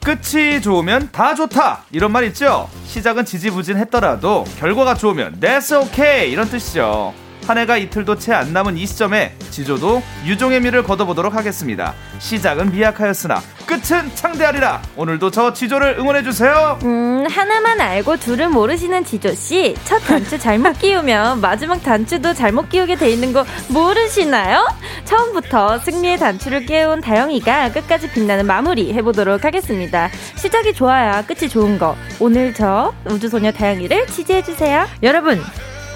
끝이 0.03 0.63
좋으면 0.63 1.11
다 1.13 1.35
좋다. 1.35 1.85
이런 1.91 2.13
말 2.13 2.25
있죠? 2.25 2.71
시작은 2.87 3.25
지지부진했더라도 3.25 4.45
결과가 4.59 4.95
좋으면 4.95 5.39
that's 5.41 5.77
okay. 5.77 6.31
이런 6.31 6.49
뜻이죠 6.49 7.13
한 7.51 7.59
해가 7.59 7.77
이틀도 7.79 8.17
채 8.17 8.33
안 8.33 8.53
남은 8.53 8.77
이 8.77 8.87
시점에 8.87 9.35
지조도 9.51 10.01
유종의 10.25 10.61
미를 10.61 10.85
걷어보도록 10.85 11.35
하겠습니다. 11.35 11.95
시작은 12.21 12.71
미약하였으나 12.71 13.43
끝은 13.67 14.15
창대하리라. 14.15 14.81
오늘도 14.97 15.33
저 15.33 15.53
지조를 15.53 15.97
응원해 15.99 16.23
주세요. 16.23 16.79
음, 16.85 17.27
하나만 17.29 17.81
알고 17.81 18.19
둘을 18.19 18.49
모르시는 18.51 19.05
지조 19.05 19.35
씨. 19.35 19.75
첫 19.85 19.99
단추 19.99 20.39
잘못 20.39 20.79
끼우면 20.79 21.41
마지막 21.41 21.83
단추도 21.83 22.35
잘못 22.35 22.69
끼우게 22.69 22.95
돼 22.95 23.11
있는 23.11 23.33
거 23.33 23.45
모르시나요? 23.69 24.65
처음부터 25.05 25.81
승리의 25.81 26.19
단추를 26.19 26.67
깨운 26.67 27.01
다영이가 27.01 27.73
끝까지 27.73 28.11
빛나는 28.13 28.47
마무리 28.47 28.93
해보도록 28.95 29.45
하겠습니다. 29.45 30.09
시작이 30.37 30.73
좋아야 30.73 31.27
끝이 31.27 31.49
좋은 31.49 31.79
거. 31.81 31.97
오늘 32.21 32.55
저 32.55 32.95
우주소녀 33.07 33.51
다영이를 33.51 34.07
지지해 34.07 34.43
주세요. 34.45 34.87
여러분, 35.03 35.43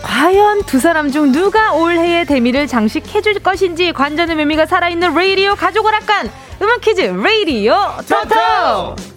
과연 0.04 0.62
두 0.64 0.78
사람 0.78 1.10
중 1.10 1.32
누가 1.32 1.72
올해의 1.72 2.26
데미를 2.26 2.66
장식해줄 2.66 3.40
것인지 3.40 3.92
관전의 3.92 4.36
의미가 4.36 4.66
살아있는 4.66 5.14
레이디오 5.14 5.54
가족 5.54 5.86
오락관 5.86 6.30
음악 6.62 6.80
퀴즈 6.82 7.00
레이디오 7.00 7.74
토토 8.08 9.13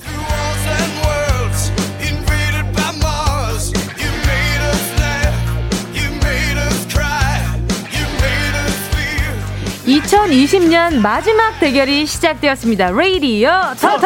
2020년 9.87 10.99
마지막 10.99 11.57
대결이 11.61 12.05
시작되었습니다. 12.05 12.91
레이디오 12.91 13.49
토토! 13.79 14.05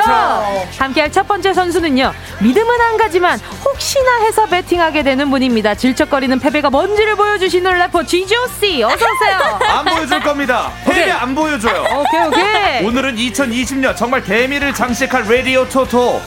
함께할 0.78 1.12
첫 1.12 1.28
번째 1.28 1.54
선수는요. 1.54 2.14
믿음은 2.40 2.80
한 2.82 2.98
가지만 2.98 3.40
혹시나 3.66 4.20
해서 4.22 4.46
배팅하게 4.46 5.02
되는 5.02 5.30
분입니다. 5.32 5.74
질척거리는 5.74 6.38
패배가 6.40 6.70
뭔지를 6.70 7.16
보여주시는 7.16 7.74
래퍼 7.80 8.04
지조씨 8.04 8.84
어서오세요. 8.84 9.60
안 9.70 9.86
보여줄 9.86 10.20
겁니다. 10.22 10.72
패배 10.86 11.10
안 11.10 11.34
보여줘요. 11.34 11.84
오케이 11.98 12.28
오케이. 12.28 12.86
오늘은 12.86 13.16
2020년 13.16 13.96
정말 13.98 14.24
대미를 14.24 14.74
장식할 14.76 15.24
레디오 15.24 15.68
토토. 15.68 16.22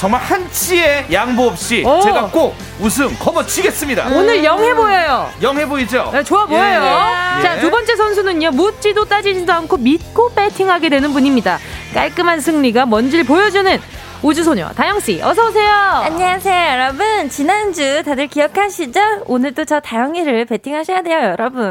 정말 0.00 0.18
한치의 0.22 1.08
양보 1.12 1.48
없이 1.48 1.84
오. 1.86 2.00
제가 2.00 2.30
꼭 2.30 2.56
우승 2.80 3.14
거머치겠습니다. 3.18 4.06
오늘 4.06 4.42
영해 4.42 4.72
보여요. 4.72 5.30
영해 5.42 5.66
보이죠? 5.66 6.08
네, 6.10 6.24
좋아 6.24 6.46
보여요. 6.46 7.36
예. 7.38 7.42
자, 7.42 7.60
두 7.60 7.70
번째 7.70 7.94
선수는요. 7.96 8.52
묻지도 8.52 9.04
따지지도 9.04 9.52
않고 9.52 9.76
믿고 9.76 10.32
배팅하게 10.32 10.88
되는 10.88 11.12
분입니다. 11.12 11.58
깔끔한 11.92 12.40
승리가 12.40 12.86
뭔지를 12.86 13.24
보여주는 13.24 13.78
우주소녀 14.22 14.68
다영씨 14.76 15.22
어서오세요. 15.22 15.70
안녕하세요 16.04 16.72
여러분. 16.72 17.30
지난주 17.30 18.02
다들 18.04 18.26
기억하시죠? 18.26 19.00
오늘도 19.24 19.64
저 19.64 19.80
다영이를 19.80 20.44
베팅하셔야 20.44 21.00
돼요 21.00 21.20
여러분. 21.30 21.64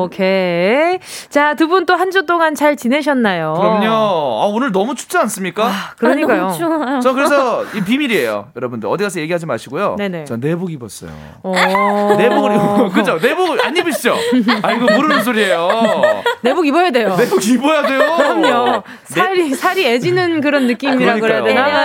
오케이. 0.00 0.98
자 1.30 1.54
두 1.54 1.68
분 1.68 1.86
또 1.86 1.94
한 1.94 2.10
주 2.10 2.26
동안 2.26 2.56
잘 2.56 2.74
지내셨나요? 2.74 3.54
그럼요. 3.54 3.86
아, 4.42 4.46
오늘 4.46 4.72
너무 4.72 4.96
춥지 4.96 5.16
않습니까? 5.18 5.66
아, 5.66 5.92
그러니까요. 5.96 6.46
아, 6.46 6.50
추워요. 6.50 6.98
저 7.00 7.12
그래서 7.12 7.64
이 7.76 7.80
비밀이에요 7.84 8.48
여러분들. 8.56 8.88
어디 8.88 9.04
가서 9.04 9.20
얘기하지 9.20 9.46
마시고요. 9.46 9.94
네네. 9.96 10.24
저 10.24 10.36
내복 10.36 10.72
입었어요. 10.72 11.10
내복을 12.18 12.56
입 12.88 12.90
그죠? 12.92 13.18
내복을 13.22 13.64
안 13.64 13.76
입으시죠? 13.76 14.16
아 14.62 14.72
이거 14.72 14.92
모르는 14.92 15.22
소리예요. 15.22 15.68
내복 16.42 16.66
입어야 16.66 16.90
돼요. 16.90 17.14
내복 17.16 17.46
입어야 17.46 17.86
돼요. 17.86 18.16
그럼요. 18.16 18.82
살이 19.04 19.54
살이 19.54 19.86
애지는 19.86 20.40
그런 20.40 20.66
느낌이라 20.66 21.20
그래야 21.20 21.44
되나 21.44 21.83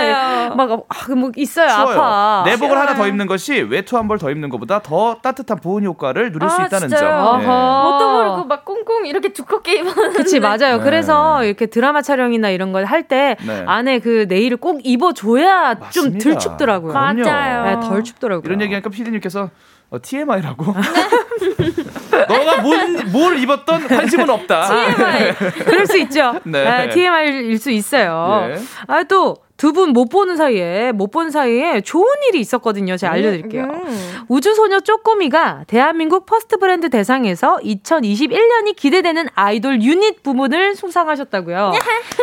막, 0.56 0.70
아, 0.88 1.14
뭐 1.14 1.30
있어요. 1.36 1.68
추워요. 1.68 1.98
아파. 2.00 2.42
내복을 2.46 2.76
하나 2.78 2.94
더 2.94 3.06
입는 3.06 3.26
것이 3.26 3.60
외투 3.62 3.96
한 3.96 4.08
벌 4.08 4.18
더 4.18 4.30
입는 4.30 4.48
것보다 4.50 4.80
더 4.82 5.16
따뜻한 5.22 5.58
보온 5.60 5.84
효과를 5.84 6.32
누릴 6.32 6.46
아, 6.46 6.48
수 6.50 6.62
있다는 6.62 6.88
진짜요? 6.88 7.10
점. 7.10 7.40
네. 7.40 7.46
뭣도 7.46 8.12
모르고 8.12 8.44
막 8.46 8.64
꽁꽁 8.64 9.06
이렇게 9.06 9.32
두껍게 9.32 9.80
입었는데. 9.80 10.16
그치, 10.16 10.40
맞아요. 10.40 10.78
네. 10.78 10.84
그래서 10.84 11.44
이렇게 11.44 11.66
드라마 11.66 12.02
촬영이나 12.02 12.50
이런 12.50 12.72
걸 12.72 12.84
할때 12.84 13.36
네. 13.46 13.64
안에 13.66 13.98
그 14.00 14.26
네일을 14.28 14.56
꼭 14.56 14.80
입어줘야 14.84 15.76
좀 15.90 16.18
덜 16.18 16.38
춥더라고요. 16.38 16.92
맞아요. 16.92 17.64
네, 17.80 17.88
덜 17.88 18.02
춥더라고요. 18.04 18.42
이런 18.46 18.60
얘기하니까 18.62 18.90
피디님께서 18.90 19.50
어, 19.90 19.98
TMI라고? 20.02 20.64
너가 22.10 22.60
뭔, 22.62 23.10
뭘 23.12 23.38
입었던 23.38 23.88
관심은 23.88 24.28
없다. 24.30 24.66
TMI. 24.96 25.34
그럴 25.64 25.86
수 25.86 25.96
있죠. 25.98 26.34
네. 26.44 26.66
아, 26.66 26.88
TMI일 26.88 27.58
수 27.58 27.70
있어요. 27.70 28.48
네. 28.48 28.60
아, 28.86 29.02
또, 29.04 29.36
두 29.56 29.72
분 29.74 29.90
못 29.92 30.08
보는 30.08 30.36
사이에 30.38 30.90
못 30.92 31.10
본 31.10 31.30
사이에 31.30 31.82
좋은 31.82 32.06
일이 32.28 32.40
있었거든요. 32.40 32.96
제가 32.96 33.12
알려드릴게요. 33.12 33.64
음, 33.64 33.82
음. 33.86 34.14
우주소녀 34.28 34.80
쪼꼬미가 34.80 35.64
대한민국 35.66 36.24
퍼스트 36.24 36.56
브랜드 36.56 36.88
대상에서 36.88 37.58
2021년이 37.62 38.74
기대되는 38.74 39.28
아이돌 39.34 39.82
유닛 39.82 40.22
부문을 40.22 40.76
수상하셨다고요. 40.76 41.72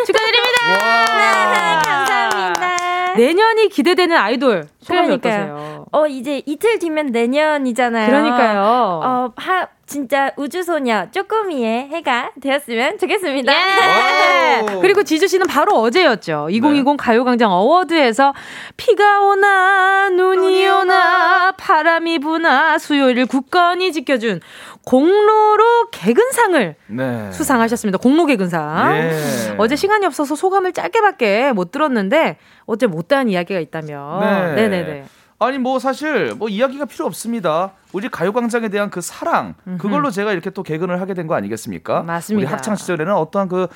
축하드립니다. 0.07 0.57
네, 0.65 1.81
감사합니다. 1.85 3.06
내년이 3.17 3.69
기대되는 3.69 4.15
아이돌 4.15 4.67
소감이 4.81 5.07
그러니까요. 5.07 5.43
어떠세요? 5.53 5.85
어 5.91 6.07
이제 6.07 6.41
이틀 6.45 6.79
뒤면 6.79 7.07
내년이잖아요. 7.07 8.07
그러니까요. 8.07 8.61
어 9.03 9.33
하, 9.35 9.67
진짜 9.85 10.31
우주소녀 10.35 11.07
쪼꼬미의 11.11 11.87
해가 11.89 12.31
되었으면 12.41 12.97
좋겠습니다. 12.97 13.53
예! 13.53 14.65
그리고 14.81 15.03
지주 15.03 15.27
씨는 15.27 15.47
바로 15.47 15.75
어제였죠. 15.79 16.47
2020 16.51 16.85
네. 16.85 16.95
가요광장 16.97 17.51
어워드에서 17.51 18.33
비가 18.75 19.21
오나 19.21 20.09
눈이 20.09 20.67
오나 20.67 21.53
바람이 21.53 22.19
부나 22.19 22.77
수요일을 22.77 23.27
굳건히 23.27 23.93
지켜준 23.93 24.41
공로로 24.83 25.89
개근상을 25.91 26.75
네. 26.87 27.31
수상하셨습니다. 27.31 27.97
공로 27.97 28.25
개근상. 28.25 28.89
네. 28.93 29.55
어제 29.57 29.75
시간이 29.75 30.05
없어서 30.05 30.35
소감을 30.35 30.73
짧게밖에 30.73 31.51
못 31.53 31.71
들었는데 31.71 32.37
어제 32.67 32.85
못다한 32.85 33.29
이야기가 33.29 33.59
있다면. 33.59 34.19
네. 34.19 34.55
네네네. 34.55 35.05
아니 35.39 35.57
뭐 35.57 35.79
사실 35.79 36.33
뭐 36.35 36.49
이야기가 36.49 36.85
필요 36.85 37.05
없습니다. 37.05 37.71
우리 37.93 38.09
가요광장에 38.09 38.69
대한 38.69 38.89
그 38.89 39.01
사랑 39.01 39.55
그걸로 39.79 40.09
제가 40.11 40.31
이렇게 40.33 40.49
또 40.49 40.61
개근을 40.63 40.99
하게 41.01 41.13
된 41.13 41.27
거 41.27 41.35
아니겠습니까? 41.35 42.03
맞습니다. 42.03 42.45
우리 42.47 42.51
학창 42.51 42.75
시절에는 42.75 43.13
어떠한 43.13 43.47
그 43.47 43.67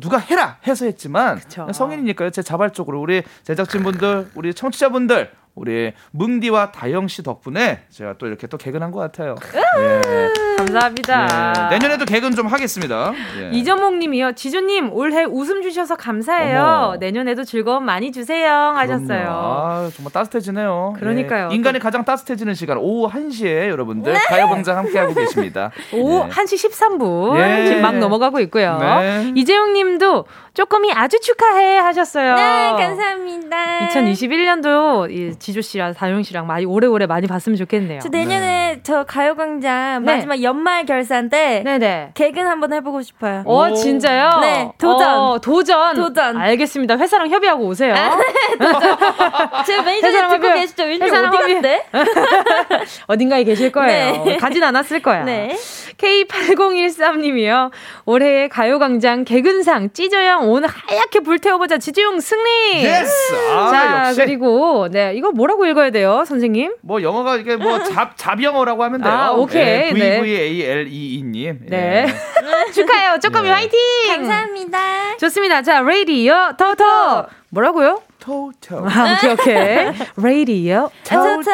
누가 0.00 0.16
해라 0.18 0.56
해서 0.66 0.86
했지만 0.86 1.36
그쵸. 1.36 1.66
성인이니까요. 1.72 2.30
제 2.30 2.40
자발적으로 2.42 3.00
우리 3.00 3.22
제작진분들, 3.42 4.30
우리 4.34 4.54
청취자분들 4.54 5.30
우리 5.54 5.92
뭉디와 6.12 6.72
다영 6.72 7.08
씨 7.08 7.22
덕분에 7.22 7.82
제가 7.90 8.14
또 8.18 8.26
이렇게 8.26 8.46
또 8.46 8.56
개근한 8.56 8.90
것 8.90 9.00
같아요. 9.00 9.34
예. 9.78 10.28
감사합니다. 10.56 11.68
예. 11.70 11.74
내년에도 11.74 12.06
개근 12.06 12.34
좀 12.34 12.46
하겠습니다. 12.46 13.12
예. 13.38 13.50
이정목 13.50 13.96
님이요. 13.98 14.32
지조님, 14.32 14.92
올해 14.92 15.24
웃음 15.24 15.62
주셔서 15.62 15.96
감사해요. 15.96 16.62
어머. 16.62 16.96
내년에도 16.96 17.44
즐거움 17.44 17.84
많이 17.84 18.12
주세요. 18.12 18.50
하셨어요. 18.50 19.26
아, 19.28 19.90
정말 19.94 20.12
따뜻해지네요. 20.12 20.94
그러니까요. 20.98 21.48
예. 21.50 21.54
인간이 21.54 21.78
가장 21.78 22.04
따뜻해지는 22.04 22.54
시간 22.54 22.78
오후 22.78 23.10
1 23.14 23.30
시에 23.30 23.68
여러분들 23.68 24.12
네. 24.14 24.18
가요광장 24.28 24.78
함께 24.78 24.98
하고 24.98 25.12
계십니다. 25.14 25.70
오후 25.92 26.24
네. 26.24 26.30
1시 26.30 26.70
13분. 26.70 27.36
예. 27.38 27.66
지금 27.66 27.81
막 27.92 27.98
넘어가고 28.00 28.40
있고요. 28.40 28.78
네. 28.78 29.32
이재용 29.34 29.72
님도 29.72 30.26
쪼꼬미 30.54 30.92
아주 30.92 31.18
축하해 31.20 31.78
하셨어요. 31.78 32.34
네, 32.34 32.72
감사합니다. 32.78 33.88
2021년도 33.88 35.38
지조 35.38 35.62
씨랑 35.62 35.94
다용 35.94 36.22
씨랑 36.22 36.46
많이 36.46 36.66
오래오래 36.66 37.06
많이 37.06 37.26
봤으면 37.26 37.56
좋겠네요. 37.56 38.00
저 38.00 38.08
내년에 38.10 38.74
네. 38.74 38.80
저 38.82 39.04
가요광장 39.04 40.04
네. 40.04 40.12
마지막 40.14 40.42
연말 40.42 40.84
결산 40.84 41.30
때 41.30 41.62
네네. 41.64 42.10
개근 42.14 42.46
한번 42.46 42.72
해보고 42.74 43.02
싶어요. 43.02 43.42
어, 43.46 43.72
진짜요? 43.72 44.40
네, 44.40 44.72
도전. 44.78 45.18
어, 45.18 45.38
도전. 45.38 45.94
도전. 45.94 46.36
알겠습니다. 46.36 46.98
회사랑 46.98 47.30
협의하고 47.30 47.64
오세요. 47.64 47.94
아, 47.94 48.16
네, 48.16 48.24
도전. 48.58 48.98
제 49.64 49.80
매니저님 49.80 50.28
듣고 50.28 50.46
협의... 50.46 50.60
계시죠? 50.60 50.82
회사랑 50.84 51.32
어디 51.32 51.54
갔대? 51.54 51.86
어딘가에 53.06 53.44
계실 53.44 53.72
거예요. 53.72 54.24
네. 54.24 54.36
가진 54.36 54.62
않았을 54.62 55.00
거야. 55.00 55.24
네. 55.24 55.56
K8013님이요. 55.98 57.70
올해의 58.04 58.48
가요광장 58.48 59.24
개근상 59.24 59.92
찌저형 59.92 60.50
오늘 60.50 60.68
하얗게 60.68 61.20
불태워보자 61.20 61.78
지지용 61.78 62.20
승리. 62.20 62.84
Yes. 62.84 63.34
아, 63.50 63.70
자 63.70 64.08
역시. 64.08 64.20
그리고 64.24 64.88
네 64.90 65.12
이거 65.14 65.30
뭐라고 65.32 65.66
읽어야 65.66 65.90
돼요, 65.90 66.24
선생님? 66.26 66.74
뭐 66.82 67.02
영어가 67.02 67.36
이게 67.36 67.56
뭐 67.56 67.82
잡 67.84 68.16
잡영어라고 68.16 68.82
하면 68.84 69.02
돼요. 69.02 69.12
아 69.12 69.30
오케이. 69.32 69.92
네, 69.92 70.20
V 70.20 70.22
V 70.22 70.40
A 70.40 70.62
L 70.62 70.88
E 70.88 71.14
E 71.18 71.22
님. 71.22 71.60
네. 71.66 72.06
네. 72.06 72.14
축하해요, 72.72 73.18
쪼꼬미 73.20 73.48
네. 73.48 73.54
화이팅. 73.54 73.78
감사합니다. 74.08 75.16
좋습니다. 75.18 75.62
자 75.62 75.80
레이디어 75.82 76.52
터터 76.56 77.26
뭐라고요? 77.50 78.00
토토. 78.22 78.86
아, 78.88 79.16
오케이, 79.16 79.32
오케이. 79.32 79.92
라디오 80.16 80.90
토토. 81.02 81.50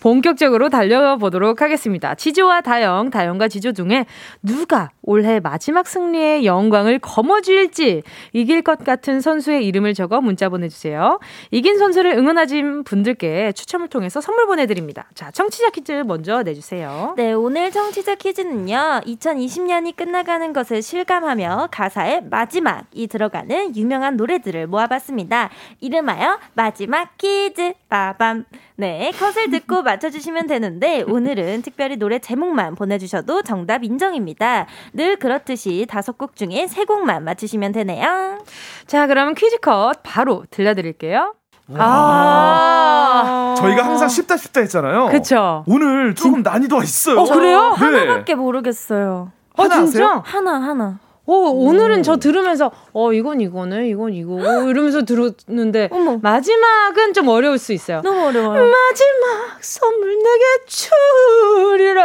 본격적으로 0.00 0.68
달려보도록 0.68 1.62
하겠습니다. 1.62 2.16
지조와 2.16 2.62
다영, 2.62 3.10
다영과 3.10 3.46
지조 3.46 3.72
중에 3.72 4.04
누가 4.42 4.90
올해 5.02 5.38
마지막 5.38 5.86
승리의 5.86 6.44
영광을 6.44 6.98
거머쥘지 6.98 8.02
이길 8.32 8.62
것 8.62 8.82
같은 8.84 9.20
선수의 9.20 9.64
이름을 9.64 9.94
적어 9.94 10.20
문자 10.20 10.48
보내주세요. 10.48 11.20
이긴 11.52 11.78
선수를 11.78 12.14
응원하신 12.18 12.82
분들께 12.82 13.52
추첨을 13.52 13.86
통해서 13.86 14.20
선물 14.20 14.46
보내드립니다. 14.46 15.06
자, 15.14 15.30
청취자 15.30 15.70
퀴즈 15.70 15.92
먼저 16.04 16.42
내주세요. 16.42 17.14
네, 17.16 17.32
오늘 17.32 17.70
청취자 17.70 18.16
퀴즈는요. 18.16 19.02
2020년이 19.06 19.94
끝나가는 19.94 20.52
것을 20.52 20.82
실감하며 20.82 21.68
가사에 21.70 22.22
마지막이 22.22 23.06
들어가는 23.06 23.76
유명한 23.76 24.16
노래들을 24.16 24.66
모아봤습니다. 24.66 25.50
이름하여 25.80 26.38
마지막 26.54 27.16
퀴즈 27.18 27.74
빠밤. 27.88 28.44
네, 28.76 29.10
컷을 29.18 29.50
듣고 29.50 29.82
맞춰주시면 29.84 30.46
되는데 30.46 31.02
오늘은 31.02 31.62
특별히 31.62 31.96
노래 31.96 32.18
제목만 32.18 32.74
보내주셔도 32.74 33.42
정답 33.42 33.84
인정입니다. 33.84 34.66
늘 34.92 35.16
그렇듯이 35.16 35.86
다섯 35.88 36.18
곡 36.18 36.36
중에 36.36 36.66
세 36.66 36.84
곡만 36.84 37.24
맞추시면 37.24 37.72
되네요. 37.72 38.38
자, 38.86 39.06
그럼 39.06 39.34
퀴즈 39.34 39.58
컷 39.60 40.00
바로 40.02 40.44
들려드릴게요. 40.50 41.34
아. 41.78 43.54
저희가 43.58 43.84
항상 43.84 44.08
쉽다 44.08 44.36
쉽다 44.36 44.60
했잖아요. 44.60 45.06
그쵸. 45.06 45.64
오늘 45.66 46.14
조금 46.14 46.42
난이도가 46.42 46.82
있어요. 46.84 47.18
어, 47.20 47.24
그래요? 47.24 47.74
네. 47.80 47.84
하나밖에 47.84 48.34
모르겠어요. 48.34 49.32
하나 49.56 49.82
어, 49.82 49.86
진짜? 49.86 50.22
하나, 50.24 50.54
하나. 50.60 50.98
어, 51.28 51.32
오늘은 51.32 52.02
저 52.04 52.16
들으면서, 52.16 52.70
어, 52.92 53.12
이건 53.12 53.40
이거네, 53.40 53.88
이건 53.88 54.12
이거, 54.14 54.38
이러면서 54.68 55.04
들었는데, 55.04 55.88
어머. 55.90 56.18
마지막은 56.22 57.12
좀 57.14 57.26
어려울 57.28 57.58
수 57.58 57.72
있어요. 57.72 58.00
너무 58.02 58.26
어려워요. 58.26 58.62
마지막 58.70 59.58
선물 59.60 60.16
내게 60.18 60.44
주리라. 60.66 62.04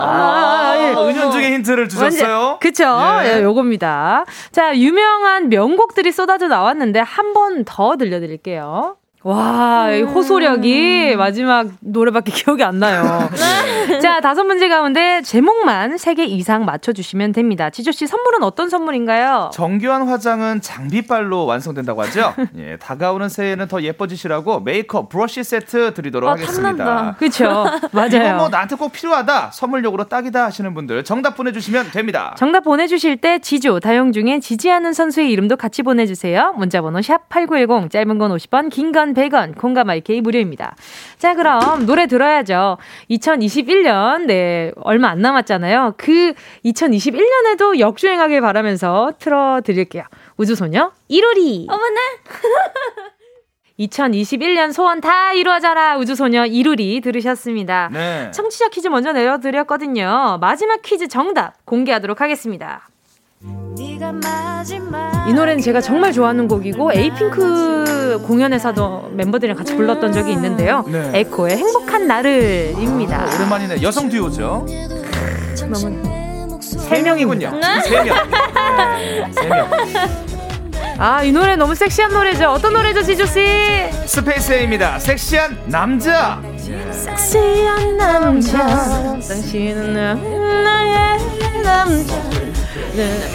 아, 0.00 0.74
예. 0.76 0.90
은연중에 0.92 1.52
힌트를 1.54 1.88
주셨어요? 1.88 2.32
완전, 2.38 2.58
그쵸. 2.58 2.84
예. 3.24 3.38
예, 3.38 3.42
요겁니다. 3.42 4.24
자, 4.52 4.76
유명한 4.76 5.48
명곡들이 5.48 6.12
쏟아져 6.12 6.48
나왔는데, 6.48 7.00
한 7.00 7.32
번 7.32 7.64
더 7.64 7.96
들려드릴게요. 7.96 8.96
와, 9.24 9.88
음. 9.90 10.06
호소력이 10.06 11.16
마지막 11.16 11.66
노래밖에 11.80 12.30
기억이 12.32 12.62
안 12.62 12.78
나요. 12.78 13.28
네. 13.88 13.98
자, 14.00 14.20
다섯 14.20 14.44
문제 14.44 14.68
가운데 14.68 15.20
제목만 15.22 15.96
세 15.98 16.14
개 16.14 16.24
이상 16.24 16.64
맞춰주시면 16.64 17.32
됩니다. 17.32 17.70
지조씨, 17.70 18.06
선물은 18.06 18.42
어떤 18.42 18.68
선물인가요? 18.70 19.50
정교한 19.52 20.08
화장은 20.08 20.60
장비빨로 20.60 21.46
완성된다고 21.46 22.02
하죠? 22.04 22.34
예, 22.56 22.76
다가오는 22.76 23.28
새해는 23.28 23.68
더 23.68 23.82
예뻐지시라고 23.82 24.60
메이크업 24.60 25.08
브러쉬 25.08 25.44
세트 25.44 25.94
드리도록 25.94 26.28
아, 26.28 26.32
하겠습니다. 26.32 27.14
그쵸. 27.18 27.66
맞아요. 27.92 28.08
이거 28.28 28.34
뭐 28.34 28.48
나한테 28.48 28.74
꼭 28.76 28.90
필요하다, 28.92 29.50
선물용으로 29.52 30.04
딱이다 30.04 30.44
하시는 30.46 30.72
분들 30.74 31.04
정답 31.04 31.36
보내주시면 31.36 31.90
됩니다. 31.92 32.34
정답 32.38 32.60
보내주실 32.64 33.18
때 33.18 33.38
지조, 33.38 33.78
다용 33.80 34.12
중에 34.12 34.40
지지하는 34.40 34.92
선수의 34.92 35.30
이름도 35.30 35.56
같이 35.56 35.82
보내주세요. 35.82 36.54
문자번호 36.56 37.00
샵 37.02 37.28
8910, 37.28 37.90
짧은 37.90 38.18
건 38.18 38.32
50원, 38.36 38.70
긴건 38.70 39.07
100원, 39.14 39.56
콩감 39.56 39.90
IK 39.90 40.20
무료입니다. 40.20 40.76
자, 41.18 41.34
그럼 41.34 41.86
노래 41.86 42.06
들어야죠. 42.06 42.78
2021년, 43.10 44.26
네, 44.26 44.72
얼마 44.76 45.08
안 45.08 45.20
남았잖아요. 45.20 45.94
그 45.96 46.34
2021년에도 46.64 47.78
역주행하길 47.78 48.40
바라면서 48.40 49.12
틀어드릴게요. 49.18 50.04
우주소녀, 50.36 50.92
1호리. 51.10 51.70
어머나! 51.70 52.00
2021년 53.78 54.72
소원 54.72 55.00
다 55.00 55.32
이루어져라 55.32 55.98
우주소녀 55.98 56.46
이루리 56.46 57.00
들으셨습니다. 57.00 57.90
네. 57.92 58.30
청취자 58.32 58.68
퀴즈 58.70 58.88
먼저 58.88 59.12
내려드렸거든요. 59.12 60.38
마지막 60.40 60.82
퀴즈 60.82 61.06
정답 61.06 61.64
공개하도록 61.64 62.20
하겠습니다. 62.20 62.88
이 65.28 65.32
노래는 65.32 65.62
제가 65.62 65.80
정말 65.80 66.12
좋아하는 66.12 66.48
곡이고 66.48 66.92
에이핑크 66.92 68.20
공연에서도 68.26 69.10
멤버들이랑 69.12 69.56
같이 69.56 69.76
불렀던 69.76 70.12
적이 70.12 70.32
있는데요. 70.32 70.84
네. 70.88 71.10
에코의 71.14 71.56
행복한 71.56 72.06
나를입니다. 72.06 73.22
아, 73.22 73.34
오랜만이네. 73.36 73.82
여성 73.82 74.08
듀오죠. 74.08 74.66
너무 75.70 76.60
세 76.60 77.02
명이군요. 77.02 77.52
세 77.84 78.02
명. 78.02 78.16
네, 78.96 79.26
세 79.32 79.46
명. 79.48 79.68
아, 80.98 81.22
이 81.22 81.30
노래 81.30 81.54
너무 81.54 81.74
섹시한 81.76 82.12
노래죠. 82.12 82.48
어떤 82.48 82.72
노래죠, 82.72 83.02
지조 83.02 83.24
씨? 83.26 83.46
스페이스 84.06 84.52
A입니다. 84.52 84.98
섹시한 84.98 85.56
남자. 85.66 86.40
섹시한 86.90 87.96
남자. 87.96 88.66
당신은 88.66 89.94
나의 90.64 91.18
남자. 91.62 92.57
네. 92.92 93.30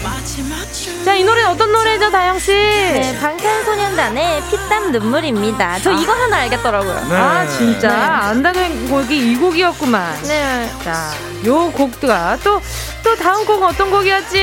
자, 1.04 1.14
이 1.14 1.24
노래는 1.24 1.50
어떤 1.50 1.72
노래죠, 1.72 2.10
다영씨? 2.10 2.52
네, 2.52 3.18
방탄소년단의 3.20 4.42
피땀 4.50 4.92
눈물입니다. 4.92 5.78
저 5.80 5.90
아. 5.90 5.94
이거 5.94 6.12
하나 6.12 6.36
알겠더라고요. 6.38 7.06
네. 7.08 7.14
아, 7.16 7.46
진짜? 7.46 7.88
네. 7.88 7.94
안다는 7.96 8.88
곡이 8.88 9.32
이 9.32 9.36
곡이었구만. 9.36 10.22
네. 10.22 10.70
자, 10.82 11.12
요 11.46 11.70
곡가 11.72 12.38
또, 12.42 12.60
또 13.02 13.16
다음 13.16 13.44
곡은 13.44 13.68
어떤 13.68 13.90
곡이었지? 13.90 14.42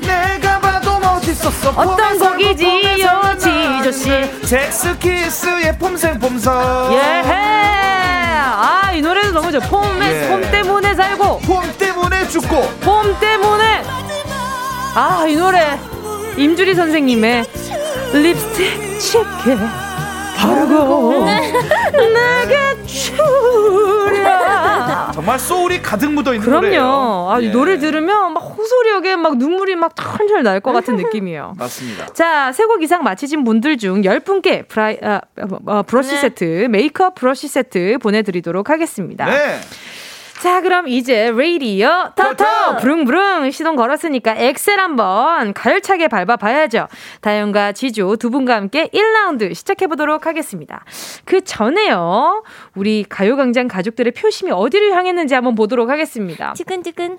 내가 0.00 0.60
봐도 0.60 0.92
어디 0.92 1.32
있었어 1.32 1.70
어떤 1.70 2.18
곡이지요 2.18 3.36
지조씨 3.38 4.46
잭스키스의 4.46 5.78
폼생폼사 5.78 6.88
예 6.92 7.22
아 8.36 8.92
이 8.94 9.00
노래도 9.02 9.32
너무 9.32 9.50
좋아. 9.52 9.60
폼에 9.60 10.24
예. 10.24 10.28
폼 10.28 10.40
때문에 10.50 10.94
살고. 10.94 11.40
폼 11.40 11.62
때문에 11.78 12.28
죽고. 12.28 12.62
폼 12.80 13.18
때문에. 13.20 13.82
아 14.94 15.26
이 15.28 15.36
노래. 15.36 15.78
임주리 16.36 16.74
선생님의 16.74 17.44
립스틱 18.12 19.00
짙게 19.00 19.56
바르고 20.46 21.24
내게 21.26 22.82
주랴 24.06 25.10
정말 25.14 25.38
소울이 25.38 25.80
가득 25.82 26.10
묻어 26.12 26.34
있는 26.34 26.50
노래예요. 26.50 26.80
그럼요 26.82 27.30
아, 27.32 27.40
이 27.40 27.46
예. 27.46 27.50
노래 27.50 27.78
들으면 27.78 28.32
막 28.32 28.40
호소력에 28.40 29.16
막 29.16 29.36
눈물이 29.38 29.76
막 29.76 29.94
털털 29.94 30.42
날 30.42 30.60
것 30.60 30.72
같은 30.72 30.96
느낌이에요 30.96 31.54
맞습니다. 31.58 32.06
자, 32.14 32.52
세 32.52 32.64
곡 32.66 32.82
이상 32.82 33.02
맞히신 33.04 33.44
분들 33.44 33.78
중 33.78 34.02
10분께 34.02 34.66
브라이, 34.68 34.98
아, 35.02 35.20
어, 35.66 35.82
브러쉬 35.82 36.10
네. 36.12 36.16
세트, 36.20 36.66
메이크업 36.70 37.14
브러쉬 37.14 37.46
세트 37.48 37.98
보내 38.02 38.22
드리도록 38.22 38.70
하겠습니다. 38.70 39.26
네. 39.26 39.60
자, 40.46 40.60
그럼 40.60 40.86
이제 40.86 41.32
레이디어 41.32 42.12
터터! 42.14 42.76
부릉부릉 42.76 43.50
시동 43.50 43.74
걸었으니까 43.74 44.36
엑셀 44.36 44.78
한번 44.78 45.52
가열차게 45.52 46.06
밟아봐야죠. 46.06 46.86
다영과 47.20 47.72
지조 47.72 48.14
두 48.14 48.30
분과 48.30 48.54
함께 48.54 48.86
1라운드 48.94 49.52
시작해보도록 49.52 50.24
하겠습니다. 50.24 50.84
그 51.24 51.42
전에요, 51.42 52.44
우리 52.76 53.04
가요광장 53.08 53.66
가족들의 53.66 54.12
표심이 54.12 54.52
어디를 54.52 54.92
향했는지 54.94 55.34
한번 55.34 55.56
보도록 55.56 55.90
하겠습니다. 55.90 56.54
지근지근. 56.54 57.18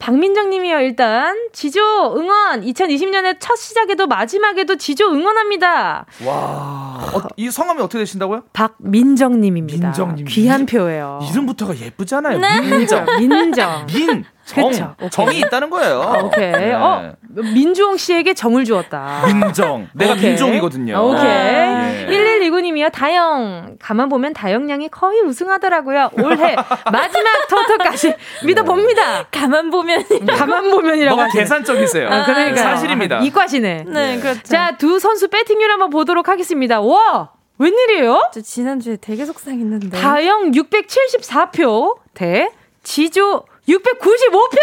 박민정 0.00 0.48
님이요, 0.50 0.80
일단. 0.80 1.36
지조 1.52 2.14
응원! 2.16 2.62
2020년의 2.62 3.36
첫 3.38 3.54
시작에도 3.56 4.06
마지막에도 4.06 4.76
지조 4.76 5.10
응원합니다. 5.12 6.06
와. 6.24 7.10
어, 7.14 7.22
이 7.36 7.50
성함이 7.50 7.82
어떻게 7.82 7.98
되신다고요? 7.98 8.44
박민정 8.54 9.40
님입니다. 9.42 9.88
민정 9.88 10.14
님. 10.16 10.24
귀한 10.26 10.62
이- 10.62 10.66
표예요. 10.66 11.20
이름부터가 11.30 11.76
예쁘잖아요. 11.76 12.38
네. 12.38 12.60
민정. 12.62 13.04
민정. 13.18 13.86
민. 13.86 14.24
정. 14.46 14.70
그쵸. 14.70 14.94
정이 15.10 15.38
있다는 15.40 15.68
거예요. 15.70 16.00
아, 16.02 16.18
오케이. 16.24 16.50
네. 16.50 16.72
어, 16.72 17.12
민주홍 17.34 17.96
씨에게 17.96 18.34
정을 18.34 18.64
주었다. 18.64 19.22
민정. 19.26 19.88
내가 19.94 20.12
오케이. 20.12 20.30
민종이거든요. 20.30 20.96
아, 20.96 21.00
오케이. 21.00 21.24
예. 21.24 22.06
1129님이요. 22.10 22.90
다영. 22.92 23.76
가만 23.80 24.08
보면 24.08 24.32
다영 24.32 24.68
양이 24.70 24.88
거의 24.88 25.20
우승하더라고요. 25.20 26.10
올해 26.22 26.56
마지막 26.92 27.48
토토까지 27.48 28.14
믿어봅니다. 28.46 29.26
가만 29.30 29.70
보면. 29.70 30.04
가만 30.26 30.70
보면이라고 30.70 31.16
너무 31.16 31.22
하시네. 31.26 31.42
계산적이세요. 31.42 32.08
아, 32.08 32.24
그러니까요. 32.24 32.56
사실입니다. 32.56 33.18
이과시네. 33.20 33.84
네, 33.86 34.18
그렇죠. 34.20 34.42
자, 34.42 34.76
두 34.76 34.98
선수 34.98 35.28
배팅률 35.28 35.70
한번 35.70 35.90
보도록 35.90 36.28
하겠습니다. 36.28 36.80
와! 36.80 37.30
웬일이에요? 37.58 38.30
저 38.32 38.40
지난주에 38.40 38.96
되게 39.00 39.24
속상했는데. 39.26 39.90
다영 40.00 40.50
674표 40.52 41.98
대 42.14 42.50
지조 42.82 43.44
695표! 43.70 44.58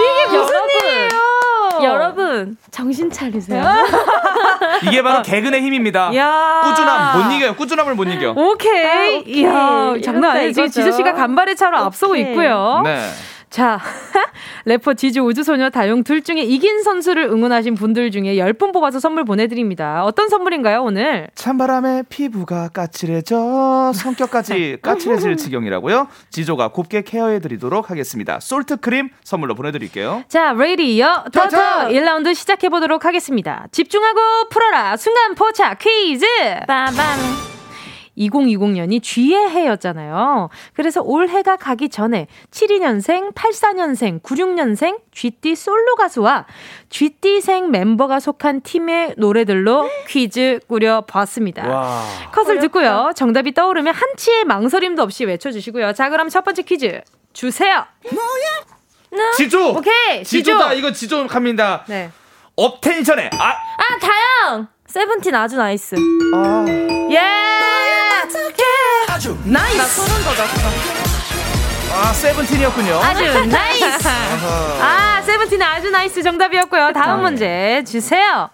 이게 0.00 0.36
무슨 0.36 0.54
여러분. 0.54 0.70
일이에요? 0.84 1.08
여러분, 1.82 2.56
정신 2.70 3.10
차리세요. 3.10 3.62
이게 4.84 5.02
바로 5.02 5.22
개근의 5.22 5.62
힘입니다. 5.62 6.14
야. 6.16 6.60
꾸준함 6.64 7.22
못 7.22 7.32
이겨요. 7.34 7.54
꾸준함을 7.56 7.94
못 7.94 8.04
이겨. 8.04 8.32
오케이. 8.36 8.84
아, 8.84 9.18
오케이. 9.20 9.38
이야, 9.38 9.94
장난 10.04 10.30
아니에요. 10.32 10.46
이렇다 10.48 10.52
지금 10.52 10.64
이거죠. 10.64 10.70
지조 10.72 10.92
씨가 10.92 11.14
간발의 11.14 11.56
차로 11.56 11.76
앞서고. 11.78 12.16
있고요. 12.16 12.80
네. 12.84 13.00
자, 13.50 13.80
래퍼 14.66 14.94
지주 14.94 15.20
우주소녀 15.22 15.70
다용 15.70 16.04
둘 16.04 16.22
중에 16.22 16.42
이긴 16.42 16.82
선수를 16.82 17.24
응원하신 17.24 17.74
분들 17.74 18.10
중에 18.10 18.36
10분 18.36 18.72
뽑아서 18.72 19.00
선물 19.00 19.24
보내드립니다. 19.24 20.04
어떤 20.04 20.28
선물인가요, 20.28 20.82
오늘? 20.82 21.28
찬바람에 21.34 22.04
피부가 22.08 22.68
까칠해져 22.68 23.92
성격까지 23.94 24.78
까칠해질 24.82 25.36
지경이라고요. 25.36 26.08
지조가 26.30 26.68
곱게 26.68 27.02
케어해드리도록 27.02 27.90
하겠습니다. 27.90 28.38
솔트 28.40 28.76
크림 28.78 29.08
선물로 29.24 29.54
보내드릴게요. 29.54 30.24
자, 30.28 30.52
레이디어 30.52 31.24
터터 31.32 31.48
터터! 31.48 31.88
1라운드 31.88 32.34
시작해보도록 32.34 33.04
하겠습니다. 33.04 33.66
집중하고 33.72 34.20
풀어라 34.50 34.96
순간 34.96 35.34
포착 35.34 35.78
퀴즈! 35.78 36.26
빠밤. 36.66 37.47
2020년이 38.18 39.02
쥐의 39.02 39.48
해였잖아요. 39.50 40.48
그래서 40.74 41.00
올해가 41.02 41.56
가기 41.56 41.88
전에 41.88 42.26
72년생, 42.50 43.34
84년생, 43.34 44.22
96년생 44.22 45.00
쥐띠 45.12 45.54
솔로 45.54 45.94
가수와 45.96 46.46
쥐띠생 46.90 47.70
멤버가 47.70 48.20
속한 48.20 48.62
팀의 48.62 49.14
노래들로 49.16 49.88
퀴즈 50.08 50.60
꾸려봤습니다. 50.68 51.68
와. 51.68 52.04
컷을 52.32 52.58
듣고요. 52.60 53.12
정답이 53.14 53.54
떠오르면 53.54 53.94
한치의 53.94 54.44
망설임도 54.44 55.02
없이 55.02 55.24
외쳐주시고요. 55.24 55.92
자, 55.92 56.08
그럼 56.10 56.28
첫 56.28 56.44
번째 56.44 56.62
퀴즈 56.62 57.00
주세요. 57.32 57.84
지조. 59.36 59.70
오케이, 59.70 60.24
지조. 60.24 60.52
지조다. 60.52 60.72
이거 60.74 60.92
지조 60.92 61.26
갑니다. 61.26 61.84
네. 61.88 62.10
업텐션에. 62.56 63.30
아. 63.38 63.48
아, 63.48 63.98
다영! 64.00 64.68
세븐틴 64.86 65.34
아주 65.34 65.56
나이스. 65.56 65.96
아. 66.34 66.64
예! 67.10 67.57
아주 69.08 69.38
나이스! 69.44 69.76
나 69.78 69.84
소름 69.84 70.22
돋았어. 70.22 70.68
아 71.94 72.12
세븐틴이었군요. 72.12 72.94
아주 73.00 73.46
나이스! 73.46 74.08
아, 74.80 75.22
세븐틴 75.24 75.62
아주 75.62 75.90
나이스 75.90 76.22
정답이었고요. 76.22 76.92
다음 76.92 77.22
문제 77.22 77.82
주세요. 77.86 78.50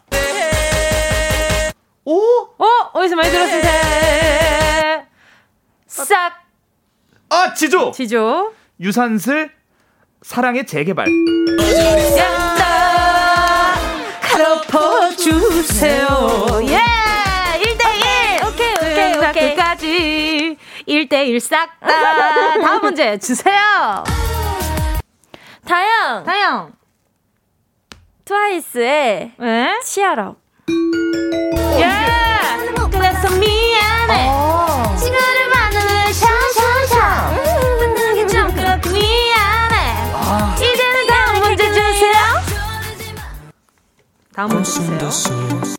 오. 2.04 2.20
어? 2.58 2.66
어디서 2.92 3.16
많이 3.16 3.30
들었는데? 3.30 5.06
싹! 5.88 6.32
아 7.30 7.52
지조. 7.54 7.90
지조. 7.92 8.52
유산슬 8.80 9.50
사랑의 10.22 10.66
재개발. 10.66 11.06
야 12.18 13.74
덮어주세요. 14.68 16.06
예! 16.68 16.93
1대1 20.86 21.40
싹 21.40 21.78
다. 21.80 21.88
다음 22.60 22.82
문제 22.82 23.18
주세요. 23.18 24.04
다영! 25.66 26.24
다영. 26.24 26.72
트와이스의 28.24 29.32
예? 29.40 29.80
치아라. 29.84 30.34
예! 31.78 31.88
그래서 32.90 33.30
미안해. 33.36 34.28
어. 34.30 34.96
시간을 34.96 35.48
만나는 35.50 36.12
샤샤샤. 36.12 37.30
만나기 37.80 38.26
좀 38.28 38.54
그렇고 38.54 38.90
미안해. 38.90 40.56
이제는 40.56 41.06
다음 41.06 41.40
문제 41.42 41.66
주세요. 41.72 42.14
다음 44.34 44.48
문제 44.48 44.70
주세요. 44.70 45.74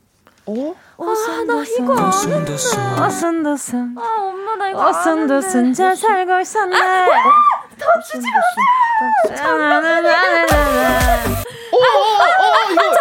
오. 0.46 0.76
아, 0.98 1.44
나 1.46 1.64
이거 1.78 1.94
안 1.98 2.06
했어. 2.48 3.04
어순도순. 3.06 3.96
아, 3.98 4.02
엄마, 4.18 4.56
나 4.56 4.70
이거 4.70 4.82
안 4.82 4.88
어순도순. 4.90 5.74
잘 5.74 5.96
살고 5.96 6.40
있었네. 6.40 6.76
더 7.78 7.86
주지 8.10 8.26
마. 8.26 9.36
나나나나나나. 9.36 10.46
오. 11.72 11.78
오. 11.78 11.80
오. 11.80 12.72
이거. 12.72 12.82
이거. 12.84 12.94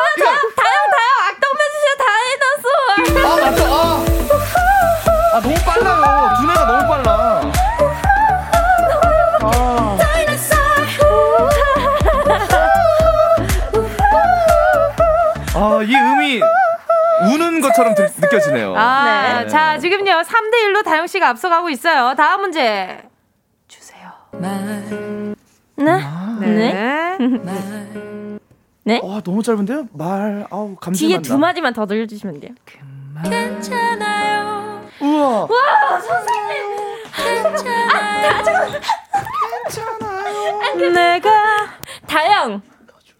다영, 0.56 0.76
다영, 0.94 1.08
악동 1.28 1.44
매주셔 1.60 1.86
다이너솔. 2.02 2.66
아 3.24 3.28
맞다. 3.40 3.60
아. 3.64 3.76
아 5.34 5.40
너무 5.40 5.54
빨라요. 5.64 6.34
두뇌가 6.40 6.60
너무 6.66 6.80
빨라. 6.88 6.93
네. 19.44 19.48
자, 19.48 19.78
지금요. 19.78 20.12
3대 20.22 20.54
1로 20.68 20.84
다영 20.84 21.06
씨가 21.06 21.28
앞서가고 21.30 21.68
있어요. 21.70 22.14
다음 22.16 22.42
문제 22.42 23.02
주세요. 23.68 24.10
네? 24.32 24.78
네. 25.76 27.18
네? 28.86 29.00
와, 29.02 29.20
너무 29.22 29.42
짧은데요? 29.42 29.88
말, 29.92 30.46
아우, 30.50 30.74
감질 30.76 31.08
뒤에. 31.08 31.22
두 31.22 31.38
마디만 31.38 31.72
더 31.72 31.86
들려주시면 31.86 32.40
돼요. 32.40 32.52
우와. 35.00 35.48
내가 40.92 41.30
다영! 42.06 42.60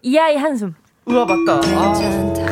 이 0.01 0.17
아이 0.17 0.35
한숨. 0.37 0.75
우와, 1.05 1.25
맞다. 1.25 1.59
아, 1.77 2.44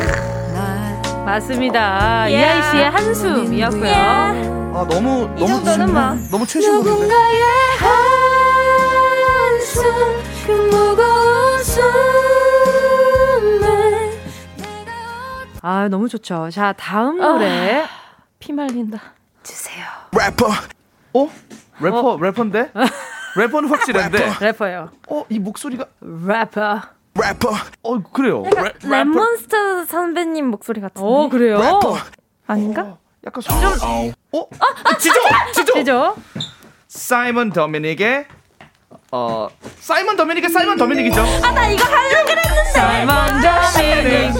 맞습니다. 1.25 2.29
예. 2.31 2.35
이하이 2.39 2.71
씨의 2.71 2.89
한숨이었고요. 2.91 3.85
예. 3.85 3.93
아 3.95 4.85
너무, 4.89 5.29
이 5.37 5.39
너무, 5.41 5.47
정도는 5.47 5.85
진- 5.87 5.93
뭐. 5.93 6.01
너무 6.31 6.45
최신 6.47 6.71
곡인데. 6.77 6.89
누군가의 6.91 7.41
한숨 9.59 9.83
그 10.45 10.51
무거운 10.51 11.63
숨을 11.63 11.83
아, 15.61 15.87
너무 15.89 16.09
좋죠. 16.09 16.49
자, 16.51 16.73
다음 16.73 17.17
노래. 17.17 17.83
아, 17.83 17.87
피 18.39 18.51
말린다. 18.51 18.99
주세요. 19.43 19.85
래퍼. 20.11 20.47
어? 21.13 21.29
래퍼, 21.79 21.99
어? 21.99 22.17
래퍼인데? 22.21 22.71
래퍼는 23.37 23.69
확실한데. 23.69 24.33
래퍼요. 24.41 24.89
어, 25.09 25.23
이 25.29 25.39
목소리가. 25.39 25.85
래퍼. 26.01 26.81
래퍼. 27.15 27.49
어, 27.83 27.99
그래요. 28.11 28.43
래, 28.43 28.71
랩몬스터 28.81 29.87
선배님 29.87 30.47
목소리 30.47 30.81
같은데. 30.81 31.07
어, 31.07 31.29
그래요? 31.29 31.57
래퍼. 31.59 31.97
아닌가? 32.47 32.81
어, 32.81 32.97
약간 33.25 33.41
좀. 33.41 33.55
어? 34.31 34.39
어? 34.39 34.47
아, 34.83 34.97
지조! 34.97 35.19
지조! 35.53 35.73
지조! 35.73 36.15
사이먼 36.87 37.51
더미닉의 37.51 38.25
어 39.11 39.47
사이먼 39.79 40.15
더미닉의 40.15 40.49
사이먼 40.49 40.77
더미닉이죠. 40.77 41.21
아 41.21 41.51
나 41.51 41.67
이거 41.67 41.83
하려고 41.85 42.25
그랬는데. 42.25 42.71
사이먼 42.71 43.41
더미닉. 43.41 44.33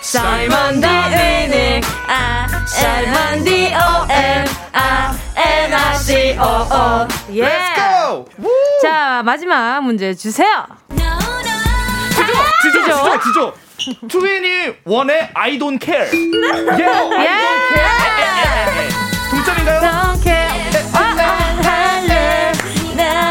사이먼 0.00 0.80
더미닉. 0.80 1.84
아 2.08 2.46
사이먼 2.66 3.44
D 3.44 3.66
O 3.74 4.06
M 4.10 4.44
아 4.72 5.14
N 5.36 5.72
I 5.74 5.96
C 5.96 6.36
O 6.38 6.44
O. 6.44 7.08
예. 7.34 7.44
Let's 7.44 7.74
go. 7.76 8.24
자 8.82 9.22
마지막 9.24 9.80
문제 9.82 10.14
주세요. 10.14 10.66
지조 10.88 11.19
지조 12.62 12.82
지조 12.84 13.20
지조. 13.20 13.54
트웬이 14.08 14.74
원의 14.84 15.30
I 15.34 15.58
don't 15.58 15.82
care. 15.82 16.10
예. 16.12 16.84
I 16.84 17.26
don't 17.40 17.60
care. 17.68 18.88
동점인가요? 19.30 19.80
Don't 19.80 20.22
care. 20.22 20.50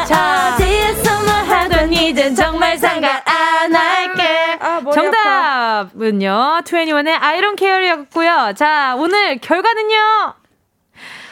자, 0.08 0.56
뒤에서만 0.58 1.46
하던 1.46 1.94
이젠 1.94 2.34
정말 2.34 2.78
상관 2.78 3.22
안 3.26 3.76
할게. 3.76 4.58
아, 4.60 4.82
정답은요, 4.92 6.62
21의 6.66 7.08
I 7.22 7.42
don't 7.42 7.58
care였고요. 7.60 8.54
자, 8.58 8.96
오늘 8.98 9.38
결과는요, 9.40 10.34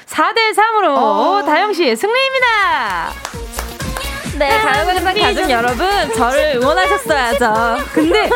4대 0.06 0.54
3으로 0.56 0.95
어. 0.95 1.43
다영 1.43 1.74
씨의 1.74 1.95
승리입니다. 1.95 3.47
네, 4.38 4.49
가요광장 4.61 5.15
가족 5.19 5.49
여러분, 5.49 5.88
저를 6.15 6.53
응원하셨어야죠. 6.57 7.77
근데 7.93 8.29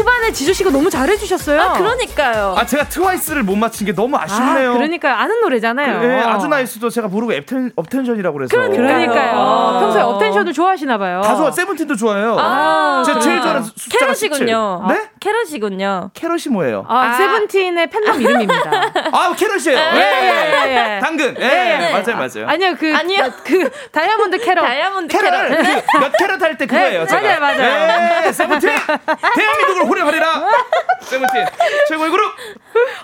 후반에 0.00 0.32
지조 0.32 0.52
씨가 0.54 0.70
너무 0.70 0.88
잘해주셨어요. 0.90 1.60
아, 1.60 1.72
그러니까요. 1.74 2.54
아, 2.56 2.64
제가 2.64 2.88
트와이스를 2.88 3.42
못 3.42 3.56
맞힌 3.56 3.86
게 3.86 3.94
너무 3.94 4.16
아쉽네요. 4.16 4.70
아, 4.70 4.72
그러니까 4.74 5.20
아는 5.20 5.40
노래잖아요. 5.40 6.00
네, 6.00 6.20
아주 6.22 6.48
나이스도 6.48 6.88
제가 6.88 7.08
모르고 7.08 7.32
업텐, 7.34 7.70
업텐션이라고 7.76 8.36
그래서. 8.38 8.56
그러니까요. 8.56 9.32
아. 9.38 9.80
평소에 9.80 10.02
업텐션을 10.02 10.52
좋아하시나 10.52 10.96
봐요. 10.98 11.20
다 11.22 11.36
좋아, 11.36 11.50
세븐틴도 11.50 11.96
좋아해요. 11.96 12.36
아, 12.38 13.02
제가 13.04 13.20
제일 13.20 13.40
좋아하는 13.40 13.62
숫자가 13.62 14.06
캐럿이군요. 14.14 14.84
17. 14.88 14.96
네? 14.96 15.10
캐럿이군요. 15.20 16.10
캐럿이 16.14 16.44
뭐예요? 16.50 16.84
아, 16.88 16.98
아. 17.00 17.12
세븐틴의 17.14 17.86
팬덤 17.90 18.20
이름입니다. 18.20 18.70
아, 19.12 19.34
캐럿이에요. 19.36 19.78
예, 19.78 20.00
예, 20.64 20.96
예. 20.96 21.00
당근. 21.00 21.34
예, 21.38 21.46
네. 21.46 21.92
맞아요, 21.92 22.16
맞아요. 22.16 22.48
아니요, 22.48 22.74
그, 22.78 22.94
아니요. 22.96 23.30
그, 23.44 23.70
다이아몬드 23.92 24.38
캐럿. 24.38 24.64
다이아몬드 24.64 25.16
캐럿. 25.16 25.30
캐럿. 25.30 25.84
그몇 25.92 26.12
캐럿 26.18 26.42
할 26.42 26.56
때 26.56 26.66
그거예요. 26.66 27.04
네, 27.06 27.38
맞아요, 27.38 27.40
맞아요. 27.40 28.26
예, 28.26 28.32
세븐틴. 28.32 28.70
대한민국을 29.36 29.82
호령하리라. 29.90 30.26
세븐틴. 31.02 31.44
최고의 31.88 32.10
그룹. 32.10 32.32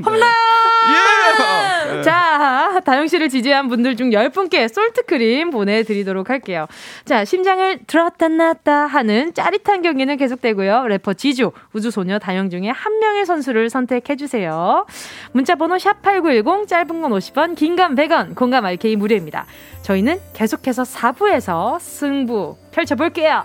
홈런! 0.04 0.22
예! 0.22 2.02
자, 2.02 2.80
다영 2.84 3.06
씨를 3.08 3.28
지지한 3.28 3.68
분들 3.68 3.96
중 3.96 4.10
10분께 4.10 4.72
솔트크림 4.72 5.50
보내드리도록 5.50 6.30
할게요. 6.30 6.66
자, 7.04 7.24
심장을 7.24 7.78
들었다 7.86 8.28
놨다 8.28 8.86
하는 8.86 9.34
짜릿한 9.34 9.82
경기는 9.82 10.16
계속되고요. 10.16 10.86
래퍼 10.86 11.14
지조, 11.14 11.52
우주소녀 11.72 12.18
다영 12.18 12.50
중에 12.50 12.68
한 12.68 12.98
명의 13.00 13.26
선수를 13.26 13.68
선택해주세요. 13.70 14.86
문자번호 15.32 15.76
샵8910, 15.76 16.68
짧은 16.68 17.02
건 17.02 17.10
50원, 17.12 17.56
긴 17.56 17.76
건 17.76 17.94
100원, 17.94 18.34
공감 18.36 18.64
RK 18.64 18.96
무료입니다. 18.96 19.46
저희는 19.82 20.20
계속해서 20.34 20.82
4부에서 20.84 21.78
승부 21.80 22.56
펼쳐볼게요. 22.72 23.44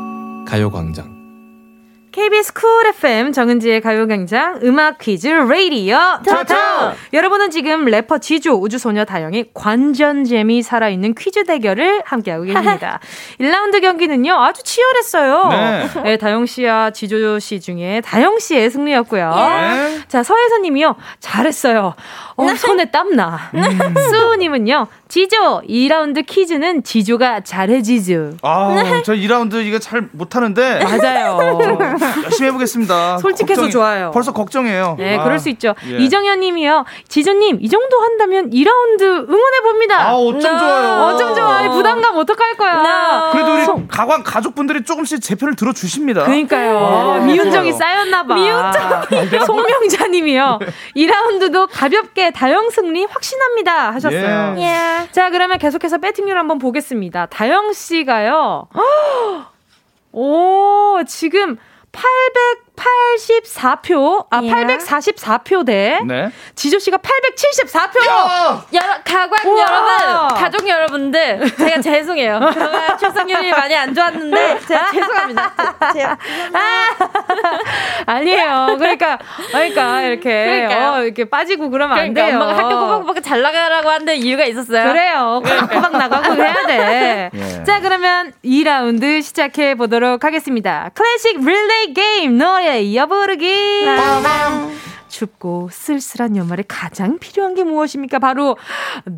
가요광장. 0.51 1.21
KBS 2.11 2.51
쿨 2.51 2.87
FM 2.87 3.31
정은지의 3.31 3.79
가요광장 3.79 4.59
음악 4.63 4.97
퀴즈 4.97 5.29
레이디어 5.29 6.19
토토 6.25 6.53
여러분은 7.13 7.51
지금 7.51 7.85
래퍼 7.85 8.17
지조 8.17 8.55
우주소녀 8.55 9.05
다영의 9.05 9.51
관전 9.53 10.25
재미 10.25 10.61
살아있는 10.61 11.15
퀴즈 11.15 11.45
대결을 11.45 12.01
함께하고 12.03 12.43
계십니다. 12.43 12.99
1라운드 13.39 13.79
경기는요 13.81 14.33
아주 14.33 14.61
치열했어요. 14.61 15.47
네. 15.51 16.01
네, 16.03 16.17
다영 16.17 16.45
씨와 16.45 16.91
지조 16.91 17.39
씨 17.39 17.61
중에 17.61 18.01
다영 18.03 18.39
씨의 18.39 18.71
승리였고요. 18.71 19.33
네. 19.33 19.99
자 20.09 20.21
서혜선님이요. 20.21 20.97
잘했어요. 21.21 21.95
어, 22.35 22.47
손에 22.59 22.91
땀나. 22.91 23.39
음. 23.53 23.61
수우님은요 24.11 24.87
지조 25.11 25.63
2라운드 25.67 26.25
퀴즈는 26.25 26.83
지조가 26.83 27.41
잘해 27.41 27.81
지조 27.81 28.31
아 28.43 29.01
저 29.03 29.13
2라운드 29.13 29.65
이거 29.65 29.77
잘 29.77 30.07
못하는데 30.13 30.83
맞아요 30.85 31.59
열심히 32.23 32.47
해보겠습니다. 32.47 33.17
솔직해서 33.17 33.61
걱정이, 33.61 33.71
좋아요. 33.71 34.11
벌써 34.11 34.31
걱정해요. 34.31 34.95
네, 34.97 35.17
아, 35.17 35.23
그럴 35.23 35.39
수 35.39 35.49
있죠. 35.49 35.75
예. 35.87 35.97
이정현 35.97 36.39
님이요. 36.39 36.85
지조님, 37.07 37.59
이 37.61 37.69
정도 37.69 37.99
한다면 37.99 38.49
2라운드 38.49 39.01
응원해 39.01 39.59
봅니다. 39.63 40.07
아, 40.09 40.13
어쩜 40.13 40.51
no. 40.51 40.59
좋아요. 40.59 41.03
어쩜 41.05 41.35
좋아. 41.35 41.69
부담감 41.69 42.17
어떡할 42.17 42.55
거야. 42.55 42.73
No. 42.73 43.31
그래도 43.31 43.53
우리 43.53 43.65
소... 43.65 43.87
가관 43.87 44.23
가족분들이 44.23 44.83
조금씩 44.83 45.21
제 45.21 45.35
편을 45.35 45.55
들어주십니다. 45.55 46.23
그러니까요. 46.23 46.77
아, 46.77 47.19
미운정이 47.19 47.73
쌓였나봐. 47.73 48.35
미운정. 48.35 49.45
송명자 49.45 50.07
님이요. 50.07 50.59
2라운드도 50.95 51.69
가볍게 51.71 52.31
다영 52.31 52.69
승리 52.69 53.05
확신합니다. 53.05 53.91
하셨어요. 53.93 54.55
예. 54.57 54.61
Yeah. 54.61 55.00
자, 55.11 55.29
그러면 55.29 55.57
계속해서 55.57 55.97
배팅률 55.97 56.37
한번 56.37 56.59
보겠습니다. 56.59 57.25
다영 57.27 57.73
씨가요. 57.73 58.67
오, 60.13 61.01
지금 61.07 61.57
884표, 62.81 64.25
아, 64.29 64.41
예. 64.43 64.51
844표 64.51 65.65
대 65.65 65.99
네. 66.05 66.31
지조 66.55 66.79
씨가 66.79 66.97
874표. 66.97 68.07
여러, 68.73 68.87
가관 69.03 69.45
우와. 69.45 69.61
여러분, 69.61 70.37
가족 70.37 70.67
여러분들, 70.67 71.55
제가 71.57 71.81
죄송해요. 71.81 72.39
제가 72.53 72.97
출산율이 72.97 73.51
많이 73.51 73.75
안 73.75 73.93
좋았는데, 73.93 74.59
제가 74.67 74.91
죄송합니다. 74.91 75.53
제가, 75.93 76.17
아, 78.05 78.19
니에요 78.19 78.75
그러니까, 78.77 79.19
그러니까, 79.51 80.01
이렇게, 80.01 80.67
어, 80.71 81.03
이렇게 81.03 81.25
빠지고 81.25 81.69
그러면 81.69 81.97
그러니까 81.97 82.23
안 82.23 82.29
돼요. 82.29 82.39
엄마가 82.41 82.57
학교 82.57 82.79
꼬박꼬박 82.79 83.23
잘 83.23 83.41
나가라고 83.41 83.89
하는데 83.89 84.15
이유가 84.15 84.45
있었어요. 84.45 84.83
그래요. 84.91 85.41
꼬박꼬박 85.43 85.91
나가고 85.97 86.33
해야 86.35 86.65
돼. 86.65 87.29
예. 87.35 87.63
자, 87.63 87.79
그러면 87.79 88.33
2라운드 88.43 89.21
시작해 89.21 89.75
보도록 89.75 90.23
하겠습니다. 90.23 90.89
클래식 90.93 91.39
릴레이 91.43 91.93
게임, 91.93 92.37
노래 92.37 92.70
이어 92.82 93.06
부르기. 93.06 93.84
춥고 95.11 95.69
쓸쓸한 95.71 96.35
연말에 96.37 96.63
가장 96.67 97.19
필요한 97.19 97.53
게 97.53 97.63
무엇입니까? 97.63 98.19
바로 98.19 98.57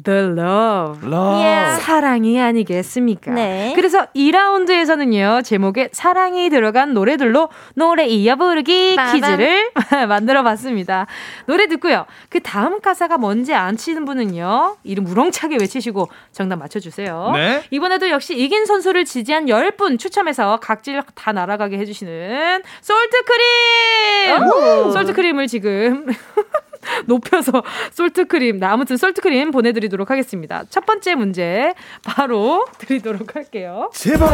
the 0.04 0.20
love. 0.20 1.08
love. 1.08 1.42
Yeah. 1.42 1.82
사랑이 1.82 2.42
아니겠습니까? 2.42 3.32
네. 3.32 3.74
그래서 3.76 4.08
2라운드에서는요. 4.16 5.44
제목에 5.46 5.90
사랑이 5.92 6.50
들어간 6.50 6.94
노래들로 6.94 7.50
노래 7.76 8.06
이어 8.08 8.36
부르기 8.36 8.96
빠밤. 8.96 9.14
퀴즈를 9.14 9.72
만들어 10.10 10.44
봤습니다. 10.44 11.06
노래 11.46 11.68
듣고요. 11.68 12.06
그 12.30 12.40
다음 12.42 12.82
가사가 12.82 13.18
뭔지 13.18 13.54
안 13.54 13.78
치는 13.78 14.06
분은요. 14.06 14.78
이름 14.84 15.06
우렁차게 15.08 15.58
외치시고 15.60 16.10
정답 16.32 16.58
맞춰 16.58 16.80
주세요. 16.80 17.32
네. 17.34 17.64
이번에도 17.70 18.10
역시 18.10 18.36
이긴 18.38 18.66
선수를 18.66 19.06
지지한 19.06 19.46
10분 19.46 20.00
추첨해서 20.00 20.58
각질 20.62 21.02
다 21.16 21.32
날아가게 21.32 21.78
해 21.78 21.86
주시는 21.86 22.64
솔트 22.82 23.18
크림! 23.26 24.92
솔트 24.92 25.14
크림을 25.14 25.48
지금 25.48 25.83
높여서 27.06 27.64
솔트크림, 27.94 28.62
아무튼 28.64 28.98
솔트크림 28.98 29.52
보내드리도록 29.52 30.10
하겠습니다. 30.12 30.64
첫 30.70 30.86
번째 30.86 31.16
문제 31.16 31.74
바로 32.04 32.66
드리도록 32.78 33.36
할게요. 33.36 33.90
제발. 33.94 34.30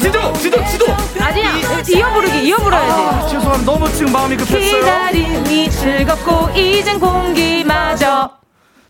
지도, 0.00 0.32
지도, 0.34 0.64
지도. 0.66 0.86
아니야, 1.20 1.52
이어 1.94 2.12
부르기, 2.12 2.46
이어 2.48 2.56
불러야지. 2.56 2.92
아, 3.02 3.26
죄송합니다. 3.28 3.72
너무 3.72 3.90
지금 3.92 4.12
마음이 4.12 4.36
급했어요. 4.36 4.80
기다림이 4.80 5.70
즐겁고 5.70 6.50
이젠 6.58 6.98
공기마저. 7.00 8.30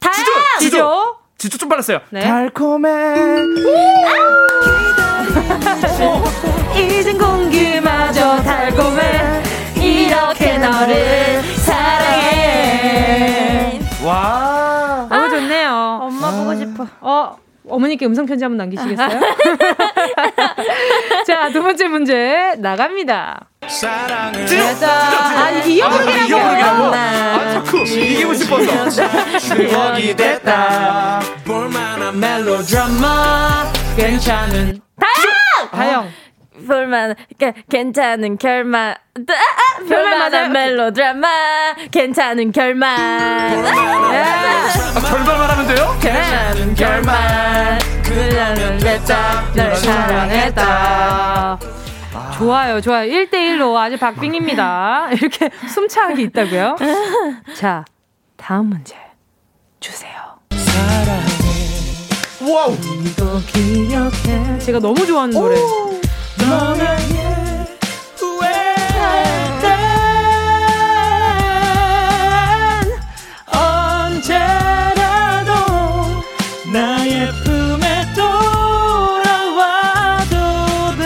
다 0.00 0.12
지조, 0.12 0.30
지조. 0.60 1.16
지조 1.38 1.58
좀 1.58 1.68
빨랐어요. 1.68 2.00
네. 2.10 2.20
달콤해. 2.20 2.90
이젠 6.76 7.18
공기마저 7.18 8.42
달콤해. 8.42 9.51
너를 10.70 11.42
사랑해. 11.56 12.60
와. 14.04 15.06
너무 15.10 15.28
좋네요. 15.28 15.98
엄마 16.02 16.30
보고 16.30 16.54
싶어. 16.54 16.86
어, 17.00 17.36
어머니께 17.68 18.06
음성 18.06 18.26
편지 18.26 18.44
한번 18.44 18.58
남기시겠어요? 18.58 19.08
자, 21.26 21.50
두 21.52 21.62
번째 21.62 21.88
문제 21.88 22.54
나갑니다. 22.58 23.46
사랑을. 23.68 24.44
아, 24.84 25.50
이어부르기라고. 25.64 26.28
이어부르기라고. 26.28 26.84
아, 26.94 27.52
자꾸 27.52 27.78
이기고 27.78 28.34
싶어서. 28.34 28.98
추억이 29.38 30.14
됐다. 30.16 31.20
볼만한 31.44 32.18
멜로드라마 32.18 33.72
괜찮은 33.96 34.80
다영! 34.98 35.70
다영. 35.70 36.08
볼만 36.66 37.14
게, 37.38 37.52
괜찮은 37.70 38.38
결말 38.38 38.96
아, 39.16 39.20
아. 39.20 39.78
볼만한 39.86 40.52
멜로드라마 40.52 41.28
괜찮은 41.90 42.52
결말 42.52 42.96
아, 42.96 43.50
결말만 45.08 45.50
하면 45.50 45.66
돼요? 45.74 45.96
괜찮은 46.00 46.74
결말 46.74 47.78
그녀는 48.02 48.78
내다 48.78 49.52
널 49.54 49.76
사랑했다 49.76 51.58
좋아요, 52.36 52.80
좋아요. 52.80 53.08
1대1로 53.10 53.76
아주 53.76 53.96
박빙입니다. 53.96 55.10
이렇게 55.14 55.48
숨차기 55.68 56.22
있다고요? 56.22 56.76
자, 57.54 57.84
다음 58.36 58.66
문제 58.66 58.96
주세요. 59.78 60.10
와우. 62.40 62.76
이거 63.04 63.40
기억해. 63.46 64.58
제가 64.58 64.80
너무 64.80 65.06
좋아하는 65.06 65.32
노래. 65.32 65.54
언제라도 74.22 75.52
나의 76.72 77.28
품에 77.44 77.84
돌아와도 78.14 79.36
돼 80.98 81.04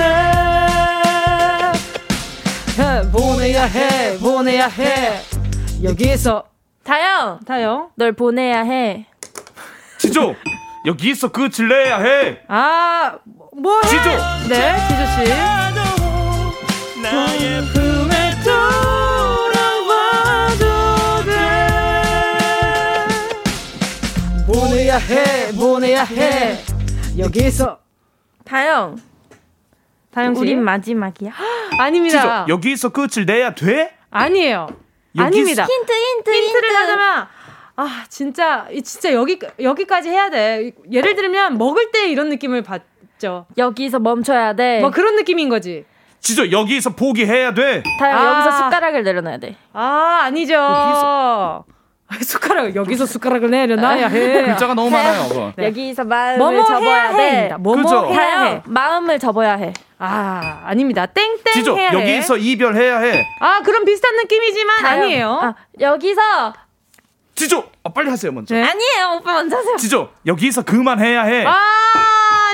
해, 2.79 3.11
보내야 3.11 3.65
해, 3.65 4.19
보내야 4.19 4.69
해. 4.69 5.21
여기에서 5.83 6.45
다영 6.85 7.41
다요. 7.47 7.91
널 7.97 8.13
보내야 8.13 8.63
해 8.63 9.07
지조. 9.99 10.35
여기서 10.87 11.29
끝을 11.33 11.69
내야 11.69 11.99
해. 11.99 12.39
아, 12.47 13.19
뭐 13.59 13.81
해? 13.81 13.89
지조. 13.89 14.11
네, 14.49 14.77
지조 14.87 15.03
씨. 15.13 15.17
나의 17.03 17.63
품에 17.73 18.15
돌아와도 18.45 20.65
돼 21.25 21.31
보내야 24.47 24.97
해, 24.99 25.51
보내야 25.53 26.05
해. 26.05 26.59
여기서 27.19 27.79
다영 28.45 28.99
다영 30.11 30.35
씨. 30.35 30.41
우린 30.41 30.63
마지막이야 30.63 31.33
아닙니다. 31.81 32.45
지조. 32.45 32.53
여기서 32.55 32.91
끝을 32.91 33.25
내야 33.25 33.55
돼? 33.55 33.97
아니에요. 34.11 34.67
아닙니다. 35.17 35.65
힌트 35.65 35.93
힌트 35.93 36.31
힌트를 36.31 36.77
하자면 36.77 37.27
아 37.77 38.05
진짜 38.09 38.67
이 38.71 38.83
진짜 38.83 39.13
여기 39.13 39.39
여기까지 39.61 40.09
해야 40.11 40.29
돼. 40.31 40.73
예를 40.91 41.15
들면 41.15 41.57
먹을 41.59 41.91
때 41.91 42.09
이런 42.11 42.29
느낌을 42.29 42.63
받 42.63 42.83
죠. 43.19 43.47
여기서 43.57 43.99
멈춰야 43.99 44.53
돼 44.55 44.81
뭐 44.81 44.91
그런 44.91 45.17
느낌인 45.17 45.49
거지. 45.49 45.85
지조 46.21 46.51
여기서 46.51 46.91
포기해야 46.91 47.55
돼. 47.55 47.83
다영 48.01 48.19
아. 48.19 48.33
여기서 48.41 48.57
숟가락을 48.57 49.03
내려놔야 49.05 49.39
돼 49.39 49.57
아 49.73 50.21
아니죠. 50.25 51.65
숟가락 52.23 52.77
여기서 52.77 53.05
숟가락을 53.05 53.51
내려놔야 53.51 54.07
해. 54.09 54.43
글자가 54.45 54.75
너무 54.75 54.91
많아요. 54.91 55.29
그거. 55.29 55.53
네. 55.57 55.67
여기서 55.67 56.05
마음을 56.05 56.39
뭐뭐 56.39 56.65
접어야 56.65 57.17
돼 57.17 57.23
해입니다. 57.31 57.59
뭐뭐 57.59 57.83
그죠? 57.83 58.07
해야 58.09 58.17
다영 58.17 58.47
해. 58.47 58.63
마음을 58.67 59.19
접어야 59.19 59.55
해 59.57 59.73
아 59.99 60.61
아닙니다. 60.67 61.07
땡땡 61.07 61.39
지조 61.55 61.77
해야 61.77 61.91
해. 61.91 61.95
여기서 62.01 62.37
이별해야 62.37 62.99
해. 63.01 63.27
아 63.41 63.61
그런 63.65 63.85
비슷한 63.85 64.15
느낌이지만 64.17 64.77
다영. 64.83 65.03
아니에요. 65.03 65.41
아, 65.43 65.55
여기서 65.81 66.53
지조 67.35 67.65
어, 67.83 67.93
빨리 67.93 68.09
하세요 68.11 68.31
먼저. 68.33 68.55
네. 68.55 68.63
아니에요 68.63 69.17
오빠 69.19 69.33
먼저 69.35 69.57
하세요 69.57 69.77
지조 69.77 70.11
여기서 70.27 70.63
그만해야 70.65 71.23
해. 71.23 71.45
아 71.47 71.55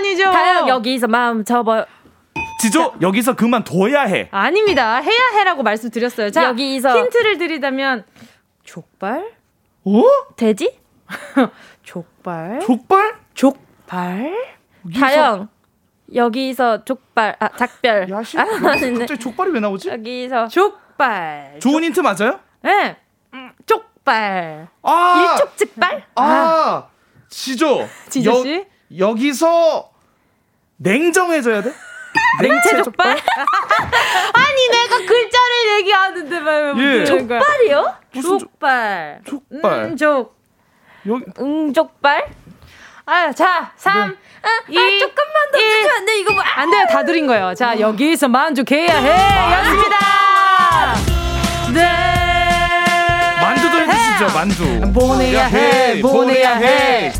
아니죠. 0.02 0.30
다영 0.30 0.68
여기서 0.68 1.06
마음 1.08 1.44
접어 1.44 1.86
지조 2.60 2.94
여기서 3.00 3.34
그만둬야 3.34 4.02
해. 4.02 4.28
아닙니다. 4.30 4.96
해야 4.98 5.20
해라고 5.38 5.62
말씀드렸어요. 5.62 6.30
자 6.30 6.52
여기서- 6.52 6.96
힌트를 6.96 7.38
드리자면 7.38 8.04
족발, 8.64 9.32
어? 9.84 10.02
돼지 10.36 10.78
족발, 11.82 12.60
족발? 12.60 13.14
족발. 13.34 14.32
다영 14.98 15.48
여기서 16.14 16.84
족발 16.84 17.36
아 17.38 17.48
작별 17.56 18.08
야식? 18.10 18.38
아, 18.38 18.42
아닌데. 18.42 19.00
갑자기 19.00 19.20
족발이 19.20 19.50
왜 19.52 19.60
나오지? 19.60 19.88
여기서 19.88 20.48
족발. 20.48 21.58
좋은 21.60 21.82
힌트 21.84 22.00
맞아요? 22.00 22.38
네. 22.62 22.96
음, 23.34 23.52
족발. 23.66 24.68
아, 24.82 25.36
일촉즉발 25.38 26.04
아, 26.16 26.88
지조. 27.28 27.86
지조 28.08 28.30
여- 28.30 28.42
씨? 28.42 28.66
여기서 28.98 29.91
냉정해져야 30.82 31.62
돼? 31.62 31.72
냉채 32.42 32.82
족발 32.82 33.10
아니 34.34 34.68
내가 34.70 34.96
글자를 34.98 35.78
얘기하는데 35.78 36.38
왜 36.38 37.00
예. 37.00 37.04
족발이요 37.04 37.94
족- 38.20 38.38
족발. 38.40 39.20
족발. 39.26 39.72
음, 39.84 39.96
족. 39.96 40.36
여기 41.06 41.24
응 41.40 41.72
족발 41.72 42.26
아, 43.04 43.32
자, 43.32 43.72
3, 43.76 44.16
아, 44.42 44.48
이, 44.68 44.78
아 44.78 44.80
조금만 45.00 45.50
더 45.52 45.58
일. 45.58 45.70
주면 45.82 45.96
안 45.96 46.06
돼 46.06 46.18
이거 46.20 46.32
뭐 46.34 46.42
안 46.54 46.70
돼요. 46.70 46.84
다 46.88 47.04
드린 47.04 47.26
거예요. 47.26 47.52
자, 47.52 47.78
여기서 47.78 48.28
만족해야 48.28 48.94
해. 48.96 49.54
였습니다. 49.58 49.96
네. 51.74 53.40
만두도 53.40 53.78
해주시죠, 53.80 54.26
만두. 54.32 54.92
보내야 54.92 55.46
해, 55.46 56.00
보내야 56.00 56.54
해. 56.58 57.12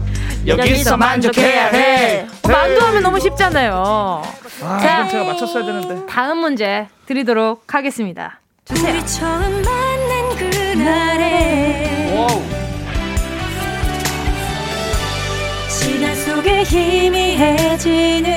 여기서 0.47 0.97
만족해야 0.97 1.67
해. 1.69 2.27
어, 2.43 2.49
만두 2.49 2.81
하면 2.87 3.03
너무 3.03 3.21
쉽잖아요. 3.21 4.23
아, 4.63 4.79
자. 4.81 4.95
이건 5.01 5.11
제가 5.11 5.25
맞췄어야 5.25 5.65
되는데. 5.65 6.07
다음 6.07 6.39
문제 6.39 6.89
드리도록 7.07 7.75
하겠습니다. 7.75 8.41
주세요. 8.65 8.95
시간 15.69 16.15
속에 16.15 16.63
희미해지는 16.65 18.29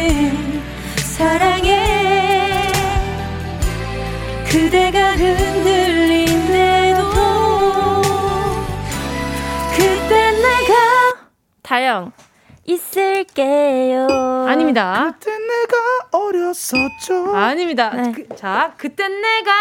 사랑에 0.98 2.72
그대가 4.50 5.12
흔들 5.14 5.75
다영 11.76 12.14
있을게요 12.64 14.08
아닙니다. 14.48 15.14
그때 15.20 15.32
내가 15.32 16.18
어렸었죠. 16.18 17.36
아닙니다. 17.36 17.90
네. 17.90 18.14
그, 18.14 18.34
자, 18.38 18.74
그땐 18.78 19.20
내가 19.20 19.52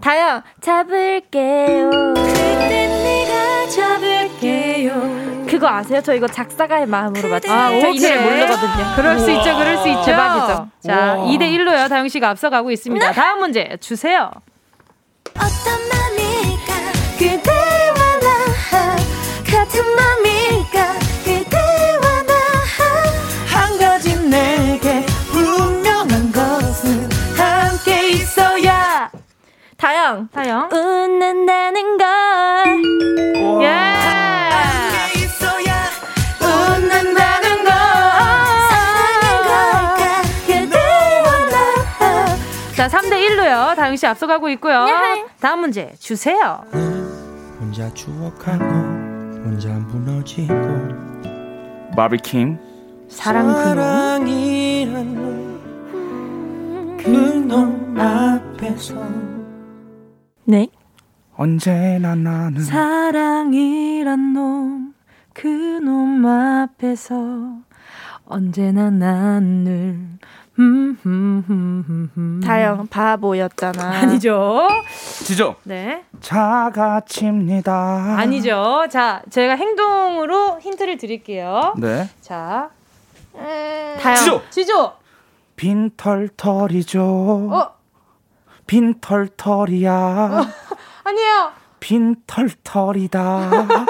다영 0.00 0.42
잡을게요 0.60 1.90
그때 2.16 2.88
내가 2.88 3.68
잡을게요 3.68 5.46
그거 5.48 5.68
아세요? 5.68 6.00
저 6.02 6.12
이거 6.12 6.26
작사가의 6.26 6.86
마음으로 6.86 7.28
맞춰요 7.28 7.54
아. 7.54 7.70
이 7.70 7.80
노래 8.00 8.18
모르거든요 8.20 8.96
그럴 8.96 9.18
수 9.20 9.30
있죠, 9.30 9.56
그럴 9.56 9.76
수 9.78 9.88
있죠. 9.90 10.04
대박이죠. 10.04 10.68
자, 10.84 11.14
우와. 11.14 11.26
2대 11.28 11.42
1로요. 11.56 11.88
다영 11.88 12.08
씨가 12.08 12.30
앞서가고 12.30 12.72
있습니다. 12.72 13.12
다음 13.12 13.38
문제 13.38 13.76
주세요. 13.80 14.28
어떤 15.36 15.88
맘일까 15.88 16.72
그대 17.16 17.61
다영. 29.82 30.28
다영. 30.30 30.68
웃는다는 30.70 31.98
걸. 31.98 32.06
예. 33.62 33.66
네. 33.66 34.02
자, 42.76 42.86
3대1로요. 42.86 43.74
다영씨 43.74 44.06
앞서가고 44.06 44.48
있고요. 44.50 44.86
예. 44.88 45.24
다음 45.40 45.58
문제 45.62 45.92
주세요. 45.98 46.62
혼자 47.58 47.92
추억하고, 47.92 48.64
혼자 48.64 49.68
무너지고, 49.70 50.54
바비킴. 51.96 52.56
사랑 53.08 53.52
그놈. 53.74 54.22
그놈 57.02 57.96
앞에서. 57.98 59.31
네. 60.44 60.68
언제나 61.36 62.14
나는 62.14 62.60
사랑이란 62.62 64.32
놈, 64.34 64.94
그 65.32 65.48
놈 65.82 66.24
앞에서 66.26 67.14
언제나 68.26 68.90
난늘 68.90 69.96
음, 70.58 70.98
음, 71.06 71.44
음, 71.48 72.10
음, 72.16 72.40
다영 72.44 72.86
바보였잖아. 72.88 74.00
아니죠. 74.02 74.68
지조 75.24 75.56
네. 75.64 76.04
자가칩니다 76.20 77.72
아니죠. 78.18 78.86
자, 78.90 79.22
제가 79.30 79.56
행동으로 79.56 80.60
힌트를 80.60 80.98
드릴게요. 80.98 81.72
네 81.78 82.08
자, 82.20 82.70
음... 83.34 83.96
다영. 84.00 84.16
지조! 84.16 84.42
지조! 84.50 84.92
빈털털이죠 85.56 87.02
어, 87.50 87.70
빈털털이야 88.72 89.92
아니에요. 91.04 91.52
빈털털이다 91.80 93.20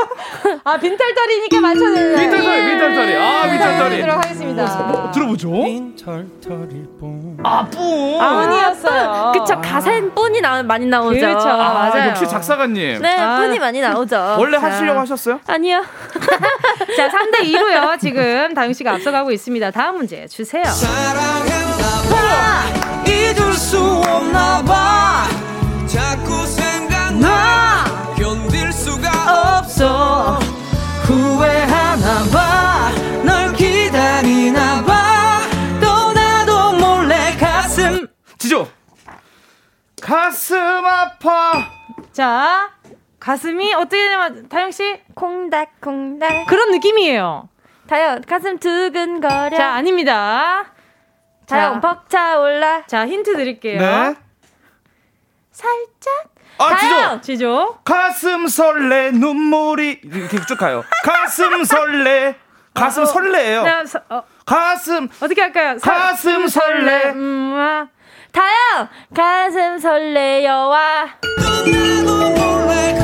아, 0.64 0.76
빈털털이니까 0.78 1.60
맞춰주세요. 1.60 2.16
빈털털이, 2.18 2.66
빈털털이. 2.66 3.16
아, 3.16 3.42
빈털털이. 3.50 3.90
드리도록 3.90 4.16
하겠습니다. 4.16 5.10
들어보죠 5.12 5.50
빈털털일 5.52 6.88
뿐 6.98 7.38
아뿌 7.44 8.18
아니었어요. 8.20 9.32
그쵸 9.38 9.60
가사엔 9.60 10.14
뿐이 10.16 10.40
나, 10.40 10.62
많이 10.64 10.86
나오죠. 10.86 11.20
그렇죠. 11.20 11.48
아, 11.48 11.90
맞아요. 11.90 12.10
역시 12.10 12.26
작사가님 12.26 13.02
네, 13.02 13.18
아. 13.20 13.36
뿐이 13.36 13.60
많이 13.60 13.80
나오죠. 13.80 14.16
원래 14.40 14.58
자. 14.58 14.66
하시려고 14.66 14.98
하셨어요? 15.00 15.38
아니요. 15.46 15.84
자, 16.96 17.08
3대 17.08 17.40
2로요. 17.44 18.00
지금 18.00 18.52
다영 18.54 18.72
씨가 18.72 18.94
앞서가고 18.94 19.30
있습니다. 19.30 19.70
다음 19.70 19.96
문제 19.98 20.26
주세요. 20.26 20.64
사랑했나봐 20.64 21.42
잊을 23.12 23.52
수 23.54 23.78
없나 23.80 24.62
봐 24.64 25.26
자꾸 25.86 26.46
생각나 26.46 27.84
견딜 28.16 28.72
수가 28.72 29.58
없어 29.58 30.38
후회하나 31.04 32.24
봐 32.32 32.92
널 33.24 33.52
기다리나봐 33.52 35.40
또 35.80 36.12
나도 36.12 36.72
몰래 36.72 37.36
가슴 37.38 38.06
지조 38.38 38.66
가슴 40.00 40.56
아파 40.84 41.52
자, 42.12 42.70
가슴이 43.20 43.72
어떻게 43.72 44.04
되냐면, 44.04 44.46
다영 44.50 44.70
씨? 44.70 45.00
콩닥콩닥. 45.14 46.46
그런 46.46 46.72
느낌이에요. 46.72 47.48
다영 47.86 48.20
가슴 48.28 48.58
두근거려. 48.58 49.56
자, 49.56 49.72
아닙니다. 49.74 50.71
다영 51.52 51.74
자, 51.74 51.80
벅차올라. 51.80 52.86
자, 52.86 53.06
힌트 53.06 53.36
드릴게요. 53.36 53.78
네. 53.80 54.14
살짝. 55.50 56.32
아 56.58 56.76
지조 56.78 56.94
다영! 56.94 57.20
지조. 57.22 57.78
가슴 57.84 58.46
설레 58.46 59.10
눈물이 59.12 60.00
이렇게 60.04 60.38
쭉 60.46 60.56
가요. 60.58 60.84
가슴 61.04 61.64
설레 61.64 62.36
가슴 62.74 63.04
설레예요. 63.04 63.62
네, 63.64 63.86
서- 63.86 64.00
어, 64.08 64.22
가슴 64.46 65.08
어떻게 65.20 65.40
할까요? 65.42 65.78
설- 65.78 65.94
가슴 65.94 66.46
설레. 66.48 67.10
음, 67.10 67.54
아. 67.58 67.88
다영 68.32 68.88
가슴 69.14 69.78
설레여와. 69.78 71.06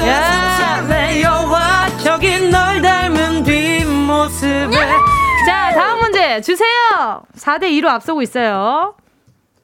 야, 0.07 0.81
내 0.89 1.23
여와 1.23 1.89
저기 2.03 2.49
널 2.49 2.81
닮은 2.81 3.43
뒷모습에. 3.45 5.18
자, 5.49 5.73
다음 5.73 6.01
문제 6.01 6.43
주세요. 6.43 7.23
4대 7.39 7.63
2로 7.81 7.87
앞서고 7.89 8.21
있어요. 8.21 8.95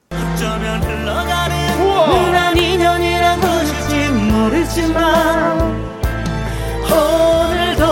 어쩌면 0.09 0.81
흘러가는 0.81 1.79
우와. 1.79 2.31
난 2.31 2.57
인연이란 2.57 3.39
것인지 3.39 4.09
모르지만 4.09 5.59
오늘도 6.89 7.83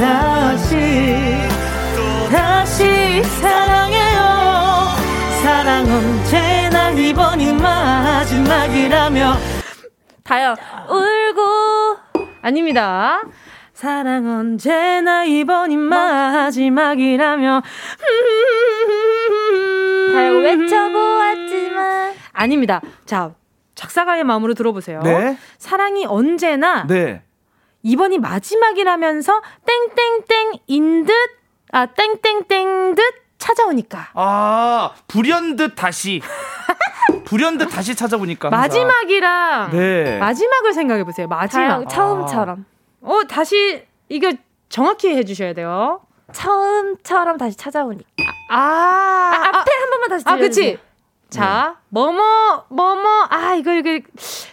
다시 0.00 0.74
다시 2.32 3.22
사랑해요 3.22 4.18
사랑 5.40 5.86
언제나 5.88 6.90
이번이 6.90 7.52
마지막이라며 7.52 9.36
다영 10.24 10.56
울고. 10.88 11.96
아닙니다 12.42 13.20
사랑 13.78 14.26
언제나 14.26 15.22
이번이 15.22 15.76
마지막이라며 15.76 17.62
다영 20.12 20.42
외쳐보았지만. 20.42 22.12
아닙니다 22.32 22.80
자 23.06 23.30
작사가의 23.76 24.24
마음으로 24.24 24.54
들어보세요 24.54 25.00
네. 25.02 25.38
사랑이 25.58 26.06
언제나 26.06 26.88
네. 26.88 27.22
이번이 27.84 28.18
마지막이라면서 28.18 29.42
땡땡땡인 30.26 31.04
듯, 31.04 31.12
아, 31.70 31.86
땡땡땡 31.86 32.96
듯 32.96 33.02
찾아오니까. 33.38 34.08
아 34.14 34.90
불현듯 35.06 35.76
다시 35.76 36.20
불현듯 37.24 37.70
다시 37.70 37.94
찾아보니까 37.94 38.48
항상. 38.48 38.60
마지막이랑 38.60 39.70
네. 39.70 40.18
마지막을 40.18 40.72
생각해 40.72 41.04
보세요. 41.04 41.28
마지막. 41.28 41.88
처음처럼. 41.88 42.64
어, 43.02 43.20
다시 43.28 43.84
이거 44.08 44.32
정확히 44.68 45.08
해 45.14 45.24
주셔야 45.24 45.52
돼요. 45.54 46.00
처음처럼 46.32 47.38
다시 47.38 47.56
찾아오니까. 47.56 48.04
아, 48.50 48.56
아, 48.56 48.58
아, 49.34 49.58
앞에 49.58 49.72
한 49.72 49.90
번만 49.90 50.08
다시 50.10 50.24
아, 50.26 50.36
들려주세요. 50.36 50.72
그치. 50.76 50.88
자, 51.30 51.76
뭐뭐, 51.90 52.64
뭐뭐, 52.70 53.26
아, 53.28 53.54
이거, 53.54 53.72
이거. 53.74 54.00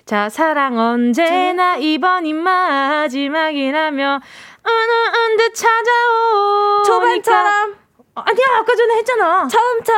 자, 0.06 0.28
사랑 0.30 0.78
언제나 0.78 1.78
이번이 1.78 2.34
마지막이라며, 2.34 4.20
은은 4.68 5.38
듯 5.38 5.54
찾아오. 5.56 6.84
초반처럼. 6.86 7.76
아니야, 8.16 8.46
아까 8.60 8.76
전에 8.76 8.96
했잖아. 8.98 9.48
처음처 9.48 9.94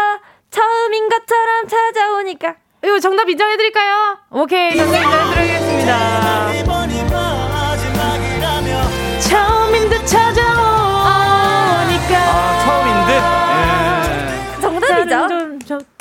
처음인 0.51 1.09
것처럼 1.09 1.67
찾아오니까. 1.67 2.55
이거 2.83 2.99
정답 2.99 3.27
인정해드릴까요? 3.29 4.19
오케이, 4.31 4.75
정답 4.77 4.97
인정해드리겠습니다. 5.01 6.76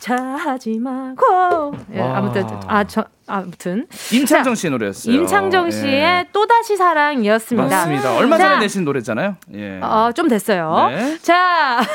좀조차 0.07 0.17
하지 0.17 0.79
마고. 0.79 1.75
예, 1.93 2.01
와. 2.01 2.19
아무튼, 2.19 2.47
아, 2.69 2.85
저, 2.85 3.05
아무튼. 3.27 3.87
임창정 4.13 4.55
씨 4.55 4.71
노래였어요. 4.71 5.15
임창정 5.15 5.71
씨의 5.71 5.93
예. 5.93 6.29
또다시 6.33 6.77
사랑이었습니다. 6.77 7.77
맞습니다. 7.77 8.17
얼마 8.17 8.39
전에 8.39 8.55
자, 8.55 8.59
내신 8.61 8.85
노래잖아요. 8.85 9.37
예. 9.55 9.81
어, 9.83 10.13
좀 10.15 10.29
됐어요. 10.29 10.89
네. 10.91 11.19
자. 11.21 11.81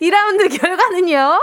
2라운드 0.00 0.58
결과는요. 0.60 1.42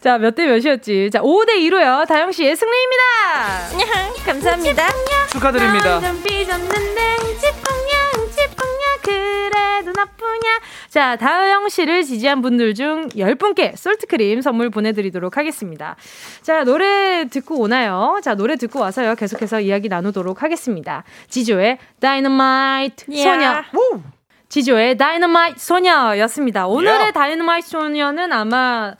자, 0.00 0.18
몇 0.18 0.34
대 0.36 0.46
몇이었지? 0.46 1.10
자, 1.12 1.20
5대 1.20 1.56
2로요. 1.68 2.06
다영 2.06 2.30
씨의 2.30 2.54
승리입니다. 2.54 4.24
감사합니다. 4.24 4.88
축하드립니다. 5.32 6.00
그래도 9.02 9.92
나쁘냐. 9.92 10.60
자, 10.88 11.16
다영 11.16 11.68
씨를 11.68 12.04
지지한 12.04 12.42
분들 12.42 12.74
중 12.74 13.08
10분께 13.10 13.76
솔트크림 13.76 14.40
선물 14.42 14.70
보내드리도록 14.70 15.36
하겠습니다. 15.36 15.96
자, 16.42 16.64
노래 16.64 17.26
듣고 17.28 17.58
오나요? 17.60 18.20
자, 18.22 18.34
노래 18.34 18.56
듣고 18.56 18.80
와서요. 18.80 19.14
계속해서 19.14 19.60
이야기 19.60 19.88
나누도록 19.88 20.42
하겠습니다. 20.42 21.04
지조의 21.28 21.78
다이너마이트 22.00 23.06
Yeah. 23.10 23.24
소녀. 23.24 23.64
우! 23.74 24.00
지조의 24.48 24.96
다이너마이트 24.96 25.60
소녀였습니다. 25.60 26.66
오늘의 26.66 26.92
Yeah. 26.92 27.12
다이너마이트 27.14 27.68
소녀는 27.68 28.32
아마 28.32 28.94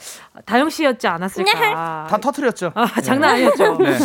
다영 0.44 0.70
씨였지 0.70 1.06
않았을까. 1.06 2.06
다 2.08 2.18
터트렸죠. 2.18 2.72
아, 2.74 3.00
장난 3.00 3.34
아니었죠. 3.34 3.78
네. 3.82 3.96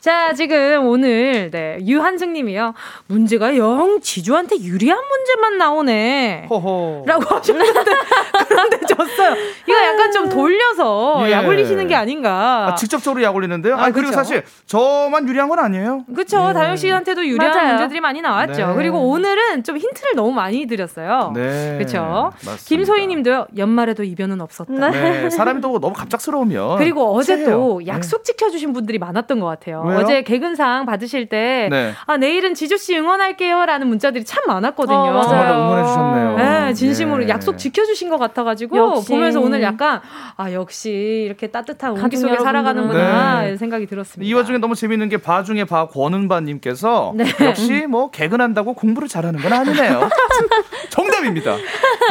자, 0.00 0.32
지금 0.32 0.86
오늘, 0.86 1.50
네, 1.50 1.78
유한승 1.86 2.32
님이요. 2.32 2.74
문제가 3.06 3.56
영 3.56 4.00
지주한테 4.00 4.56
유리한 4.60 4.98
문제만 4.98 5.58
나오네. 5.58 6.46
호호. 6.50 7.04
라고 7.06 7.34
하셨는데, 7.34 7.80
그런데 8.48 8.80
졌어요. 8.86 9.34
이거 9.66 9.76
약간 9.76 10.12
좀 10.12 10.28
돌려서 10.28 11.22
예. 11.26 11.32
약 11.32 11.46
올리시는 11.46 11.88
게 11.88 11.94
아닌가. 11.94 12.68
아, 12.68 12.74
직접적으로 12.74 13.22
약 13.22 13.34
올리는데요? 13.34 13.76
아, 13.76 13.84
아 13.84 13.90
그리고 13.90 14.12
사실 14.12 14.44
저만 14.66 15.28
유리한 15.28 15.48
건 15.48 15.58
아니에요. 15.58 16.04
그렇죠. 16.14 16.48
네. 16.48 16.54
다영 16.54 16.76
씨한테도 16.76 17.26
유리한 17.26 17.54
맞아요. 17.54 17.68
문제들이 17.70 18.00
많이 18.00 18.20
나왔죠. 18.20 18.66
네. 18.68 18.74
그리고 18.74 19.08
오늘은 19.10 19.64
좀 19.64 19.76
힌트를 19.76 20.12
너무 20.14 20.32
많이 20.32 20.66
드렸어요. 20.66 21.32
네. 21.34 21.76
그렇죠. 21.78 22.32
김소희 22.66 23.06
님도요. 23.06 23.48
연말에도 23.56 24.04
이변은 24.04 24.40
없었다. 24.40 24.90
네. 24.90 25.30
사람이 25.30 25.60
또 25.60 25.78
너무 25.84 25.94
갑작스러우면 25.94 26.78
그리고 26.78 27.14
어제 27.14 27.36
세요. 27.36 27.50
또 27.50 27.86
약속 27.86 28.24
지켜 28.24 28.48
주신 28.48 28.72
분들이 28.72 28.98
많았던 28.98 29.38
것 29.38 29.46
같아요. 29.46 29.82
왜요? 29.86 29.98
어제 29.98 30.22
개근상 30.22 30.86
받으실 30.86 31.28
때 31.28 31.68
네. 31.70 31.92
아, 32.06 32.16
내일은 32.16 32.54
지조 32.54 32.78
씨 32.78 32.96
응원할게요라는 32.96 33.86
문자들이 33.86 34.24
참 34.24 34.42
많았거든요. 34.46 34.96
어, 34.96 35.12
맞아요. 35.12 35.54
응원해 35.62 35.86
주셨네요. 35.86 36.36
네, 36.38 36.72
진심으로 36.72 37.24
예. 37.24 37.28
약속 37.28 37.58
지켜 37.58 37.84
주신 37.84 38.08
것 38.08 38.16
같아 38.16 38.44
가지고 38.44 39.02
보면서 39.02 39.40
오늘 39.40 39.62
약간 39.62 40.00
아, 40.36 40.52
역시 40.52 40.90
이렇게 41.26 41.48
따뜻한 41.48 41.92
온기 41.92 42.16
속에 42.16 42.38
살아가는구나 42.38 43.42
네. 43.42 43.56
생각이 43.58 43.86
들었습니다. 43.86 44.26
이 44.26 44.32
와중에 44.32 44.58
너무 44.58 44.74
재밌는 44.74 45.10
게 45.10 45.18
바중에 45.18 45.64
바 45.64 45.86
권은바님께서 45.88 47.12
네. 47.14 47.24
역시 47.42 47.86
뭐 47.86 48.10
개근한다고 48.10 48.72
공부를 48.72 49.08
잘하는 49.08 49.40
건 49.40 49.52
아니네요. 49.52 50.08
정답입니다. 50.88 51.56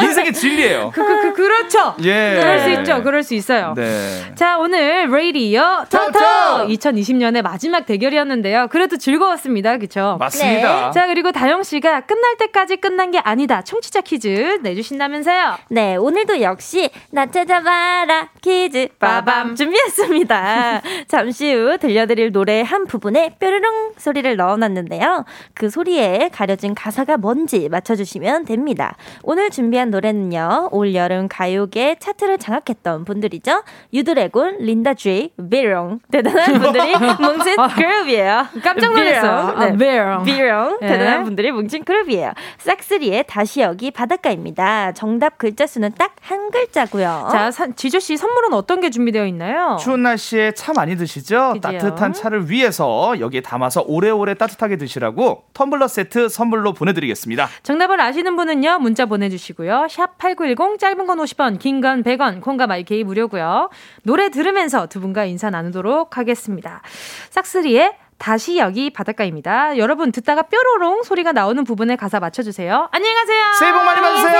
인생의 0.02 0.32
진리예요. 0.32 0.90
그, 0.94 1.04
그, 1.04 1.22
그, 1.22 1.32
그렇죠. 1.34 1.94
예. 2.02 2.38
그럴 2.40 2.58
수 2.60 2.70
있죠. 2.70 3.02
그럴 3.02 3.22
수 3.22 3.34
있어요. 3.34 3.53
네. 3.76 4.34
자, 4.34 4.58
오늘 4.58 5.10
레이디어 5.10 5.84
토토 5.90 6.18
2020년의 6.68 7.42
마지막 7.42 7.86
대결이었는데요. 7.86 8.68
그래도 8.68 8.96
즐거웠습니다. 8.96 9.76
그렇죠? 9.78 10.16
맞습니다. 10.18 10.86
네. 10.86 10.90
자, 10.92 11.06
그리고 11.06 11.32
다영 11.32 11.62
씨가 11.62 12.02
끝날 12.02 12.36
때까지 12.38 12.76
끝난 12.76 13.10
게 13.10 13.18
아니다. 13.18 13.62
청취자 13.62 14.00
퀴즈 14.02 14.58
내주신다면서요? 14.62 15.56
네, 15.70 15.96
오늘도 15.96 16.40
역시 16.42 16.90
나 17.10 17.26
찾아봐라 17.26 18.30
퀴즈 18.42 18.88
빠밤 18.98 19.54
준비했습니다. 19.54 20.82
잠시 21.08 21.52
후 21.52 21.78
들려드릴 21.78 22.32
노래 22.32 22.62
한 22.62 22.86
부분에 22.86 23.36
뾰르릉 23.38 23.92
소리를 23.96 24.36
넣어놨는데요. 24.36 25.24
그 25.54 25.70
소리에 25.70 26.30
가려진 26.32 26.74
가사가 26.74 27.16
뭔지 27.16 27.68
맞춰주시면 27.68 28.44
됩니다. 28.44 28.96
오늘 29.22 29.50
준비한 29.50 29.90
노래는요. 29.90 30.68
올 30.72 30.94
여름 30.94 31.28
가요계 31.28 31.96
차트를 31.98 32.38
장악했던 32.38 33.04
분들이 33.04 33.40
죠. 33.44 33.62
유드래곤, 33.92 34.56
린다 34.60 34.94
쥐, 34.94 35.30
비롱 35.50 36.00
대단한 36.10 36.60
분들이 36.60 36.92
뭉친 36.96 37.56
그룹이에요. 37.76 38.46
깜짝 38.62 38.94
놀랐어요. 38.94 39.58
네. 39.58 39.76
비롱, 39.76 40.24
비롱 40.24 40.78
네. 40.80 40.86
대단한 40.88 41.24
분들이 41.24 41.52
뭉친 41.52 41.84
그룹이에요. 41.84 42.32
싹스리의 42.58 43.24
다시 43.28 43.60
여기 43.60 43.90
바닷가입니다. 43.90 44.92
정답 44.92 45.38
글자 45.38 45.66
수는 45.66 45.92
딱 45.98 46.14
한 46.24 46.50
글자고요. 46.50 47.28
자, 47.30 47.50
지조 47.76 47.98
씨 47.98 48.16
선물은 48.16 48.54
어떤 48.54 48.80
게 48.80 48.88
준비되어 48.88 49.26
있나요? 49.26 49.76
추운 49.78 50.02
날씨에 50.04 50.52
차 50.54 50.72
많이 50.72 50.96
드시죠? 50.96 51.52
그죠? 51.52 51.60
따뜻한 51.60 52.14
차를 52.14 52.48
위해서 52.48 53.20
여기에 53.20 53.42
담아서 53.42 53.84
오래오래 53.86 54.32
따뜻하게 54.32 54.78
드시라고 54.78 55.42
텀블러 55.52 55.86
세트 55.86 56.30
선물로 56.30 56.72
보내드리겠습니다. 56.72 57.48
정답을 57.62 58.00
아시는 58.00 58.36
분은요 58.36 58.78
문자 58.78 59.04
보내주시고요. 59.04 59.86
샵 59.90 60.16
#8910 60.16 60.78
짧은 60.78 61.06
건 61.06 61.18
50원, 61.18 61.58
긴 61.58 61.82
건 61.82 62.02
100원, 62.02 62.40
콩과 62.40 62.66
마이케이 62.66 63.04
무료고 63.04 63.33
요. 63.38 63.70
노래 64.02 64.28
들으면서 64.30 64.86
두 64.86 65.00
분과 65.00 65.24
인사 65.24 65.50
나누도록 65.50 66.16
하겠습니다. 66.18 66.82
싹스리의 67.30 67.96
다시 68.18 68.58
여기 68.58 68.90
바닷가입니다. 68.90 69.76
여러분 69.76 70.12
듣다가 70.12 70.42
뾰로롱 70.42 71.02
소리가 71.02 71.32
나오는 71.32 71.62
부분에 71.64 71.96
가사 71.96 72.20
맞춰주세요. 72.20 72.88
안녕히 72.92 73.14
가세요. 73.14 73.52
새해 73.58 73.72
복 73.72 73.84
많이 73.84 74.00
받으세요. 74.00 74.34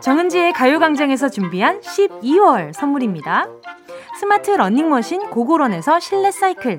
정은지의 0.00 0.52
가요광장에서 0.52 1.28
준비한 1.28 1.80
12월 1.80 2.72
선물입니다. 2.72 3.46
스마트 4.18 4.50
러닝머신 4.50 5.30
고고런에서 5.30 6.00
실내 6.00 6.30
사이클, 6.30 6.78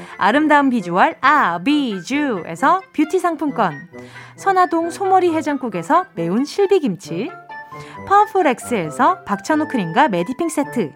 아름다운 0.21 0.69
비주얼 0.69 1.15
아비주에서 1.19 2.81
뷰티 2.93 3.17
상품권. 3.17 3.73
선화동 4.35 4.91
소머리 4.91 5.33
해장국에서 5.33 6.05
매운 6.13 6.45
실비김치. 6.45 7.31
파워풀엑스에서 8.07 9.23
박찬호 9.23 9.67
크림과 9.67 10.09
메디핑 10.09 10.47
세트. 10.47 10.91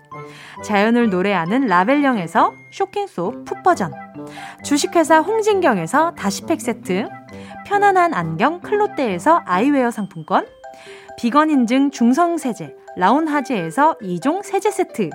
자연을 0.63 1.09
노래하는 1.09 1.65
라벨령에서 1.65 2.53
쇼킹소 2.69 3.45
풋버전. 3.45 3.93
주식회사 4.63 5.21
홍진경에서 5.21 6.11
다시팩 6.11 6.61
세트. 6.61 7.09
편안한 7.65 8.13
안경 8.13 8.61
클로떼에서 8.61 9.41
아이웨어 9.43 9.89
상품권. 9.89 10.45
비건 11.17 11.49
인증 11.49 11.89
중성세제 11.89 12.75
라운하즈에서 12.97 13.97
2종 14.03 14.43
세제 14.43 14.69
세트 14.69 15.09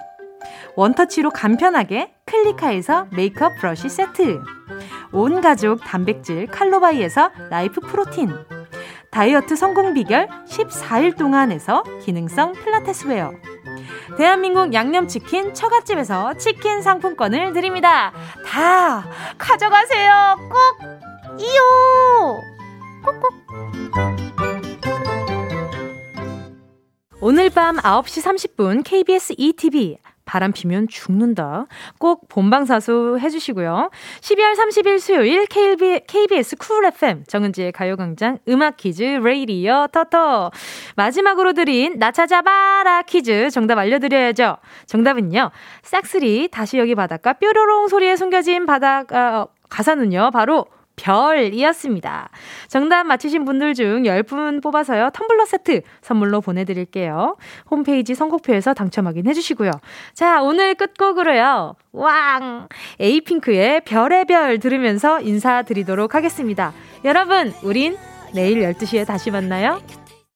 원터치로 0.77 1.31
간편하게 1.31 2.15
클리카에서 2.27 3.09
메이크업 3.13 3.57
브러쉬 3.57 3.89
세트. 3.89 4.41
온 5.13 5.41
가족 5.41 5.81
단백질 5.85 6.47
칼로바이에서 6.47 7.31
라이프 7.51 7.81
프로틴. 7.81 8.33
다이어트 9.11 9.57
성공 9.57 9.95
비결 9.95 10.29
14일 10.47 11.17
동안에서 11.17 11.83
기능성 12.05 12.53
필라테스 12.53 13.09
웨어. 13.09 13.33
대한민국 14.17 14.73
양념치킨 14.73 15.55
처갓집에서 15.55 16.35
치킨 16.35 16.83
상품권을 16.83 17.53
드립니다. 17.53 18.13
다 18.47 19.05
가져가세요. 19.39 20.37
꼭 20.51 21.41
이요. 21.41 22.41
꼭꼭. 23.05 23.35
오늘 27.21 27.51
밤 27.51 27.77
9시 27.77 28.23
30분 28.57 28.83
KBS 28.85 29.35
2TV 29.37 29.99
바람 30.31 30.53
피면 30.53 30.87
죽는다. 30.87 31.67
꼭 31.99 32.29
본방사수 32.29 33.19
해주시고요. 33.21 33.91
12월 34.21 34.55
30일 34.55 35.01
수요일 35.01 35.45
KB, 35.47 36.03
KBS 36.07 36.55
쿨 36.55 36.85
FM 36.85 37.25
정은지의 37.27 37.73
가요광장 37.73 38.39
음악 38.49 38.77
퀴즈 38.77 39.03
레이디어 39.03 39.89
터터. 39.91 40.53
마지막으로 40.95 41.53
드린 41.53 41.99
나 41.99 42.13
찾아봐라 42.13 43.03
퀴즈 43.03 43.51
정답 43.51 43.79
알려드려야죠. 43.79 44.59
정답은요. 44.87 45.51
싹쓸이 45.83 46.47
다시 46.53 46.79
여기 46.79 46.95
바닷가 46.95 47.33
뾰로롱 47.33 47.89
소리에 47.89 48.15
숨겨진 48.15 48.67
바다가 48.67 49.41
어, 49.41 49.49
가사는요. 49.69 50.31
바로 50.33 50.67
별이었습니다. 51.01 52.29
정답 52.69 53.05
맞히신 53.05 53.45
분들 53.45 53.75
중 53.75 54.03
10분 54.03 54.63
뽑아서요. 54.63 55.11
텀블러 55.11 55.47
세트 55.47 55.83
선물로 56.03 56.41
보내드릴게요. 56.41 57.37
홈페이지 57.71 58.15
선곡표에서 58.15 58.75
당첨 58.75 59.07
확인해 59.07 59.33
주시고요. 59.33 59.71
자, 60.15 60.43
오늘 60.43 60.75
끝곡으로요. 60.75 61.75
왕! 61.93 62.69
에이핑크의 63.01 63.83
별의 63.85 64.25
별 64.27 64.59
들으면서 64.59 65.21
인사드리도록 65.21 66.15
하겠습니다. 66.15 66.73
여러분, 67.05 67.53
우린 67.63 67.97
내일 68.35 68.61
12시에 68.61 69.07
다시 69.07 69.31
만나요. 69.31 69.81